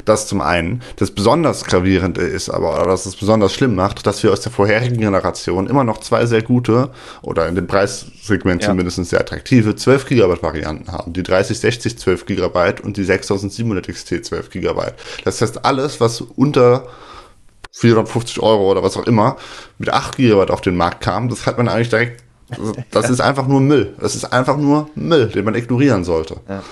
[0.05, 0.83] das zum einen.
[0.97, 4.53] Das besonders gravierende ist aber, oder das es besonders schlimm macht, dass wir aus der
[4.53, 6.91] vorherigen Generation immer noch zwei sehr gute
[7.23, 8.69] oder in dem Preissegment ja.
[8.69, 11.13] zumindest sehr attraktive 12 GB Varianten haben.
[11.13, 14.83] Die 3060 12 GB und die 6700 XT 12 GB.
[15.25, 16.87] Das heißt, alles, was unter
[17.75, 19.37] 450 Euro oder was auch immer
[19.79, 22.23] mit 8 GB auf den Markt kam, das hat man eigentlich direkt,
[22.91, 23.95] das ist einfach nur Müll.
[24.01, 26.37] Das ist einfach nur Müll, den man ignorieren sollte.
[26.49, 26.63] Ja.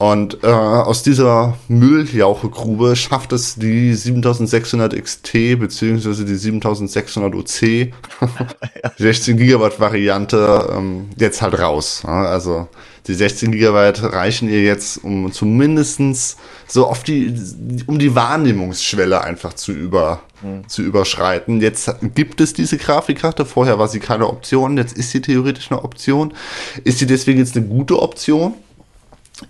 [0.00, 7.92] Und äh, aus dieser Mülljauchegrube schafft es die 7600 XT beziehungsweise die 7600 OC
[8.96, 12.02] 16 Gigawatt Variante ähm, jetzt halt raus.
[12.06, 12.68] Also
[13.06, 16.36] die 16 Gigabyte reichen ihr jetzt, um zumindestens
[16.66, 17.34] so auf die,
[17.86, 20.68] um die Wahrnehmungsschwelle einfach zu über, mhm.
[20.68, 21.60] zu überschreiten.
[21.60, 23.46] Jetzt gibt es diese Grafikkarte.
[23.46, 24.76] Vorher war sie keine Option.
[24.76, 26.34] Jetzt ist sie theoretisch eine Option.
[26.84, 28.54] Ist sie deswegen jetzt eine gute Option?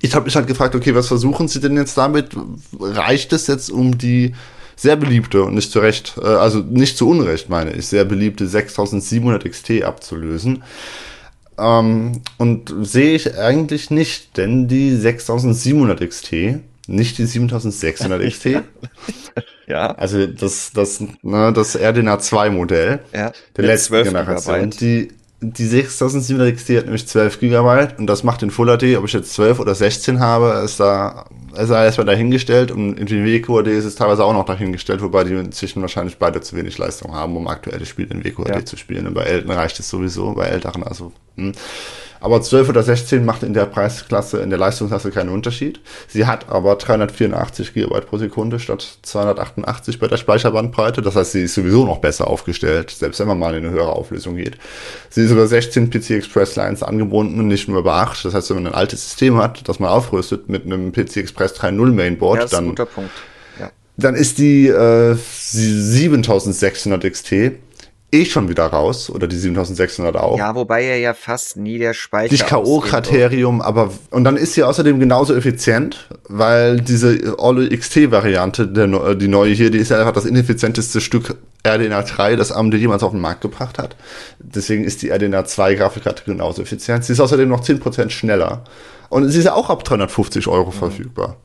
[0.01, 2.30] Ich habe mich halt gefragt, okay, was versuchen sie denn jetzt damit?
[2.78, 4.34] Reicht es jetzt, um die
[4.76, 8.46] sehr beliebte und nicht zu Recht, äh, also nicht zu Unrecht meine ich, sehr beliebte
[8.46, 10.62] 6700 XT abzulösen?
[11.61, 16.33] Ähm, und sehe ich eigentlich nicht, denn die 6700 XT,
[16.87, 18.47] nicht die 7600 XT.
[19.67, 19.93] ja.
[19.93, 24.71] Also das, das, ne, das RDNA 2 Modell ja, der letzten Generation.
[24.71, 29.05] Die, die 6700 XT hat nämlich 12 GB und das macht den Full HD, ob
[29.05, 33.68] ich jetzt 12 oder 16 habe, ist da ist erstmal dahingestellt und in den WQHD
[33.68, 37.36] ist es teilweise auch noch dahingestellt, wobei die inzwischen wahrscheinlich beide zu wenig Leistung haben,
[37.36, 38.64] um aktuelle Spiele in WQHD ja.
[38.64, 39.07] zu spielen.
[39.07, 41.12] Und bei älteren reicht es sowieso, bei älteren also.
[41.36, 41.53] Hm.
[42.21, 45.81] Aber 12 oder 16 macht in der Preisklasse, in der Leistungsklasse keinen Unterschied.
[46.07, 51.01] Sie hat aber 384 GB pro Sekunde statt 288 bei der Speicherbandbreite.
[51.01, 53.93] Das heißt, sie ist sowieso noch besser aufgestellt, selbst wenn man mal in eine höhere
[53.93, 54.59] Auflösung geht.
[55.09, 58.25] Sie ist über 16 PC Express Lines angebunden und nicht nur über 8.
[58.25, 61.55] Das heißt, wenn man ein altes System hat, das man aufrüstet mit einem PC Express
[61.55, 62.75] 3.0 Mainboard, ja, dann,
[63.97, 67.33] dann ist die äh, 7600 XT
[68.13, 70.39] eh schon wieder raus oder die 7600 auch.
[70.39, 74.65] Ja, wobei er ja fast nie der Speicher Nicht K.O.-Kriterium, aber und dann ist sie
[74.65, 78.67] außerdem genauso effizient, weil diese All XT-Variante,
[79.17, 81.37] die neue hier, die ist ja einfach das ineffizienteste Stück
[81.67, 83.97] RDNA 3, das AMD jemals auf den Markt gebracht hat.
[84.39, 87.05] Deswegen ist die RDNA 2 Grafikkarte genauso effizient.
[87.05, 88.65] Sie ist außerdem noch 10% schneller.
[89.11, 90.75] Und sie ist ja auch ab 350 Euro mhm.
[90.75, 91.37] verfügbar.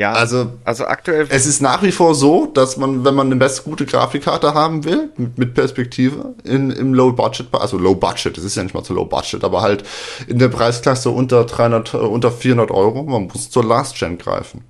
[0.00, 1.26] Ja, also, also aktuell.
[1.28, 4.84] Es ist nach wie vor so, dass man, wenn man eine best gute Grafikkarte haben
[4.84, 8.72] will, mit, mit Perspektive, in, im Low Budget, also Low Budget, es ist ja nicht
[8.72, 9.84] mal so Low Budget, aber halt
[10.26, 14.64] in der Preisklasse unter 300, äh, unter 400 Euro, man muss zur Last Gen greifen.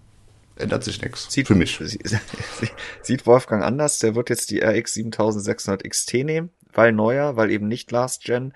[0.57, 1.29] Ändert sich nichts.
[1.31, 1.79] Sieht, für mich.
[3.03, 7.69] Sieht Wolfgang anders, der wird jetzt die RX 7600 XT nehmen, weil neuer, weil eben
[7.69, 8.53] nicht Last Gen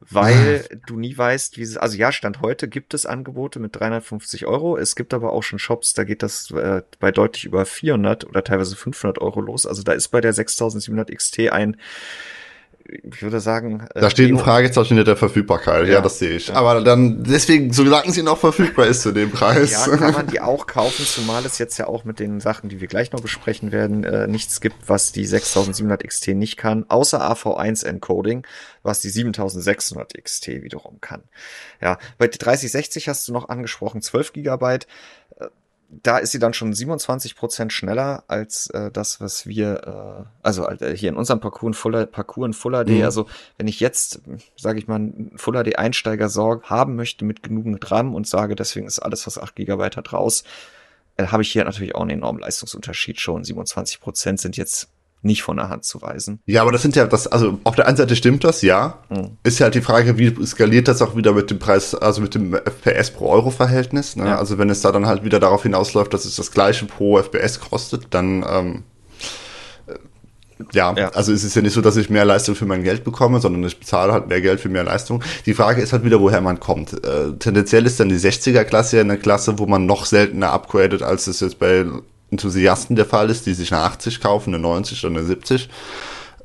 [0.00, 4.46] weil du nie weißt, wie es, also ja, Stand heute gibt es Angebote mit 350
[4.46, 4.76] Euro.
[4.76, 8.44] Es gibt aber auch schon Shops, da geht das äh, bei deutlich über 400 oder
[8.44, 9.66] teilweise 500 Euro los.
[9.66, 11.76] Also da ist bei der 6700 XT ein
[12.88, 13.86] ich würde sagen.
[13.94, 16.48] Äh, da steht ein Fragezeichen hinter der Verfügbarkeit, ja, ja das sehe ich.
[16.48, 16.54] Ja.
[16.54, 19.72] Aber dann, deswegen, solange sie noch verfügbar ist zu dem Preis.
[19.72, 22.80] Ja, kann man die auch kaufen, zumal es jetzt ja auch mit den Sachen, die
[22.80, 27.20] wir gleich noch besprechen werden, äh, nichts gibt, was die 6700 XT nicht kann, außer
[27.30, 28.46] AV1 Encoding,
[28.82, 31.22] was die 7600 XT wiederum kann.
[31.80, 34.86] Ja, bei 3060 hast du noch angesprochen, 12 Gigabyte
[35.90, 40.68] da ist sie dann schon 27 Prozent schneller als äh, das, was wir, äh, also
[40.68, 42.88] äh, hier in unserem Parcours in Fuller, Parcours in Full HD.
[42.90, 43.04] Mhm.
[43.04, 43.26] Also
[43.56, 44.20] wenn ich jetzt,
[44.56, 48.54] sage ich mal, einen Full HD Einsteiger Sorg haben möchte mit genügend RAM und sage,
[48.54, 50.44] deswegen ist alles, was 8 Gigabyte hat, raus,
[51.16, 53.44] äh, habe ich hier natürlich auch einen enormen Leistungsunterschied schon.
[53.44, 54.90] 27 Prozent sind jetzt
[55.22, 56.40] nicht von der Hand zu weisen.
[56.46, 58.98] Ja, aber das sind ja das, also auf der einen Seite stimmt das, ja.
[59.08, 59.36] Mhm.
[59.42, 62.34] Ist ja halt die Frage, wie skaliert das auch wieder mit dem Preis, also mit
[62.34, 64.16] dem FPS pro Euro Verhältnis.
[64.16, 64.26] Ne?
[64.26, 64.38] Ja.
[64.38, 67.60] Also wenn es da dann halt wieder darauf hinausläuft, dass es das gleiche pro FPS
[67.60, 68.84] kostet, dann ähm,
[70.72, 73.04] ja, ja, also es ist ja nicht so, dass ich mehr Leistung für mein Geld
[73.04, 75.22] bekomme, sondern ich bezahle halt mehr Geld für mehr Leistung.
[75.46, 76.92] Die Frage ist halt wieder, woher man kommt.
[77.04, 81.26] Äh, tendenziell ist dann die 60er-Klasse ja eine Klasse, wo man noch seltener upgradet, als
[81.28, 81.84] es jetzt bei
[82.30, 85.68] Enthusiasten der Fall ist, die sich eine 80 kaufen, eine 90 oder eine 70.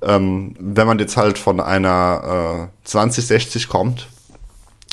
[0.02, 4.08] Ähm, wenn man jetzt halt von einer äh, 2060 kommt,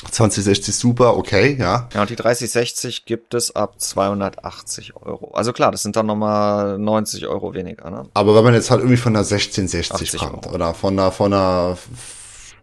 [0.09, 1.87] 2060 Super, okay, ja.
[1.93, 5.31] Ja, und die 3060 gibt es ab 280 Euro.
[5.33, 8.07] Also klar, das sind dann nochmal 90 Euro weniger, ne?
[8.13, 10.55] Aber wenn man jetzt halt irgendwie von einer 1660 kommt Euro.
[10.55, 11.77] oder von einer, von einer,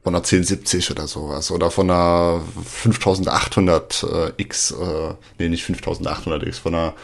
[0.02, 2.40] von einer 1070 oder sowas oder von einer
[2.84, 4.74] 5800X,
[5.10, 6.94] äh, nee, nicht 5800X, von einer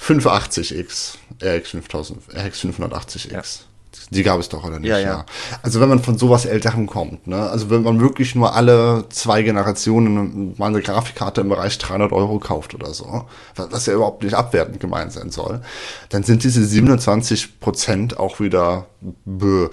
[0.00, 3.32] 580X, RX 5000, RX 580X.
[3.32, 3.42] Ja.
[4.10, 4.88] Die gab es doch, oder nicht?
[4.88, 5.26] Ja, ja, ja.
[5.62, 7.48] Also wenn man von sowas Älterem kommt, ne?
[7.50, 12.38] Also wenn man wirklich nur alle zwei Generationen mal eine Grafikkarte im Bereich 300 Euro
[12.38, 13.24] kauft oder so,
[13.56, 15.60] was ja überhaupt nicht abwertend gemeint sein soll,
[16.10, 18.86] dann sind diese 27 Prozent auch wieder
[19.24, 19.70] bö.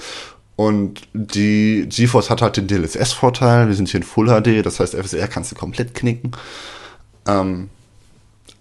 [0.55, 3.67] Und die GeForce hat halt den DLSS-Vorteil.
[3.67, 6.31] Wir sind hier in Full HD, das heißt FSR kannst du komplett knicken.
[7.27, 7.69] Ähm,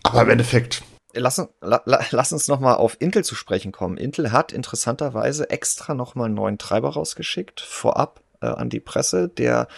[0.03, 0.83] aber im Endeffekt,
[1.15, 3.97] lass, la, lass uns nochmal auf Intel zu sprechen kommen.
[3.97, 9.69] Intel hat interessanterweise extra nochmal einen neuen Treiber rausgeschickt, vorab äh, an die Presse, der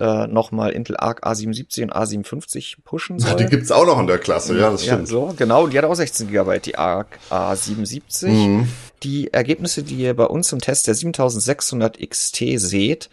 [0.00, 3.30] äh, nochmal Intel Arc A77 und A57 pushen soll.
[3.30, 5.02] Ja, die gibt's auch noch in der Klasse, ja, das stimmt.
[5.02, 8.28] Ja, so, genau, die hat auch 16 GB, die Arc A77.
[8.28, 8.68] Mhm.
[9.02, 13.10] Die Ergebnisse, die ihr bei uns im Test der 7600 XT seht,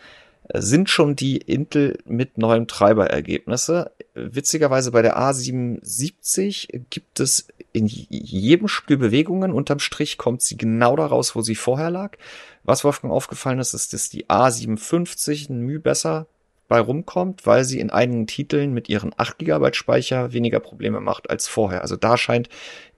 [0.54, 3.92] sind schon die Intel mit neuem Treiberergebnisse.
[4.14, 9.52] Witzigerweise bei der A77 gibt es in jedem Spiel Bewegungen.
[9.52, 12.18] Unterm Strich kommt sie genau da raus, wo sie vorher lag.
[12.64, 16.28] Was Wolfgang aufgefallen ist, ist, dass die A57 ein Mühe besser
[16.68, 21.30] bei rumkommt, weil sie in einigen Titeln mit ihren 8 GB Speicher weniger Probleme macht
[21.30, 21.82] als vorher.
[21.82, 22.50] Also da scheint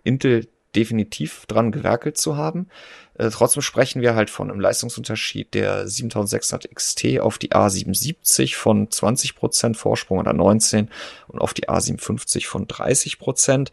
[0.04, 2.68] Intel definitiv dran gewerkelt zu haben.
[3.16, 8.88] Äh, trotzdem sprechen wir halt von einem Leistungsunterschied der 7600 XT auf die A77 von
[8.88, 10.90] 20% Vorsprung oder 19
[11.28, 13.70] und auf die A57 von 30%.
[13.70, 13.72] Äh,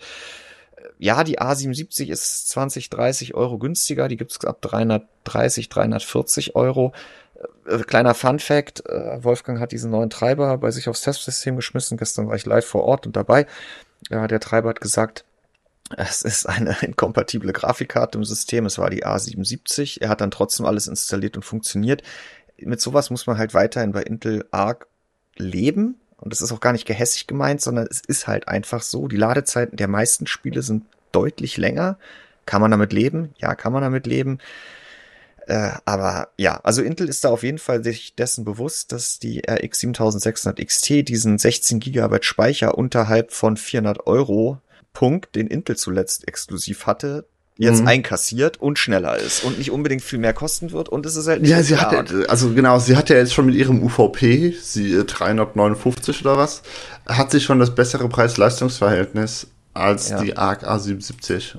[0.98, 4.09] ja, die A77 ist 20, 30 Euro günstiger.
[4.09, 6.92] Die gibt's ab 330, 340 Euro.
[7.66, 11.96] Äh, kleiner Fun Fact, äh, Wolfgang hat diesen neuen Treiber bei sich aufs Testsystem geschmissen.
[11.96, 13.46] Gestern war ich live vor Ort und dabei.
[14.11, 15.24] Ja, der Treiber hat gesagt,
[15.97, 18.66] es ist eine inkompatible Grafikkarte im System.
[18.66, 20.01] Es war die A77.
[20.01, 22.03] Er hat dann trotzdem alles installiert und funktioniert.
[22.59, 24.86] Mit sowas muss man halt weiterhin bei Intel Arc
[25.36, 25.97] leben.
[26.18, 29.09] Und das ist auch gar nicht gehässig gemeint, sondern es ist halt einfach so.
[29.09, 31.99] Die Ladezeiten der meisten Spiele sind deutlich länger.
[32.47, 33.34] Kann man damit leben?
[33.38, 34.38] Ja, kann man damit leben.
[35.47, 39.41] Äh, aber ja, also Intel ist da auf jeden Fall sich dessen bewusst, dass die
[39.41, 44.61] RX 7600 XT diesen 16 GB Speicher unterhalb von 400 Euro
[44.93, 47.26] Punkt, den Intel zuletzt exklusiv hatte,
[47.57, 47.88] jetzt mhm.
[47.88, 51.43] einkassiert und schneller ist und nicht unbedingt viel mehr kosten wird und es ist halt
[51.43, 55.05] nicht Ja, sie hat also genau, sie hat ja jetzt schon mit ihrem UVP, sie
[55.05, 56.62] 359 äh, oder was,
[57.07, 60.22] hat sie schon das bessere Preis-Leistungs-Verhältnis als ja.
[60.22, 61.57] die ARC A77.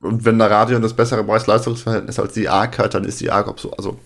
[0.00, 3.58] Und wenn der Radeon das bessere Preis-Leistungsverhältnis als die ARC hat, dann ist die ARC
[3.58, 3.98] so, also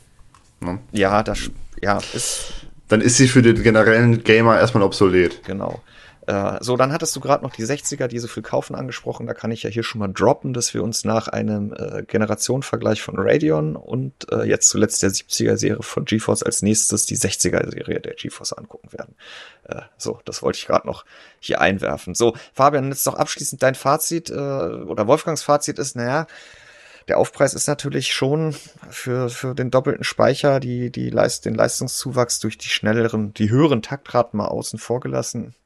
[0.60, 0.78] ne?
[0.92, 1.50] Ja, das
[1.80, 2.52] ja, ist
[2.90, 5.44] dann ist sie für den generellen Gamer erstmal obsolet.
[5.44, 5.80] Genau.
[6.30, 9.26] Äh, so, dann hattest du gerade noch die 60er, die so viel kaufen angesprochen.
[9.26, 13.02] Da kann ich ja hier schon mal droppen, dass wir uns nach einem äh, Generationenvergleich
[13.02, 18.14] von Radeon und äh, jetzt zuletzt der 70er-Serie von GeForce als nächstes die 60er-Serie der
[18.14, 19.16] GeForce angucken werden.
[19.64, 21.04] Äh, so, das wollte ich gerade noch
[21.40, 22.14] hier einwerfen.
[22.14, 26.28] So, Fabian, jetzt noch abschließend dein Fazit äh, oder Wolfgangs Fazit ist, naja,
[27.08, 28.54] der Aufpreis ist natürlich schon
[28.88, 33.82] für, für den doppelten Speicher, die, die Leist, den Leistungszuwachs durch die schnelleren, die höheren
[33.82, 35.56] Taktraten mal außen vor gelassen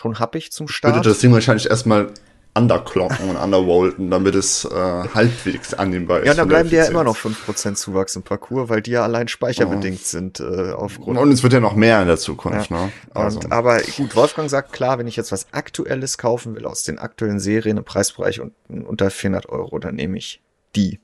[0.00, 0.94] schon happig zum Start.
[0.94, 2.12] Würde das Ding wahrscheinlich erstmal
[2.54, 6.26] underclocken und undervolten, damit es äh, halbwegs annehmbar ist.
[6.26, 9.28] Ja, da bleiben dir ja immer noch 5% Zuwachs im Parcours, weil die ja allein
[9.28, 10.04] speicherbedingt oh.
[10.04, 11.18] sind äh, aufgrund.
[11.18, 12.86] Und es wird ja noch mehr in der Zukunft, ja.
[12.86, 12.92] ne?
[13.14, 13.38] Also.
[13.40, 16.98] Und, aber gut, Wolfgang sagt klar, wenn ich jetzt was Aktuelles kaufen will aus den
[16.98, 20.40] aktuellen Serien im Preisbereich und unter 400 Euro, dann nehme ich
[20.74, 20.98] die.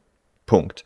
[0.46, 0.84] Punkt.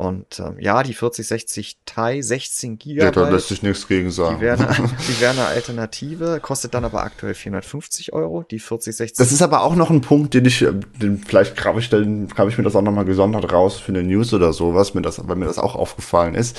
[0.00, 3.02] Und ähm, ja, die 4060 Ti 16 GB.
[3.02, 4.36] Ja, da lässt sich nichts gegen sagen.
[4.40, 8.42] Die wäre, eine, die wäre eine Alternative, kostet dann aber aktuell 450 Euro.
[8.50, 9.18] Die 4060.
[9.18, 10.60] Das ist aber auch noch ein Punkt, den ich,
[11.02, 14.02] den vielleicht grabe ich, dann grabe ich mir das auch nochmal gesondert raus für eine
[14.02, 16.56] News oder sowas, mir das, weil mir das auch aufgefallen ist.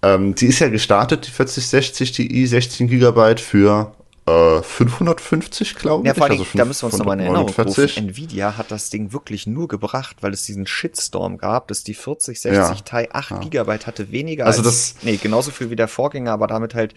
[0.00, 3.92] Ähm, die ist ja gestartet, die 4060 Ti 16 GB für
[4.24, 6.06] 550, äh, glaube ich.
[6.06, 8.08] Ja, vor allem, also da müssen wir uns nochmal in Erinnerung rufen.
[8.08, 12.52] Nvidia hat das Ding wirklich nur gebracht, weil es diesen Shitstorm gab, dass die 4060
[12.52, 12.74] ja.
[12.74, 13.38] Ti 8 ja.
[13.38, 16.94] Gigabyte hatte, weniger also als, das, nee, genauso viel wie der Vorgänger, aber damit halt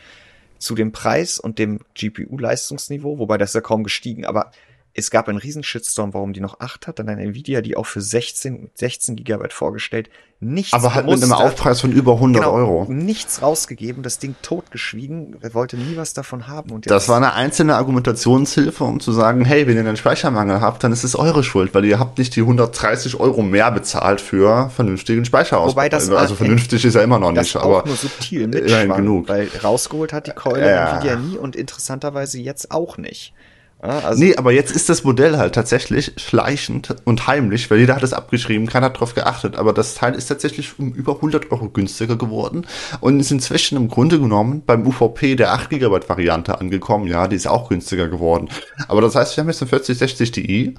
[0.59, 4.51] zu dem Preis und dem GPU-Leistungsniveau, wobei das ja kaum gestiegen, aber
[4.97, 7.85] es gab einen riesen Shitstorm, warum die noch 8 hat, dann eine Nvidia, die auch
[7.85, 12.53] für 16, 16 Gigabyte vorgestellt, nichts Aber halt mit einem Aufpreis von über 100 genau,
[12.55, 12.85] Euro.
[12.89, 16.71] nichts rausgegeben, das Ding totgeschwiegen, er wollte nie was davon haben.
[16.71, 20.83] Und Das war eine einzelne Argumentationshilfe, um zu sagen, hey, wenn ihr einen Speichermangel habt,
[20.83, 24.69] dann ist es eure Schuld, weil ihr habt nicht die 130 Euro mehr bezahlt für
[24.69, 25.71] vernünftigen Speicherausbau.
[25.81, 28.63] Wobei das- also vernünftig ist er immer noch das nicht, auch aber nur subtil immerhin
[28.63, 29.27] mitschwang, genug.
[29.29, 30.93] weil rausgeholt hat die Keule Ja.
[30.99, 33.33] Nvidia nie und interessanterweise jetzt auch nicht.
[33.79, 38.03] Also Nee, aber jetzt ist das Modell halt tatsächlich schleichend und heimlich, weil jeder hat
[38.03, 41.69] es abgeschrieben, keiner hat drauf geachtet, aber das Teil ist tatsächlich um über 100 Euro
[41.69, 42.65] günstiger geworden
[43.01, 47.35] und ist inzwischen im Grunde genommen beim UVP der 8 GB Variante angekommen, ja, die
[47.35, 48.49] ist auch günstiger geworden.
[48.87, 50.75] Aber das heißt, wir haben jetzt eine 4060 Ti,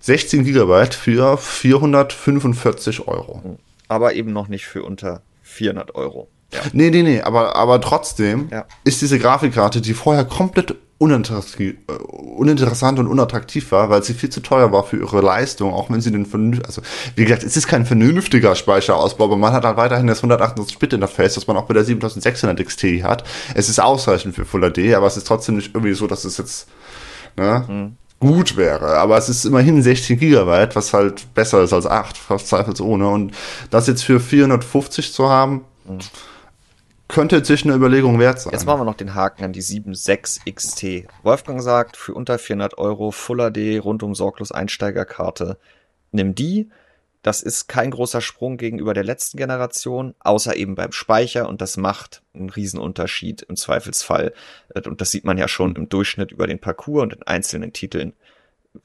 [0.00, 3.58] 16 GB für 445 Euro.
[3.88, 6.28] aber eben noch nicht für unter 400 Euro.
[6.52, 6.60] Ja.
[6.72, 8.66] Nee, nee, nee, aber, aber trotzdem Ja.
[8.84, 14.30] ist diese Grafikkarte, die vorher komplett uninteressant, äh, uninteressant und unattraktiv war, weil sie viel
[14.30, 16.82] zu teuer war für ihre Leistung, auch wenn sie den vernünftig, also
[17.14, 21.46] wie gesagt, es ist kein vernünftiger Speicherausbau, aber man hat halt weiterhin das 128-Bit-Interface, das
[21.46, 23.24] man auch bei der 7600 XT hat.
[23.54, 26.36] Es ist ausreichend für Full HD, aber es ist trotzdem nicht irgendwie so, dass es
[26.36, 26.68] jetzt
[27.36, 28.98] ne, gut wäre.
[28.98, 33.08] Aber es ist immerhin 16 Gigabyte, was halt besser ist als 8, fast zweifelsohne.
[33.08, 33.32] Und
[33.70, 35.64] das jetzt für 450 zu haben,
[37.08, 38.52] könnte sich eine Überlegung wert sein.
[38.52, 41.08] Jetzt machen wir noch den Haken an die 7.6 XT.
[41.22, 45.58] Wolfgang sagt, für unter 400 Euro Full HD rundum sorglos Einsteigerkarte.
[46.12, 46.70] Nimm die.
[47.22, 51.76] Das ist kein großer Sprung gegenüber der letzten Generation, außer eben beim Speicher und das
[51.76, 54.32] macht einen Riesenunterschied im Zweifelsfall.
[54.86, 58.12] Und das sieht man ja schon im Durchschnitt über den Parcours und in einzelnen Titeln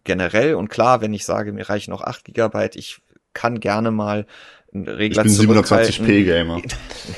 [0.04, 0.56] generell.
[0.56, 3.02] Und klar, wenn ich sage, mir reichen noch 8 Gigabyte, ich
[3.34, 4.26] kann gerne mal
[4.74, 6.06] einen ich Regler bin zurückhalten.
[6.06, 6.62] 720p-Gamer.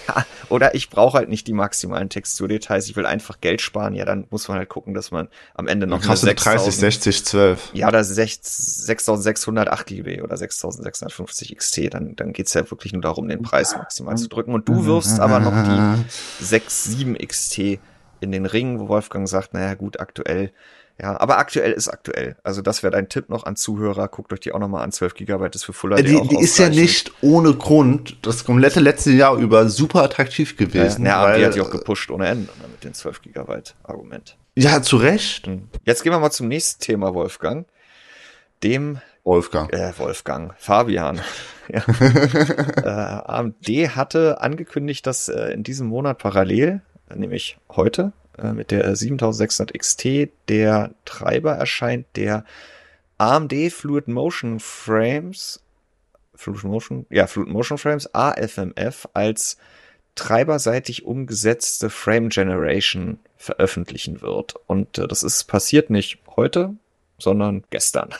[0.08, 2.88] Ja, oder ich brauche halt nicht die maximalen Texturdetails.
[2.88, 3.94] Ich will einfach Geld sparen.
[3.94, 7.26] Ja, dann muss man halt gucken, dass man am Ende noch Dann kostet 30, 60,
[7.26, 7.70] 12.
[7.74, 13.02] ja, oder 6 6600 8 GB oder 6650 XT, dann, dann geht's ja wirklich nur
[13.02, 14.54] darum, den Preis maximal zu drücken.
[14.54, 17.80] Und du wirfst aber noch die 6, 7 XT
[18.22, 20.52] in den Ring, wo Wolfgang sagt, naja gut, aktuell,
[21.02, 22.38] ja, aber aktuell ist aktuell.
[22.44, 25.16] Also das wäre dein Tipp noch an Zuhörer, guckt euch die auch nochmal an, 12
[25.16, 28.80] GB ist für Full HD Die, auch die ist ja nicht ohne Grund das komplette
[28.80, 31.06] letzte Jahr über super attraktiv gewesen.
[31.06, 33.76] Ja, ja, weil, die hat die auch gepusht ohne Ende ne, mit den 12 Gigabyte
[33.84, 34.38] Argument.
[34.56, 35.50] ja, zu Recht.
[35.84, 37.68] Jetzt gehen wir mal zum nächsten Thema, Wolfgang.
[38.64, 39.74] Dem Wolfgang.
[39.74, 41.20] äh, Wolfgang, Fabian.
[41.68, 41.84] ja.
[42.84, 46.82] äh, AMD hatte angekündigt, dass äh, in diesem Monat parallel,
[47.14, 52.46] nämlich heute, äh, mit der äh, 7600 XT der Treiber erscheint, der
[53.18, 55.62] AMD Fluid Motion Frames,
[56.36, 59.58] Fluid Motion, ja, Fluid Motion Frames, AFMF, als
[60.16, 64.56] treiberseitig umgesetzte Frame Generation veröffentlichen wird.
[64.68, 66.76] Und äh, das ist passiert nicht heute,
[67.18, 68.10] sondern gestern.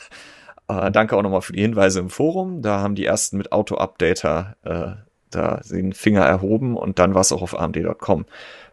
[0.68, 2.60] Äh, danke auch nochmal für die Hinweise im Forum.
[2.60, 5.00] Da haben die ersten mit Auto-Updater äh,
[5.30, 8.24] da den Finger erhoben und dann war es auch auf AMD.com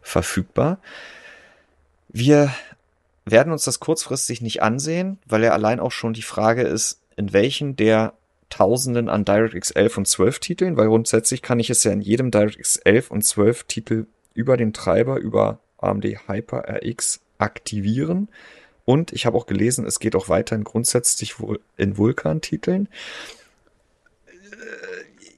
[0.02, 0.80] verfügbar.
[2.14, 2.54] Wir
[3.26, 7.34] werden uns das kurzfristig nicht ansehen, weil ja allein auch schon die Frage ist, in
[7.34, 8.14] welchen der
[8.50, 12.30] Tausenden an DirectX 11 und 12 Titeln, weil grundsätzlich kann ich es ja in jedem
[12.30, 14.06] DirectX 11 und 12 Titel
[14.36, 18.30] über den Treiber, über AMD HyperRX aktivieren.
[18.86, 21.36] Und ich habe auch gelesen, es geht auch weiterhin grundsätzlich
[21.78, 22.90] in Vulkan-Titeln.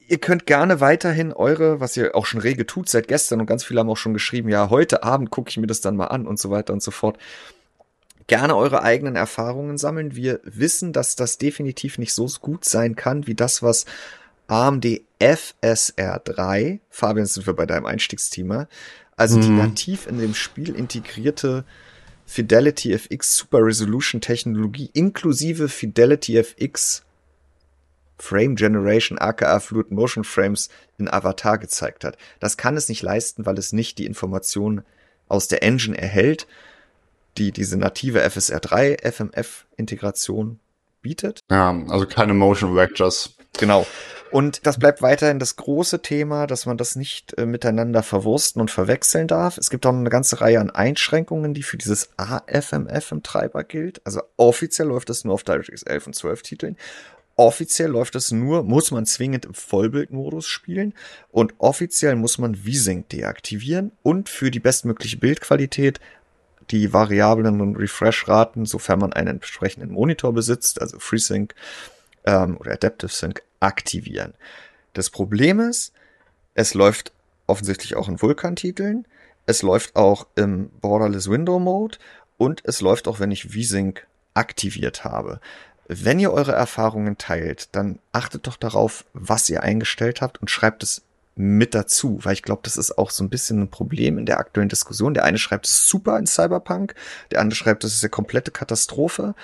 [0.08, 3.64] Ihr könnt gerne weiterhin eure, was ihr auch schon rege tut seit gestern und ganz
[3.64, 6.26] viele haben auch schon geschrieben, ja, heute Abend gucke ich mir das dann mal an
[6.26, 7.18] und so weiter und so fort.
[8.28, 10.14] Gerne eure eigenen Erfahrungen sammeln.
[10.14, 13.84] Wir wissen, dass das definitiv nicht so gut sein kann wie das, was
[14.48, 18.68] AMD FSR3, Fabian, sind wir bei deinem Einstiegsthema,
[19.16, 19.56] also die Mhm.
[19.58, 21.64] nativ in dem Spiel integrierte
[22.26, 27.05] Fidelity FX Super Resolution Technologie inklusive Fidelity FX
[28.18, 32.16] Frame Generation aka Fluid Motion Frames in Avatar gezeigt hat.
[32.40, 34.84] Das kann es nicht leisten, weil es nicht die Informationen
[35.28, 36.46] aus der Engine erhält,
[37.36, 40.60] die diese native FSR3 FMF Integration
[41.02, 41.40] bietet.
[41.50, 43.34] Ja, also keine Motion Vectors.
[43.58, 43.86] Genau.
[44.30, 48.70] Und das bleibt weiterhin das große Thema, dass man das nicht äh, miteinander verwursten und
[48.70, 49.56] verwechseln darf.
[49.56, 54.00] Es gibt auch eine ganze Reihe an Einschränkungen, die für dieses AFMF im Treiber gilt.
[54.04, 56.76] Also offiziell läuft das nur auf DirectX 11 und 12 Titeln.
[57.38, 60.94] Offiziell läuft es nur, muss man zwingend im Vollbildmodus spielen
[61.30, 66.00] und offiziell muss man VSync deaktivieren und für die bestmögliche Bildqualität
[66.70, 71.54] die variablen und Refresh-Raten, sofern man einen entsprechenden Monitor besitzt, also FreeSync
[72.24, 74.34] ähm, oder Adaptive Sync, aktivieren.
[74.94, 75.92] Das Problem ist,
[76.54, 77.12] es läuft
[77.46, 79.06] offensichtlich auch in Vulkan-Titeln,
[79.44, 81.98] es läuft auch im Borderless Window Mode
[82.38, 85.40] und es läuft auch, wenn ich VSync aktiviert habe.
[85.88, 90.82] Wenn ihr eure Erfahrungen teilt, dann achtet doch darauf, was ihr eingestellt habt und schreibt
[90.82, 91.02] es
[91.36, 94.38] mit dazu, weil ich glaube, das ist auch so ein bisschen ein Problem in der
[94.38, 95.14] aktuellen Diskussion.
[95.14, 96.94] Der eine schreibt es super in Cyberpunk,
[97.30, 99.34] der andere schreibt, das ist eine komplette Katastrophe.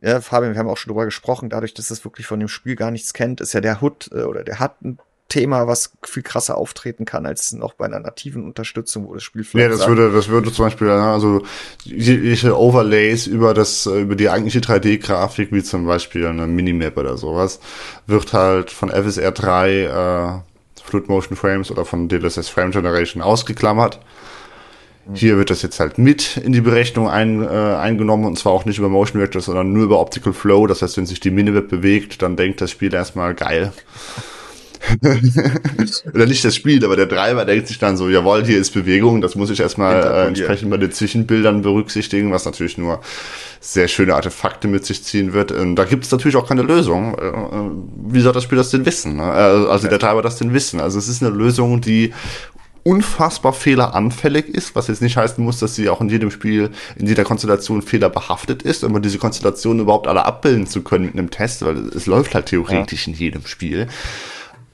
[0.00, 2.74] Ja, Fabian, wir haben auch schon drüber gesprochen, dadurch, dass es wirklich von dem Spiel
[2.74, 4.98] gar nichts kennt, ist ja der Hood äh, oder der hat ein
[5.32, 9.44] Thema, was viel krasser auftreten kann als noch bei einer nativen Unterstützung, wo das Spiel
[9.44, 9.70] vielleicht.
[9.70, 11.42] Ja, das würde, das würde zum Beispiel, also
[11.84, 17.60] jegliche Overlays über das, über die eigentliche 3D-Grafik, wie zum Beispiel eine Minimap oder sowas,
[18.06, 24.00] wird halt von FSR 3 äh, Fluid Motion Frames oder von DLSS Frame Generation ausgeklammert.
[25.06, 25.14] Mhm.
[25.14, 28.66] Hier wird das jetzt halt mit in die Berechnung ein, äh, eingenommen und zwar auch
[28.66, 30.66] nicht über Motion Vectors, sondern nur über Optical Flow.
[30.66, 33.72] Das heißt, wenn sich die Minimap bewegt, dann denkt das Spiel erstmal geil.
[36.14, 39.20] Oder nicht das Spiel, aber der Treiber denkt sich dann so, jawohl, hier ist Bewegung,
[39.20, 43.00] das muss ich erstmal äh, entsprechend bei den Zwischenbildern berücksichtigen, was natürlich nur
[43.60, 45.52] sehr schöne Artefakte mit sich ziehen wird.
[45.52, 47.16] Und da gibt es natürlich auch keine Lösung.
[47.16, 47.70] Äh, äh,
[48.08, 49.16] wie soll das Spiel das denn wissen?
[49.16, 49.22] Ne?
[49.22, 50.80] Äh, also der Treiber das denn wissen?
[50.80, 52.12] Also es ist eine Lösung, die
[52.84, 57.06] unfassbar fehleranfällig ist, was jetzt nicht heißen muss, dass sie auch in jedem Spiel, in
[57.06, 61.64] jeder Konstellation fehlerbehaftet ist, um diese Konstellation überhaupt alle abbilden zu können mit einem Test,
[61.64, 63.12] weil es läuft halt theoretisch ja.
[63.12, 63.86] in jedem Spiel.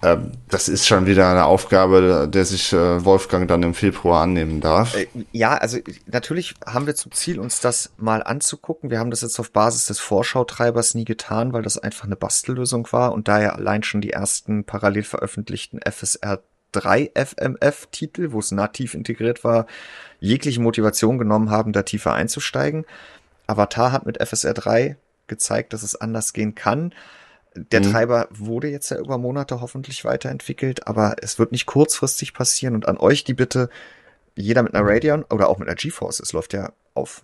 [0.03, 4.61] Ähm, das ist schon wieder eine Aufgabe, der sich äh, Wolfgang dann im Februar annehmen
[4.61, 4.97] darf.
[4.97, 8.91] Äh, ja, also natürlich haben wir zum Ziel, uns das mal anzugucken.
[8.91, 12.87] Wir haben das jetzt auf Basis des Vorschautreibers nie getan, weil das einfach eine Bastellösung
[12.93, 16.43] war und daher allein schon die ersten parallel veröffentlichten FSR
[16.73, 19.67] 3 FMF-Titel, wo es nativ integriert war,
[20.21, 22.85] jegliche Motivation genommen haben, da tiefer einzusteigen.
[23.47, 24.97] Avatar hat mit FSR 3
[25.27, 26.93] gezeigt, dass es anders gehen kann.
[27.73, 27.91] Der mhm.
[27.91, 32.75] Treiber wurde jetzt ja über Monate hoffentlich weiterentwickelt, aber es wird nicht kurzfristig passieren.
[32.75, 33.69] Und an euch die Bitte,
[34.35, 37.23] jeder mit einer Radeon oder auch mit einer GeForce, es läuft ja auf,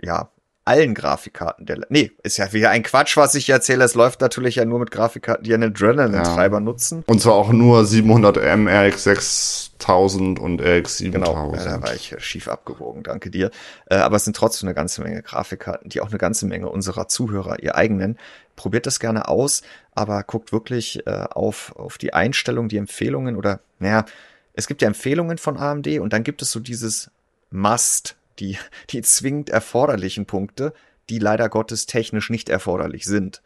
[0.00, 0.30] ja,
[0.64, 3.84] allen Grafikkarten der, nee, ist ja wieder ein Quatsch, was ich erzähle.
[3.84, 6.60] Es läuft natürlich ja nur mit Grafikkarten, die einen Adrenaline-Treiber ja.
[6.60, 7.04] nutzen.
[7.06, 11.12] Und zwar auch nur 700M, RX 6000 und RX 7000.
[11.12, 13.50] Genau, ja, da war ich schief abgewogen, danke dir.
[13.86, 17.08] Äh, aber es sind trotzdem eine ganze Menge Grafikkarten, die auch eine ganze Menge unserer
[17.08, 18.18] Zuhörer, ihr eigenen,
[18.56, 19.62] probiert das gerne aus,
[19.94, 24.06] aber guckt wirklich äh, auf, auf die Einstellung, die Empfehlungen oder, naja,
[24.54, 27.10] es gibt ja Empfehlungen von AMD und dann gibt es so dieses
[27.50, 28.58] Must, die,
[28.90, 30.72] die zwingend erforderlichen Punkte,
[31.10, 33.42] die leider Gottes technisch nicht erforderlich sind.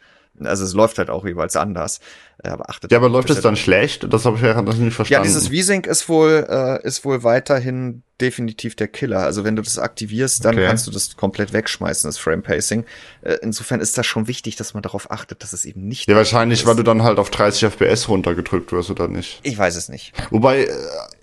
[0.47, 2.01] Also es läuft halt auch jeweils anders.
[2.43, 4.12] Äh, aber achtet ja, aber läuft es dann schlecht?
[4.12, 5.12] Das habe ich ja nicht verstanden.
[5.12, 9.20] Ja, dieses V-Sync ist wohl äh, ist wohl weiterhin definitiv der Killer.
[9.20, 10.66] Also wenn du das aktivierst, dann okay.
[10.66, 12.84] kannst du das komplett wegschmeißen, das Frame Pacing.
[13.22, 16.09] Äh, insofern ist das schon wichtig, dass man darauf achtet, dass es eben nicht.
[16.09, 16.66] Ja, wahrscheinlich, ist.
[16.66, 19.41] weil du dann halt auf 30 FPS runtergedrückt wirst oder nicht.
[19.45, 20.12] Ich weiß es nicht.
[20.30, 20.68] Wobei, äh,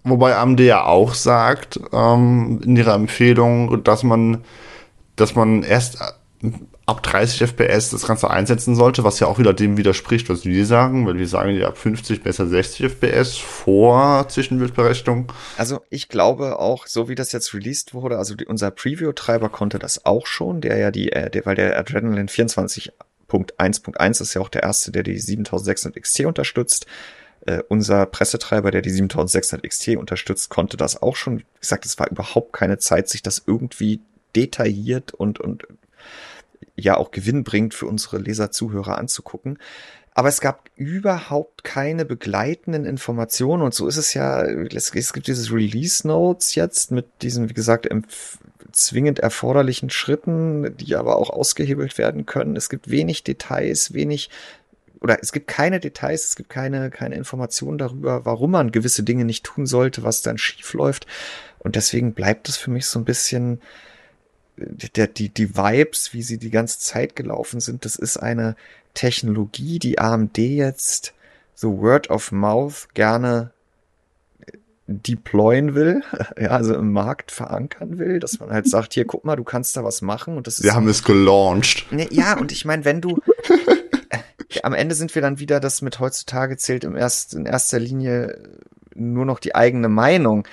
[0.03, 4.43] wobei AMD ja auch sagt ähm, in ihrer Empfehlung, dass man,
[5.16, 5.97] dass man erst
[6.86, 10.66] ab 30 FPS das Ganze einsetzen sollte, was ja auch wieder dem widerspricht, was wir
[10.66, 15.32] sagen, weil wir sagen ja ab 50 besser 60 FPS vor Zwischenbildberechnung.
[15.58, 19.80] Also ich glaube auch, so wie das jetzt released wurde, also die, unser Preview-Treiber konnte
[19.80, 24.50] das auch schon, der ja die, äh, der, weil der Adrenaline 24.1.1 ist ja auch
[24.50, 26.86] der erste, der die 7600 XT unterstützt.
[27.48, 31.40] Uh, unser Pressetreiber, der die 7600 XT unterstützt, konnte das auch schon.
[31.40, 34.00] Wie gesagt, es war überhaupt keine Zeit, sich das irgendwie
[34.36, 35.68] detailliert und, und
[36.76, 39.59] ja auch Gewinn bringt für unsere Leser, Zuhörer anzugucken.
[40.18, 45.28] Aber es gab überhaupt keine begleitenden Informationen und so ist es ja, es, es gibt
[45.28, 47.89] dieses Release Notes jetzt mit diesen, wie gesagt,
[48.72, 52.55] zwingend erforderlichen Schritten, die aber auch ausgehebelt werden können.
[52.55, 54.30] Es gibt wenig Details, wenig
[55.01, 59.26] oder es gibt keine Details, es gibt keine, keine Informationen darüber, warum man gewisse Dinge
[59.26, 61.05] nicht tun sollte, was dann schief läuft.
[61.59, 63.61] Und deswegen bleibt es für mich so ein bisschen,
[64.58, 68.56] der, die, die Vibes, wie sie die ganze Zeit gelaufen sind, das ist eine
[68.93, 71.14] Technologie, die AMD jetzt
[71.53, 73.51] so Word of Mouth gerne
[74.88, 76.03] deployen will,
[76.39, 79.76] ja, also im Markt verankern will, dass man halt sagt, hier, guck mal, du kannst
[79.76, 80.64] da was machen und das ist.
[80.64, 81.91] Wir haben es gelauncht.
[81.91, 83.20] Ne, ja, und ich meine, wenn du,
[84.10, 87.80] äh, am Ende sind wir dann wieder, das mit heutzutage zählt im erst, in erster
[87.80, 88.39] Linie
[88.93, 90.47] nur noch die eigene Meinung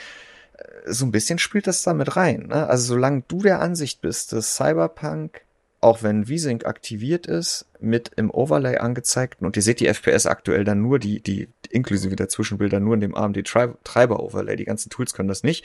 [0.86, 2.46] so ein bisschen spielt das da mit rein.
[2.48, 2.68] Ne?
[2.68, 5.42] Also solange du der Ansicht bist, dass Cyberpunk,
[5.80, 10.64] auch wenn VSync aktiviert ist, mit im Overlay angezeigten, und ihr seht die FPS aktuell
[10.64, 14.90] dann nur, die, die inklusive der Zwischenbilder nur in dem AMD Treiber Overlay, die ganzen
[14.90, 15.64] Tools können das nicht.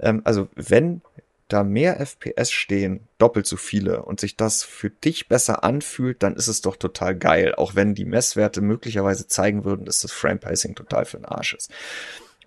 [0.00, 1.02] Ähm, also wenn
[1.48, 6.34] da mehr FPS stehen, doppelt so viele, und sich das für dich besser anfühlt, dann
[6.34, 10.38] ist es doch total geil, auch wenn die Messwerte möglicherweise zeigen würden, dass das Frame
[10.38, 11.70] Pacing total für den Arsch ist.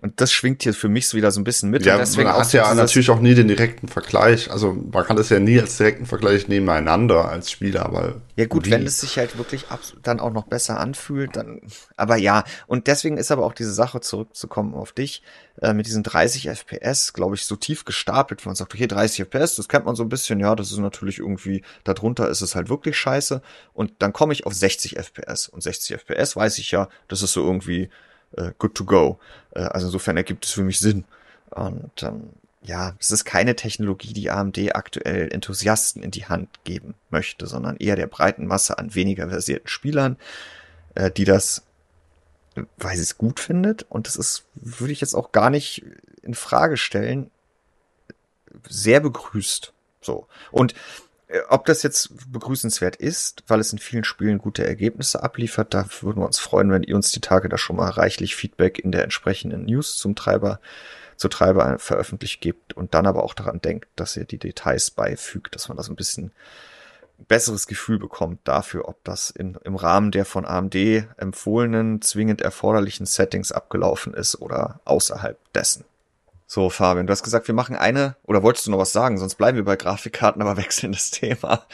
[0.02, 1.86] Und das schwingt hier für mich so wieder so ein bisschen mit.
[1.86, 4.50] Ja, deswegen man hat ja natürlich auch nie den direkten Vergleich.
[4.50, 8.66] Also man kann das ja nie als direkten Vergleich nebeneinander als Spieler, weil Ja gut,
[8.66, 8.72] wie?
[8.72, 9.64] wenn es sich halt wirklich
[10.02, 11.62] dann auch noch besser anfühlt, dann.
[11.96, 15.22] Aber ja, und deswegen ist aber auch diese Sache zurückzukommen auf dich
[15.62, 19.20] äh, mit diesen 30 FPS, glaube ich, so tief gestapelt, wo man sagt, okay, 30
[19.20, 22.54] FPS, das kennt man so ein bisschen, ja, das ist natürlich irgendwie darunter ist es
[22.54, 23.40] halt wirklich scheiße.
[23.72, 27.32] Und dann komme ich auf 60 FPS und 60 FPS weiß ich ja, das ist
[27.32, 27.88] so irgendwie
[28.32, 29.18] äh, good to go.
[29.54, 31.04] Äh, also insofern ergibt es für mich Sinn.
[31.50, 32.30] Und ähm,
[32.62, 37.76] ja, es ist keine Technologie, die AMD aktuell Enthusiasten in die Hand geben möchte, sondern
[37.76, 40.16] eher der breiten Masse an weniger versierten Spielern,
[40.94, 41.62] äh, die das,
[42.76, 43.86] weil sie es gut findet.
[43.88, 45.84] Und das ist, würde ich jetzt auch gar nicht
[46.22, 47.30] in Frage stellen,
[48.68, 49.72] sehr begrüßt.
[50.00, 50.26] So.
[50.50, 50.74] Und
[51.48, 56.22] ob das jetzt begrüßenswert ist, weil es in vielen Spielen gute Ergebnisse abliefert, da würden
[56.22, 59.02] wir uns freuen, wenn ihr uns die Tage da schon mal reichlich Feedback in der
[59.02, 60.60] entsprechenden News zum Treiber,
[61.16, 65.54] zu Treiber veröffentlicht gebt und dann aber auch daran denkt, dass ihr die Details beifügt,
[65.54, 66.30] dass man das ein bisschen
[67.28, 70.74] besseres Gefühl bekommt dafür, ob das in, im Rahmen der von AMD
[71.16, 75.84] empfohlenen, zwingend erforderlichen Settings abgelaufen ist oder außerhalb dessen.
[76.46, 79.18] So, Fabian, du hast gesagt, wir machen eine, oder wolltest du noch was sagen?
[79.18, 81.64] Sonst bleiben wir bei Grafikkarten, aber wechseln das Thema.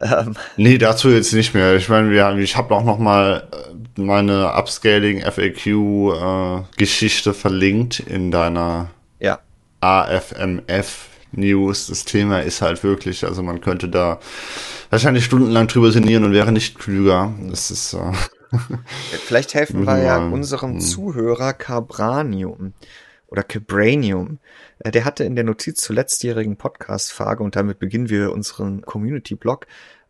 [0.00, 1.76] Ähm, Nee, dazu jetzt nicht mehr.
[1.76, 8.00] Ich meine, wir, ich habe auch noch mal äh, meine Upscaling FAQ äh, Geschichte verlinkt
[8.00, 8.88] in deiner
[9.18, 9.40] ja,
[9.80, 11.88] AFMF News.
[11.88, 14.18] Das Thema ist halt wirklich, also man könnte da
[14.88, 17.34] wahrscheinlich stundenlang drüber sinnieren und wäre nicht klüger.
[17.50, 18.12] Das ist äh,
[19.26, 20.26] vielleicht helfen wir ja Ja.
[20.26, 20.80] unserem Hm.
[20.80, 22.72] Zuhörer Cabranium
[23.30, 24.38] oder Cabranium.
[24.80, 29.66] Äh, Der hatte in der Notiz zur letztjährigen Podcast-Frage und damit beginnen wir unseren Community-Blog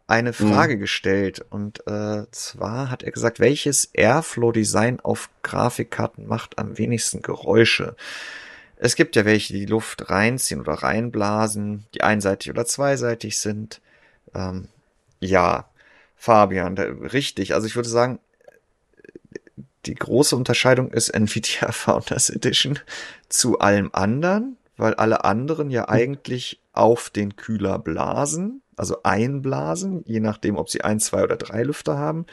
[0.06, 6.76] eine Frage gestellt und äh, zwar hat er gesagt, welches Airflow-Design auf Grafikkarten macht am
[6.78, 7.94] wenigsten Geräusche?
[8.74, 13.80] Es gibt ja welche, die die Luft reinziehen oder reinblasen, die einseitig oder zweiseitig sind.
[14.34, 14.66] Ähm,
[15.20, 15.68] ja,
[16.16, 17.54] Fabian, da, richtig.
[17.54, 18.18] Also ich würde sagen,
[19.86, 22.78] die große Unterscheidung ist Nvidia Founders Edition
[23.28, 30.20] zu allem anderen, weil alle anderen ja eigentlich auf den Kühler blasen, also einblasen, je
[30.20, 32.26] nachdem, ob sie ein, zwei oder drei Lüfter haben.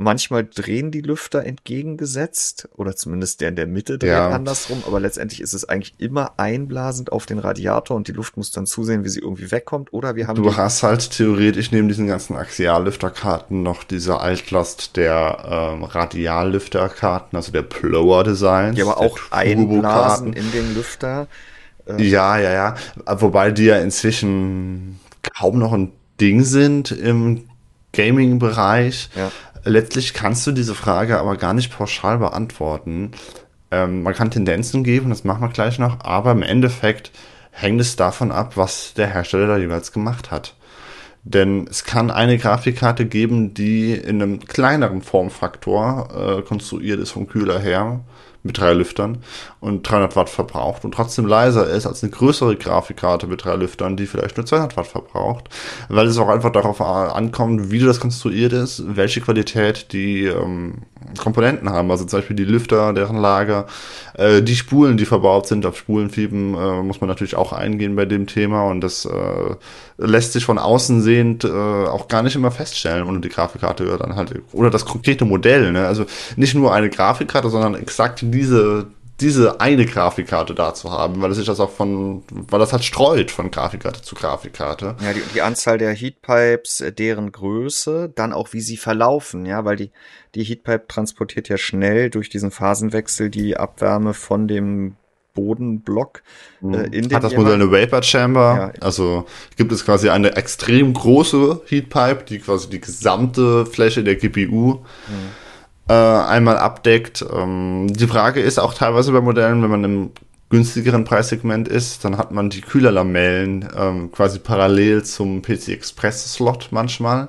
[0.00, 4.28] Manchmal drehen die Lüfter entgegengesetzt oder zumindest der in der Mitte dreht Ja.
[4.30, 8.52] andersrum, aber letztendlich ist es eigentlich immer einblasend auf den Radiator und die Luft muss
[8.52, 12.06] dann zusehen, wie sie irgendwie wegkommt oder wir haben Du hast halt theoretisch neben diesen
[12.06, 18.76] ganzen Axiallüfterkarten noch diese Altlast der ähm, Radiallüfterkarten, also der Plower-Designs.
[18.76, 21.26] die aber der auch einblasen in den Lüfter.
[21.96, 22.74] Ja, ja, ja.
[23.06, 25.00] Wobei die ja inzwischen
[25.34, 25.90] kaum noch ein
[26.20, 27.48] Ding sind im
[27.92, 29.08] Gaming-Bereich.
[29.16, 29.30] Ja.
[29.64, 33.12] Letztlich kannst du diese Frage aber gar nicht pauschal beantworten.
[33.70, 37.10] Ähm, man kann Tendenzen geben, das machen wir gleich noch, aber im Endeffekt
[37.50, 40.54] hängt es davon ab, was der Hersteller da jeweils gemacht hat.
[41.24, 47.26] Denn es kann eine Grafikkarte geben, die in einem kleineren Formfaktor äh, konstruiert ist vom
[47.26, 48.00] Kühler her,
[48.42, 49.18] mit drei Lüftern
[49.60, 53.96] und 300 Watt verbraucht und trotzdem leiser ist als eine größere Grafikkarte mit drei Lüftern,
[53.96, 55.48] die vielleicht nur 200 Watt verbraucht,
[55.88, 60.82] weil es auch einfach darauf ankommt, wie das konstruiert ist, welche Qualität die ähm,
[61.16, 63.66] Komponenten haben, also zum Beispiel die Lüfter, deren Lager,
[64.14, 68.04] äh, die Spulen, die verbaut sind, auf Spulenfieber äh, muss man natürlich auch eingehen bei
[68.04, 69.54] dem Thema und das äh,
[69.96, 74.16] lässt sich von außen sehend äh, auch gar nicht immer feststellen ohne die Grafikkarte dann
[74.16, 75.86] halt oder das konkrete Modell, ne?
[75.86, 76.04] also
[76.36, 78.86] nicht nur eine Grafikkarte, sondern exakt diese
[79.20, 82.84] diese eine Grafikkarte da zu haben, weil es sich das auch von, weil das halt
[82.84, 84.96] streut von Grafikkarte zu Grafikkarte.
[85.00, 89.64] Ja, die, die Anzahl der Heatpipes, äh, deren Größe, dann auch wie sie verlaufen, ja,
[89.64, 89.90] weil die,
[90.34, 94.94] die Heatpipe transportiert ja schnell durch diesen Phasenwechsel die Abwärme von dem
[95.34, 96.22] Bodenblock
[96.62, 98.72] äh, in den Hat das Modell eine Vapor Chamber?
[98.76, 98.80] Ja.
[98.80, 99.26] Also
[99.56, 104.84] gibt es quasi eine extrem große Heatpipe, die quasi die gesamte Fläche der GPU
[105.88, 107.24] äh, einmal abdeckt.
[107.32, 110.10] Ähm, die Frage ist auch teilweise bei Modellen, wenn man im
[110.50, 116.68] günstigeren Preissegment ist, dann hat man die Kühlerlamellen ähm, quasi parallel zum PC Express Slot
[116.70, 117.28] manchmal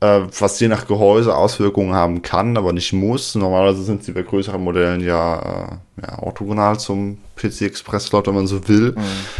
[0.00, 3.34] äh, was je nach Gehäuse Auswirkungen haben kann, aber nicht muss.
[3.34, 8.34] Normalerweise sind sie bei größeren Modellen ja, äh, ja orthogonal zum PC Express Slot, wenn
[8.34, 8.94] man so will.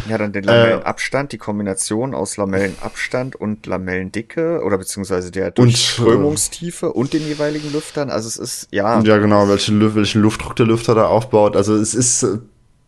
[0.07, 7.13] Ja, dann den Lamellenabstand, die Kombination aus Lamellenabstand und Lamellendicke oder beziehungsweise der Durchströmungstiefe und
[7.13, 8.09] den jeweiligen Lüftern.
[8.09, 11.55] Also es ist, ja, Ja, genau, welchen, welchen Luftdruck der Lüfter da aufbaut.
[11.55, 12.37] Also es ist äh,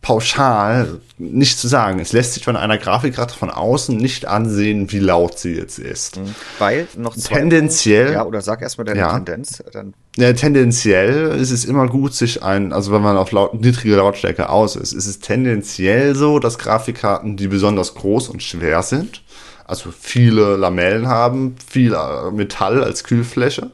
[0.04, 1.98] pauschal nicht zu sagen.
[1.98, 6.20] Es lässt sich von einer Grafikkarte von außen nicht ansehen, wie laut sie jetzt ist.
[6.58, 9.12] weil noch Tendenziell- Ja, oder sag erstmal deine Ja.
[9.14, 13.54] Tendenz, dann Ja, tendenziell ist es immer gut, sich ein, also wenn man auf laut,
[13.54, 18.82] niedrige Lautstärke aus ist, ist es tendenziell so, dass Grafikkarten, die besonders groß und schwer
[18.82, 19.22] sind,
[19.66, 23.70] also viele Lamellen haben, viel äh, Metall als Kühlfläche,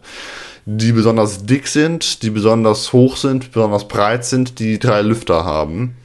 [0.64, 5.96] die besonders dick sind, die besonders hoch sind, besonders breit sind, die drei Lüfter haben.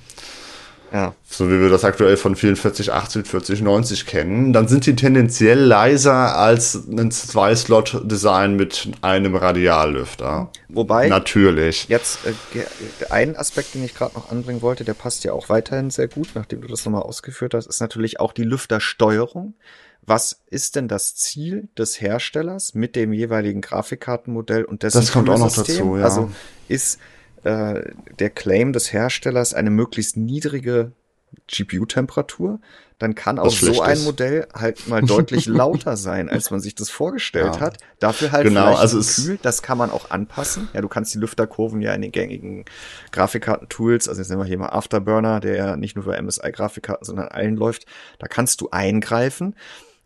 [0.96, 1.14] Ja.
[1.30, 6.38] So wie wir das aktuell von vielen 4080, 4090 kennen, dann sind die tendenziell leiser
[6.38, 10.50] als ein Zwei-Slot-Design mit einem Radiallüfter.
[10.70, 11.90] Wobei, natürlich.
[11.90, 12.64] Jetzt äh,
[13.10, 16.30] ein Aspekt, den ich gerade noch anbringen wollte, der passt ja auch weiterhin sehr gut,
[16.34, 19.54] nachdem du das nochmal ausgeführt hast, ist natürlich auch die Lüftersteuerung.
[20.08, 25.30] Was ist denn das Ziel des Herstellers mit dem jeweiligen Grafikkartenmodell und dessen Das kommt
[25.30, 26.06] auch noch dazu, ja.
[26.06, 26.32] Also
[26.70, 27.00] ist
[27.46, 30.92] äh, der Claim des Herstellers eine möglichst niedrige
[31.48, 32.60] GPU-Temperatur,
[32.98, 34.06] dann kann auch so ein ist.
[34.06, 37.60] Modell halt mal deutlich lauter sein, als man sich das vorgestellt ja.
[37.60, 37.78] hat.
[38.00, 40.70] Dafür halt genau, also kühl, das kann man auch anpassen.
[40.74, 42.66] Ja, du kannst die Lüfterkurven ja in den gängigen
[43.12, 47.28] Grafikkarten-Tools, also jetzt nehmen wir hier mal Afterburner, der ja nicht nur für MSI-Grafikkarten, sondern
[47.28, 47.86] allen läuft,
[48.20, 49.56] da kannst du eingreifen.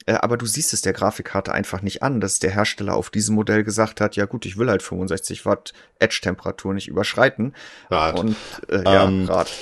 [0.09, 3.35] Äh, aber du siehst es der Grafikkarte einfach nicht an, dass der Hersteller auf diesem
[3.35, 7.53] Modell gesagt hat, ja gut, ich will halt 65 Watt Edge-Temperatur nicht überschreiten.
[7.91, 8.19] Rad.
[8.19, 8.35] Und
[8.69, 9.51] äh, ja, ähm, Rad.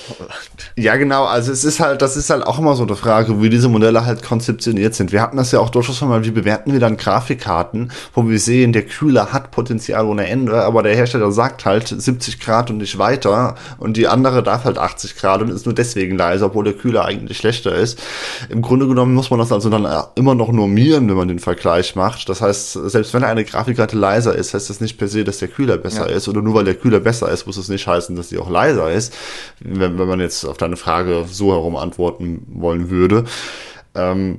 [0.76, 3.50] Ja, genau, also es ist halt, das ist halt auch immer so eine Frage, wie
[3.50, 5.12] diese Modelle halt konzeptioniert sind.
[5.12, 8.38] Wir hatten das ja auch durchaus schon mal, wie bewerten wir dann Grafikkarten, wo wir
[8.38, 12.78] sehen, der Kühler hat Potenzial ohne Ende, aber der Hersteller sagt halt 70 Grad und
[12.78, 16.64] nicht weiter und die andere darf halt 80 Grad und ist nur deswegen leiser, obwohl
[16.64, 18.00] der Kühler eigentlich schlechter ist.
[18.48, 21.94] Im Grunde genommen muss man das also dann immer noch normieren, wenn man den Vergleich
[21.94, 22.28] macht.
[22.30, 25.48] Das heißt, selbst wenn eine Grafikkarte leiser ist, heißt das nicht per se, dass der
[25.48, 26.16] Kühler besser ja.
[26.16, 26.28] ist.
[26.28, 28.90] Oder nur weil der Kühler besser ist, muss es nicht heißen, dass die auch leiser
[28.90, 29.14] ist.
[29.60, 33.24] Wenn, wenn man jetzt auf deine Frage so herum antworten wollen würde.
[33.94, 34.38] Ähm,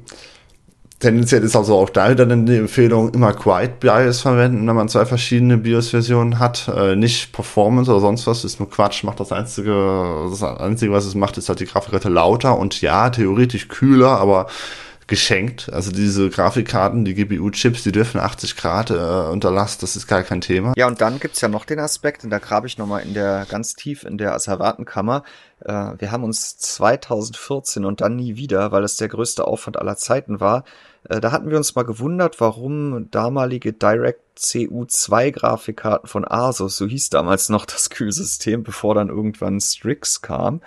[1.00, 5.06] tendenziell ist also auch da dann die Empfehlung, immer Quiet BIOS verwenden, wenn man zwei
[5.06, 6.70] verschiedene BIOS-Versionen hat.
[6.76, 11.06] Äh, nicht Performance oder sonst was, ist nur Quatsch, macht das einzige, das einzige, was
[11.06, 14.48] es macht, ist halt die Grafikkarte lauter und ja, theoretisch kühler, aber
[15.10, 15.70] geschenkt.
[15.74, 20.24] Also diese Grafikkarten, die GPU-Chips, die dürfen 80 Grad äh, unter Last, das ist gar
[20.24, 20.74] kein Thema.
[20.78, 23.46] Ja, und dann gibt's ja noch den Aspekt, und da grabe ich nochmal in der,
[23.50, 25.24] ganz tief in der Asservatenkammer.
[25.66, 29.98] Äh, wir haben uns 2014 und dann nie wieder, weil es der größte Aufwand aller
[29.98, 30.64] Zeiten war,
[31.08, 36.86] äh, da hatten wir uns mal gewundert, warum damalige Direct CU2 Grafikkarten von Asus, so
[36.86, 40.62] hieß damals noch das Kühlsystem, bevor dann irgendwann Strix kam,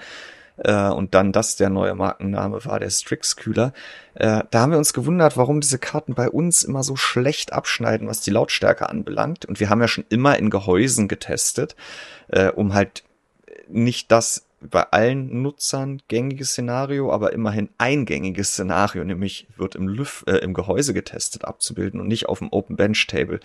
[0.64, 3.72] äh, und dann das der neue Markenname war, der Strix-Kühler.
[4.14, 8.08] Äh, da haben wir uns gewundert, warum diese Karten bei uns immer so schlecht abschneiden,
[8.08, 9.44] was die Lautstärke anbelangt.
[9.44, 11.76] Und wir haben ja schon immer in Gehäusen getestet,
[12.28, 13.04] äh, um halt
[13.68, 20.24] nicht das bei allen Nutzern gängiges Szenario, aber immerhin eingängiges Szenario, nämlich wird im, Lüf
[20.26, 23.40] äh, im Gehäuse getestet abzubilden und nicht auf dem Open Bench Table.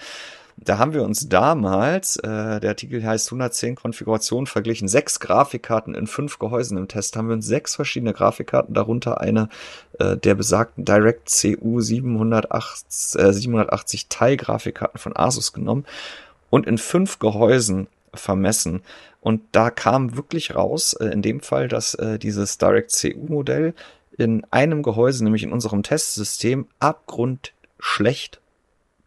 [0.60, 6.08] Da haben wir uns damals, äh, der Artikel heißt 110 Konfigurationen verglichen, sechs Grafikkarten in
[6.08, 9.50] fünf Gehäusen im Test, haben wir uns sechs verschiedene Grafikkarten, darunter eine
[10.00, 15.86] äh, der besagten DirectCU 780, äh, 780 Teilgrafikkarten von Asus genommen
[16.50, 18.82] und in fünf Gehäusen vermessen.
[19.22, 23.76] Und da kam wirklich raus, äh, in dem Fall, dass äh, dieses DirectCU-Modell
[24.18, 28.42] in einem Gehäuse, nämlich in unserem Testsystem, abgrundschlecht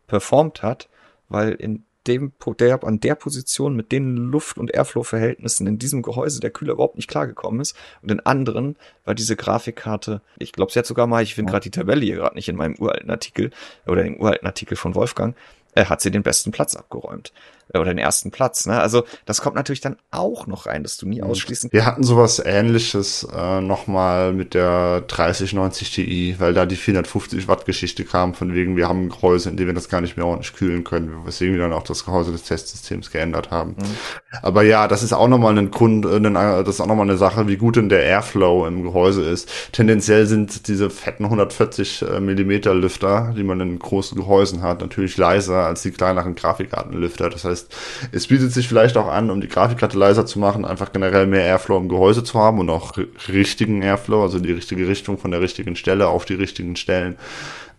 [0.06, 0.89] performt hat
[1.30, 6.40] weil in dem, der, an der Position mit den Luft- und Airflow-Verhältnissen in diesem Gehäuse
[6.40, 7.76] der Kühler überhaupt nicht klargekommen ist.
[8.02, 11.64] Und in anderen war diese Grafikkarte, ich glaube, sie hat sogar mal, ich finde gerade
[11.64, 13.50] die Tabelle hier gerade nicht in meinem uralten Artikel
[13.86, 15.36] oder im uralten Artikel von Wolfgang,
[15.74, 17.32] äh, hat sie den besten Platz abgeräumt
[17.74, 18.66] oder den ersten Platz.
[18.66, 18.78] Ne?
[18.78, 21.28] Also das kommt natürlich dann auch noch rein, dass du nie mhm.
[21.28, 27.48] ausschließen Wir hatten sowas ähnliches äh, nochmal mit der 3090 Ti, weil da die 450
[27.48, 30.16] Watt Geschichte kam, von wegen wir haben ein Gehäuse, in dem wir das gar nicht
[30.16, 33.70] mehr ordentlich kühlen können, weswegen wir dann auch das Gehäuse des Testsystems geändert haben.
[33.70, 33.96] Mhm.
[34.42, 37.48] Aber ja, das ist auch nochmal ein Kund, äh, das ist auch nochmal eine Sache,
[37.48, 39.48] wie gut denn der Airflow im Gehäuse ist.
[39.72, 45.16] Tendenziell sind diese fetten 140 äh, Millimeter Lüfter, die man in großen Gehäusen hat, natürlich
[45.16, 47.30] leiser als die kleineren Grafikkartenlüfter.
[47.30, 47.76] Das heißt, heißt,
[48.12, 51.44] es bietet sich vielleicht auch an, um die Grafikkarte leiser zu machen, einfach generell mehr
[51.44, 52.94] Airflow im Gehäuse zu haben und auch
[53.28, 57.16] richtigen Airflow, also die richtige Richtung von der richtigen Stelle auf die richtigen Stellen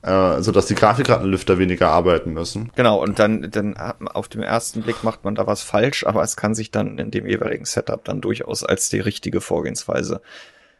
[0.03, 2.71] äh, so dass die Grafikkartenlüfter weniger arbeiten müssen.
[2.75, 6.35] Genau, und dann, dann auf dem ersten Blick macht man da was falsch, aber es
[6.35, 10.21] kann sich dann in dem jeweiligen Setup dann durchaus als die richtige Vorgehensweise.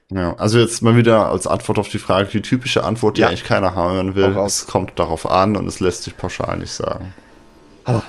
[0.09, 3.27] Ja, also jetzt mal wieder als Antwort auf die Frage, die typische Antwort, die ja.
[3.27, 4.35] eigentlich keiner hören will.
[4.37, 7.13] Es kommt darauf an und es lässt sich pauschal nicht sagen.
[7.85, 8.01] Oh.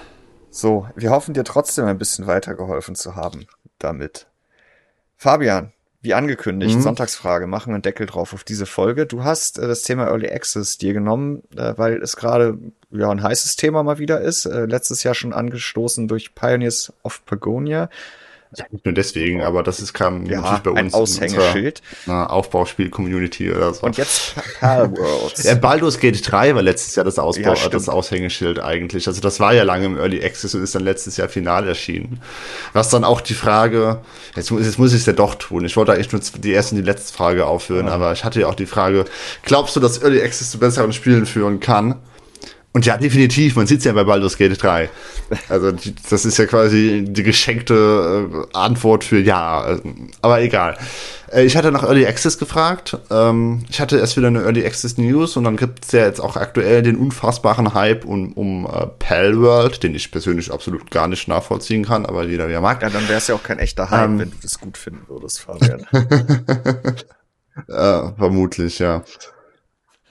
[0.54, 3.46] So, wir hoffen dir trotzdem ein bisschen weitergeholfen zu haben
[3.78, 4.26] damit.
[5.16, 5.72] Fabian,
[6.02, 6.82] wie angekündigt, mhm.
[6.82, 9.06] Sonntagsfrage, machen einen Deckel drauf auf diese Folge.
[9.06, 12.58] Du hast äh, das Thema Early Access dir genommen, äh, weil es gerade
[12.90, 14.44] ja ein heißes Thema mal wieder ist.
[14.44, 17.88] Äh, letztes Jahr schon angestoßen durch Pioneers of Pagonia.
[18.54, 21.80] Ja, nicht nur deswegen, aber das ist kam ja, natürlich bei uns ein Aushängeschild.
[22.06, 23.86] Aufbauspiel-Community oder so.
[23.86, 25.44] Und jetzt Palworlds.
[25.44, 29.06] ja, Baldur's Gate 3 war letztes Jahr das, Ausbau, ja, das Aushängeschild eigentlich.
[29.06, 32.20] Also das war ja lange im Early Access und ist dann letztes Jahr final erschienen.
[32.74, 34.02] Was dann auch die Frage,
[34.36, 35.64] jetzt, jetzt muss ich es ja doch tun.
[35.64, 37.92] Ich wollte eigentlich nur die erste und die letzte Frage aufführen, ja.
[37.92, 39.06] aber ich hatte ja auch die Frage,
[39.44, 41.96] glaubst du, dass Early Access zu besseren Spielen führen kann?
[42.74, 44.88] Und ja, definitiv, man sieht ja bei Baldur's Gate 3.
[45.50, 45.72] Also
[46.10, 49.78] das ist ja quasi die geschenkte äh, Antwort für ja.
[50.22, 50.78] Aber egal.
[51.30, 52.96] Äh, ich hatte nach Early Access gefragt.
[53.10, 56.20] Ähm, ich hatte erst wieder eine Early Access News und dann gibt es ja jetzt
[56.20, 61.28] auch aktuell den unfassbaren Hype um, um äh, Palworld, den ich persönlich absolut gar nicht
[61.28, 62.80] nachvollziehen kann, aber jeder wie er mag.
[62.80, 65.02] Ja, dann wäre es ja auch kein echter Hype, ähm, wenn du das gut finden
[65.08, 65.86] würdest, Fabian.
[67.68, 69.04] äh, vermutlich, ja.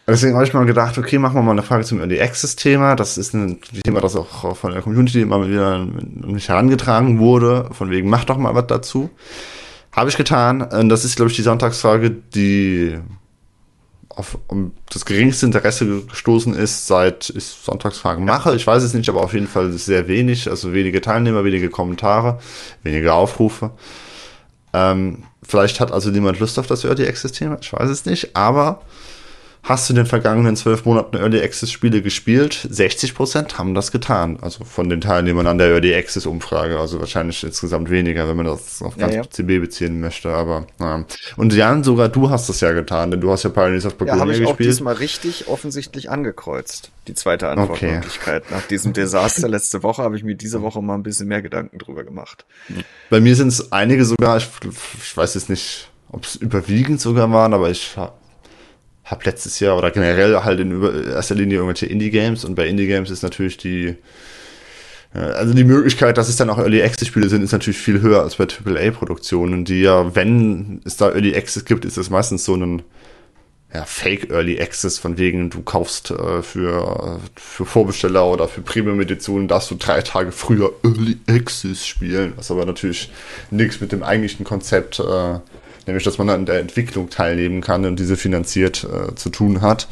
[0.08, 2.96] Deswegen habe ich mal gedacht, okay, machen wir mal eine Frage zum Early Access Thema.
[2.96, 7.70] Das ist ein Thema, das auch von der Community immer wieder an mich herangetragen wurde.
[7.72, 9.10] Von wegen, mach doch mal was dazu.
[9.92, 10.68] Habe ich getan.
[10.90, 12.98] Das ist, glaube ich, die Sonntagsfrage, die
[14.10, 18.56] auf um das geringste Interesse gestoßen ist, seit ich Sonntagsfragen mache.
[18.56, 20.50] Ich weiß es nicht, aber auf jeden Fall sehr wenig.
[20.50, 22.40] Also wenige Teilnehmer, wenige Kommentare,
[22.84, 23.72] wenige Aufrufe.
[24.74, 27.58] Ähm, vielleicht hat also niemand Lust auf das Early Access Thema.
[27.62, 28.36] Ich weiß es nicht.
[28.36, 28.82] Aber
[29.64, 32.68] Hast du in den vergangenen zwölf Monaten Early Access Spiele gespielt?
[32.68, 34.40] 60 Prozent haben das getan.
[34.42, 36.80] Also von den Teilnehmern an der Early Access Umfrage.
[36.80, 39.30] Also wahrscheinlich insgesamt weniger, wenn man das auf ganz ja, ja.
[39.30, 40.30] CB beziehen möchte.
[40.30, 41.06] Aber ja.
[41.38, 44.16] Und Jan, sogar du hast das ja getan, denn du hast ja Pioneers of Pagonia
[44.16, 44.70] ja, habe ich gespielt.
[44.70, 46.90] auch diesmal richtig offensichtlich angekreuzt.
[47.08, 48.44] Die zweite Antwortmöglichkeit.
[48.46, 48.56] Okay.
[48.56, 51.78] Nach diesem Desaster letzte Woche habe ich mir diese Woche mal ein bisschen mehr Gedanken
[51.78, 52.46] drüber gemacht.
[53.12, 54.48] Bei mir sind es einige sogar, ich,
[55.00, 57.96] ich weiß jetzt nicht, ob es überwiegend sogar waren, aber ich
[59.04, 63.24] habe letztes Jahr oder generell halt in erster Linie irgendwelche Indie-Games und bei Indie-Games ist
[63.24, 63.98] natürlich die
[65.14, 68.22] also die Möglichkeit, dass es dann auch Early Access Spiele sind, ist natürlich viel höher
[68.22, 72.46] als bei AAA Produktionen, die ja, wenn es da Early Access gibt, ist es meistens
[72.46, 72.82] so ein
[73.74, 79.50] ja, Fake Early Access, von wegen du kaufst äh, für, für Vorbesteller oder für Premium-Editionen,
[79.50, 83.12] darfst du drei Tage früher Early Access spielen, was aber natürlich
[83.50, 85.40] nichts mit dem eigentlichen Konzept äh,
[85.88, 89.88] nämlich dass man an der Entwicklung teilnehmen kann und diese finanziert äh, zu tun hat.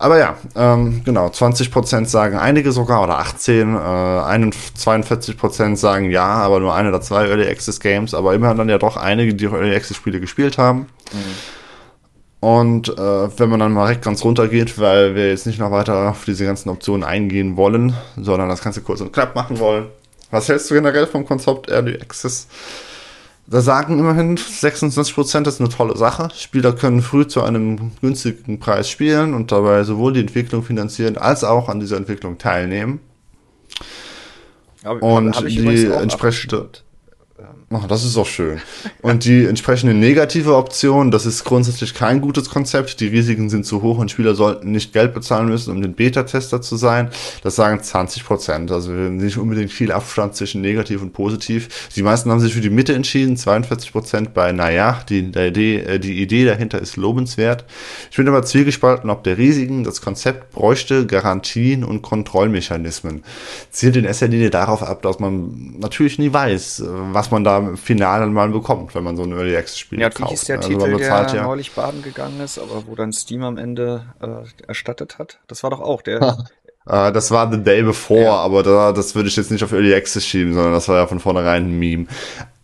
[0.00, 6.60] Aber ja, ähm, genau, 20% sagen einige sogar oder 18, äh, 42% sagen ja, aber
[6.60, 9.54] nur eine oder zwei Early Access Games, aber immerhin dann ja doch einige, die auch
[9.54, 10.86] Early Access Spiele gespielt haben.
[11.12, 11.34] Mhm.
[12.40, 15.72] Und äh, wenn man dann mal direkt ganz runter geht, weil wir jetzt nicht noch
[15.72, 19.86] weiter auf diese ganzen Optionen eingehen wollen, sondern das Ganze kurz und knapp machen wollen.
[20.30, 22.46] Was hältst du generell vom Konzept Early Access?
[23.50, 26.28] Da sagen immerhin 26 Prozent, das ist eine tolle Sache.
[26.36, 31.44] Spieler können früh zu einem günstigen Preis spielen und dabei sowohl die Entwicklung finanzieren als
[31.44, 33.00] auch an dieser Entwicklung teilnehmen.
[34.84, 36.68] Aber, und die entsprechende
[37.70, 38.60] Ach, das ist auch schön.
[39.02, 42.98] Und die entsprechende negative Option, das ist grundsätzlich kein gutes Konzept.
[42.98, 46.62] Die Risiken sind zu hoch und Spieler sollten nicht Geld bezahlen müssen, um den Beta-Tester
[46.62, 47.10] zu sein.
[47.42, 48.72] Das sagen 20 Prozent.
[48.72, 51.90] Also nicht unbedingt viel Abstand zwischen negativ und positiv.
[51.94, 55.76] Die meisten haben sich für die Mitte entschieden, 42 Prozent bei, naja, die, die, Idee,
[55.80, 57.66] äh, die Idee dahinter ist lobenswert.
[58.10, 63.22] Ich bin aber zwiegespalten, ob der Risiken, das Konzept bräuchte Garantien und Kontrollmechanismen.
[63.70, 66.82] Zielt erster Linie darauf ab, dass man natürlich nie weiß,
[67.12, 70.10] was man da im Finale mal bekommt, wenn man so ein Early Access Spiel ja,
[70.10, 70.30] kauft.
[70.30, 73.42] Ja, ist der also Titel, der ja neulich baden gegangen ist, aber wo dann Steam
[73.42, 75.38] am Ende äh, erstattet hat.
[75.46, 76.22] Das war doch auch der.
[76.86, 78.34] uh, das war The Day Before, ja.
[78.34, 81.06] aber da, das würde ich jetzt nicht auf Early Access schieben, sondern das war ja
[81.06, 82.06] von vornherein ein Meme.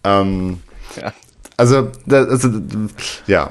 [0.04, 0.60] Ähm,
[1.00, 1.12] ja.
[1.56, 2.50] Also, also,
[3.26, 3.50] ja.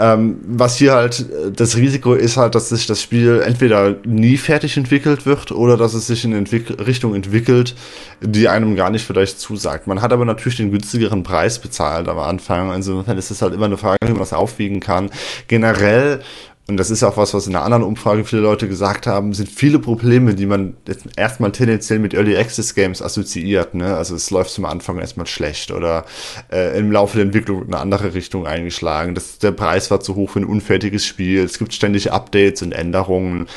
[0.00, 4.78] Ähm, was hier halt das Risiko ist halt, dass sich das Spiel entweder nie fertig
[4.78, 7.74] entwickelt wird oder dass es sich in Entwick Richtung entwickelt,
[8.22, 9.86] die einem gar nicht vielleicht zusagt.
[9.86, 12.72] Man hat aber natürlich den günstigeren Preis bezahlt am Anfang.
[12.72, 15.10] Insofern ist es halt immer eine Frage, wie man das aufwiegen kann.
[15.48, 16.20] Generell
[16.68, 19.48] und das ist auch was, was in einer anderen Umfrage viele Leute gesagt haben, sind
[19.48, 20.76] viele Probleme, die man
[21.16, 23.74] erstmal tendenziell mit Early Access Games assoziiert.
[23.74, 23.96] Ne?
[23.96, 26.04] Also es läuft zum Anfang erstmal schlecht oder
[26.52, 29.16] äh, im Laufe der Entwicklung in eine andere Richtung eingeschlagen.
[29.16, 31.42] Das, der Preis war zu hoch für ein unfertiges Spiel.
[31.42, 33.48] Es gibt ständig Updates und Änderungen.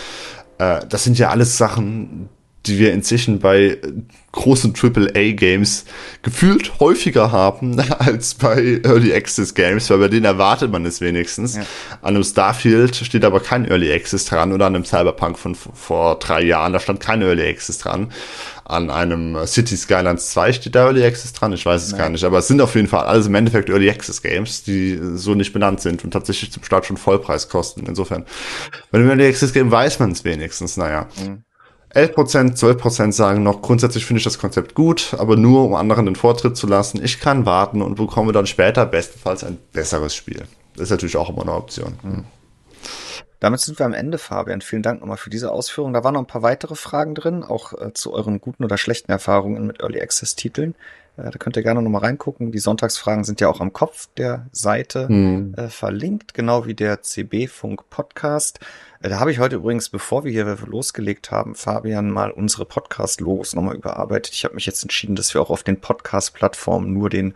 [0.57, 2.29] Äh, das sind ja alles Sachen,
[2.65, 3.77] die wir inzwischen bei
[4.31, 5.85] großen AAA-Games
[6.23, 11.55] gefühlt häufiger haben als bei Early Access Games, weil bei denen erwartet man es wenigstens.
[11.55, 11.61] Ja.
[12.01, 16.17] An einem Starfield steht aber kein Early Access dran oder an einem Cyberpunk von vor
[16.19, 18.11] drei Jahren, da stand kein Early Access dran.
[18.65, 21.99] An einem City Skylines 2 steht da Early Access dran, ich weiß es Nein.
[21.99, 24.99] gar nicht, aber es sind auf jeden Fall alles im Endeffekt Early Access Games, die
[25.15, 27.85] so nicht benannt sind und tatsächlich zum Start schon Vollpreis kosten.
[27.85, 28.25] Insofern,
[28.89, 31.07] bei einem Early Access Game weiß man es wenigstens, naja.
[31.21, 31.43] Mhm.
[31.93, 36.15] 11%, 12% sagen noch, grundsätzlich finde ich das Konzept gut, aber nur um anderen den
[36.15, 37.03] Vortritt zu lassen.
[37.03, 40.43] Ich kann warten und bekomme dann später bestenfalls ein besseres Spiel.
[40.73, 41.93] Das ist natürlich auch immer eine Option.
[42.01, 42.25] Mhm.
[43.39, 44.61] Damit sind wir am Ende, Fabian.
[44.61, 45.91] Vielen Dank nochmal für diese Ausführung.
[45.91, 49.11] Da waren noch ein paar weitere Fragen drin, auch äh, zu euren guten oder schlechten
[49.11, 50.75] Erfahrungen mit Early Access Titeln.
[51.17, 52.53] Äh, da könnt ihr gerne nochmal reingucken.
[52.53, 55.55] Die Sonntagsfragen sind ja auch am Kopf der Seite mhm.
[55.57, 58.59] äh, verlinkt, genau wie der CB-Funk Podcast.
[59.05, 63.75] Da habe ich heute übrigens, bevor wir hier losgelegt haben, Fabian mal unsere Podcast-Logos nochmal
[63.75, 64.33] überarbeitet.
[64.33, 67.33] Ich habe mich jetzt entschieden, dass wir auch auf den Podcast-Plattformen nur den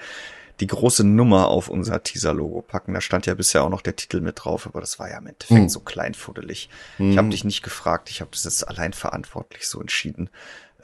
[0.62, 2.94] die große Nummer auf unser Teaser-Logo packen.
[2.94, 5.28] Da stand ja bisher auch noch der Titel mit drauf, aber das war ja im
[5.28, 5.70] Endeffekt hm.
[5.70, 6.70] so kleinfuddelig.
[6.96, 7.12] Hm.
[7.12, 10.30] Ich habe dich nicht gefragt, ich habe das jetzt allein verantwortlich so entschieden.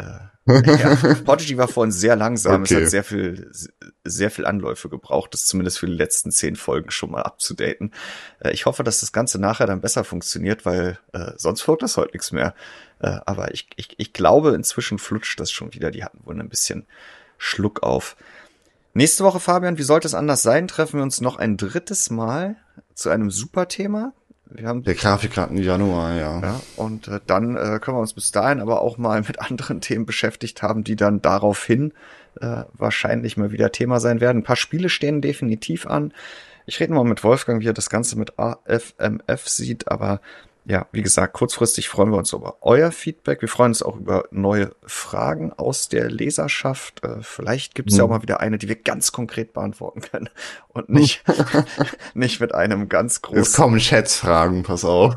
[0.03, 2.63] Äh, ja, Prodigy war vorhin sehr langsam.
[2.63, 2.75] Okay.
[2.75, 3.49] Es hat sehr viel,
[4.03, 7.93] sehr viel Anläufe gebraucht, das zumindest für die letzten zehn Folgen schon mal abzudaten.
[8.39, 11.95] Äh, ich hoffe, dass das Ganze nachher dann besser funktioniert, weil äh, sonst folgt das
[11.97, 12.53] heute nichts mehr.
[12.99, 15.91] Äh, aber ich, ich, ich glaube, inzwischen flutscht das schon wieder.
[15.91, 16.85] Die hatten wohl ein bisschen
[17.37, 18.17] Schluck auf.
[18.93, 20.67] Nächste Woche, Fabian, wie sollte es anders sein?
[20.67, 22.57] Treffen wir uns noch ein drittes Mal
[22.93, 24.13] zu einem super Thema.
[24.55, 26.39] Wir haben der Grafikkarten Januar, ja.
[26.39, 29.81] ja und äh, dann äh, können wir uns bis dahin aber auch mal mit anderen
[29.81, 31.93] Themen beschäftigt haben, die dann daraufhin
[32.39, 34.39] äh, wahrscheinlich mal wieder Thema sein werden.
[34.39, 36.13] Ein paar Spiele stehen definitiv an.
[36.65, 40.21] Ich rede mal mit Wolfgang, wie er das Ganze mit AFMF sieht, aber
[40.65, 43.41] ja, wie gesagt, kurzfristig freuen wir uns über euer Feedback.
[43.41, 47.03] Wir freuen uns auch über neue Fragen aus der Leserschaft.
[47.03, 47.99] Äh, vielleicht gibt es hm.
[47.99, 50.29] ja auch mal wieder eine, die wir ganz konkret beantworten können
[50.69, 51.23] und nicht,
[52.13, 53.43] nicht mit einem ganz großen.
[53.43, 55.15] Jetzt kommen Schätzfragen, pass auf.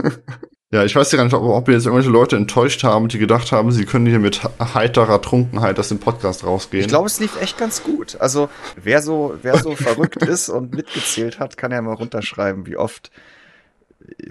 [0.70, 3.18] ja, ich weiß ja gar nicht, ob, ob wir jetzt irgendwelche Leute enttäuscht haben, die
[3.18, 6.82] gedacht haben, sie können hier mit heiterer Trunkenheit aus dem Podcast rausgehen.
[6.82, 8.20] Ich glaube, es lief echt ganz gut.
[8.20, 12.76] Also, wer so, wer so verrückt ist und mitgezählt hat, kann ja mal runterschreiben, wie
[12.76, 13.10] oft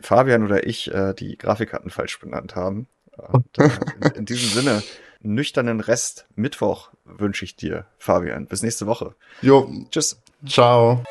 [0.01, 2.87] Fabian oder ich äh, die Grafikkarten falsch benannt haben.
[3.15, 3.69] Und, äh,
[4.01, 4.83] in, in diesem Sinne,
[5.21, 8.47] nüchternen Rest Mittwoch wünsche ich dir, Fabian.
[8.47, 9.15] Bis nächste Woche.
[9.41, 9.69] Jo.
[9.89, 10.21] Tschüss.
[10.45, 11.03] Ciao.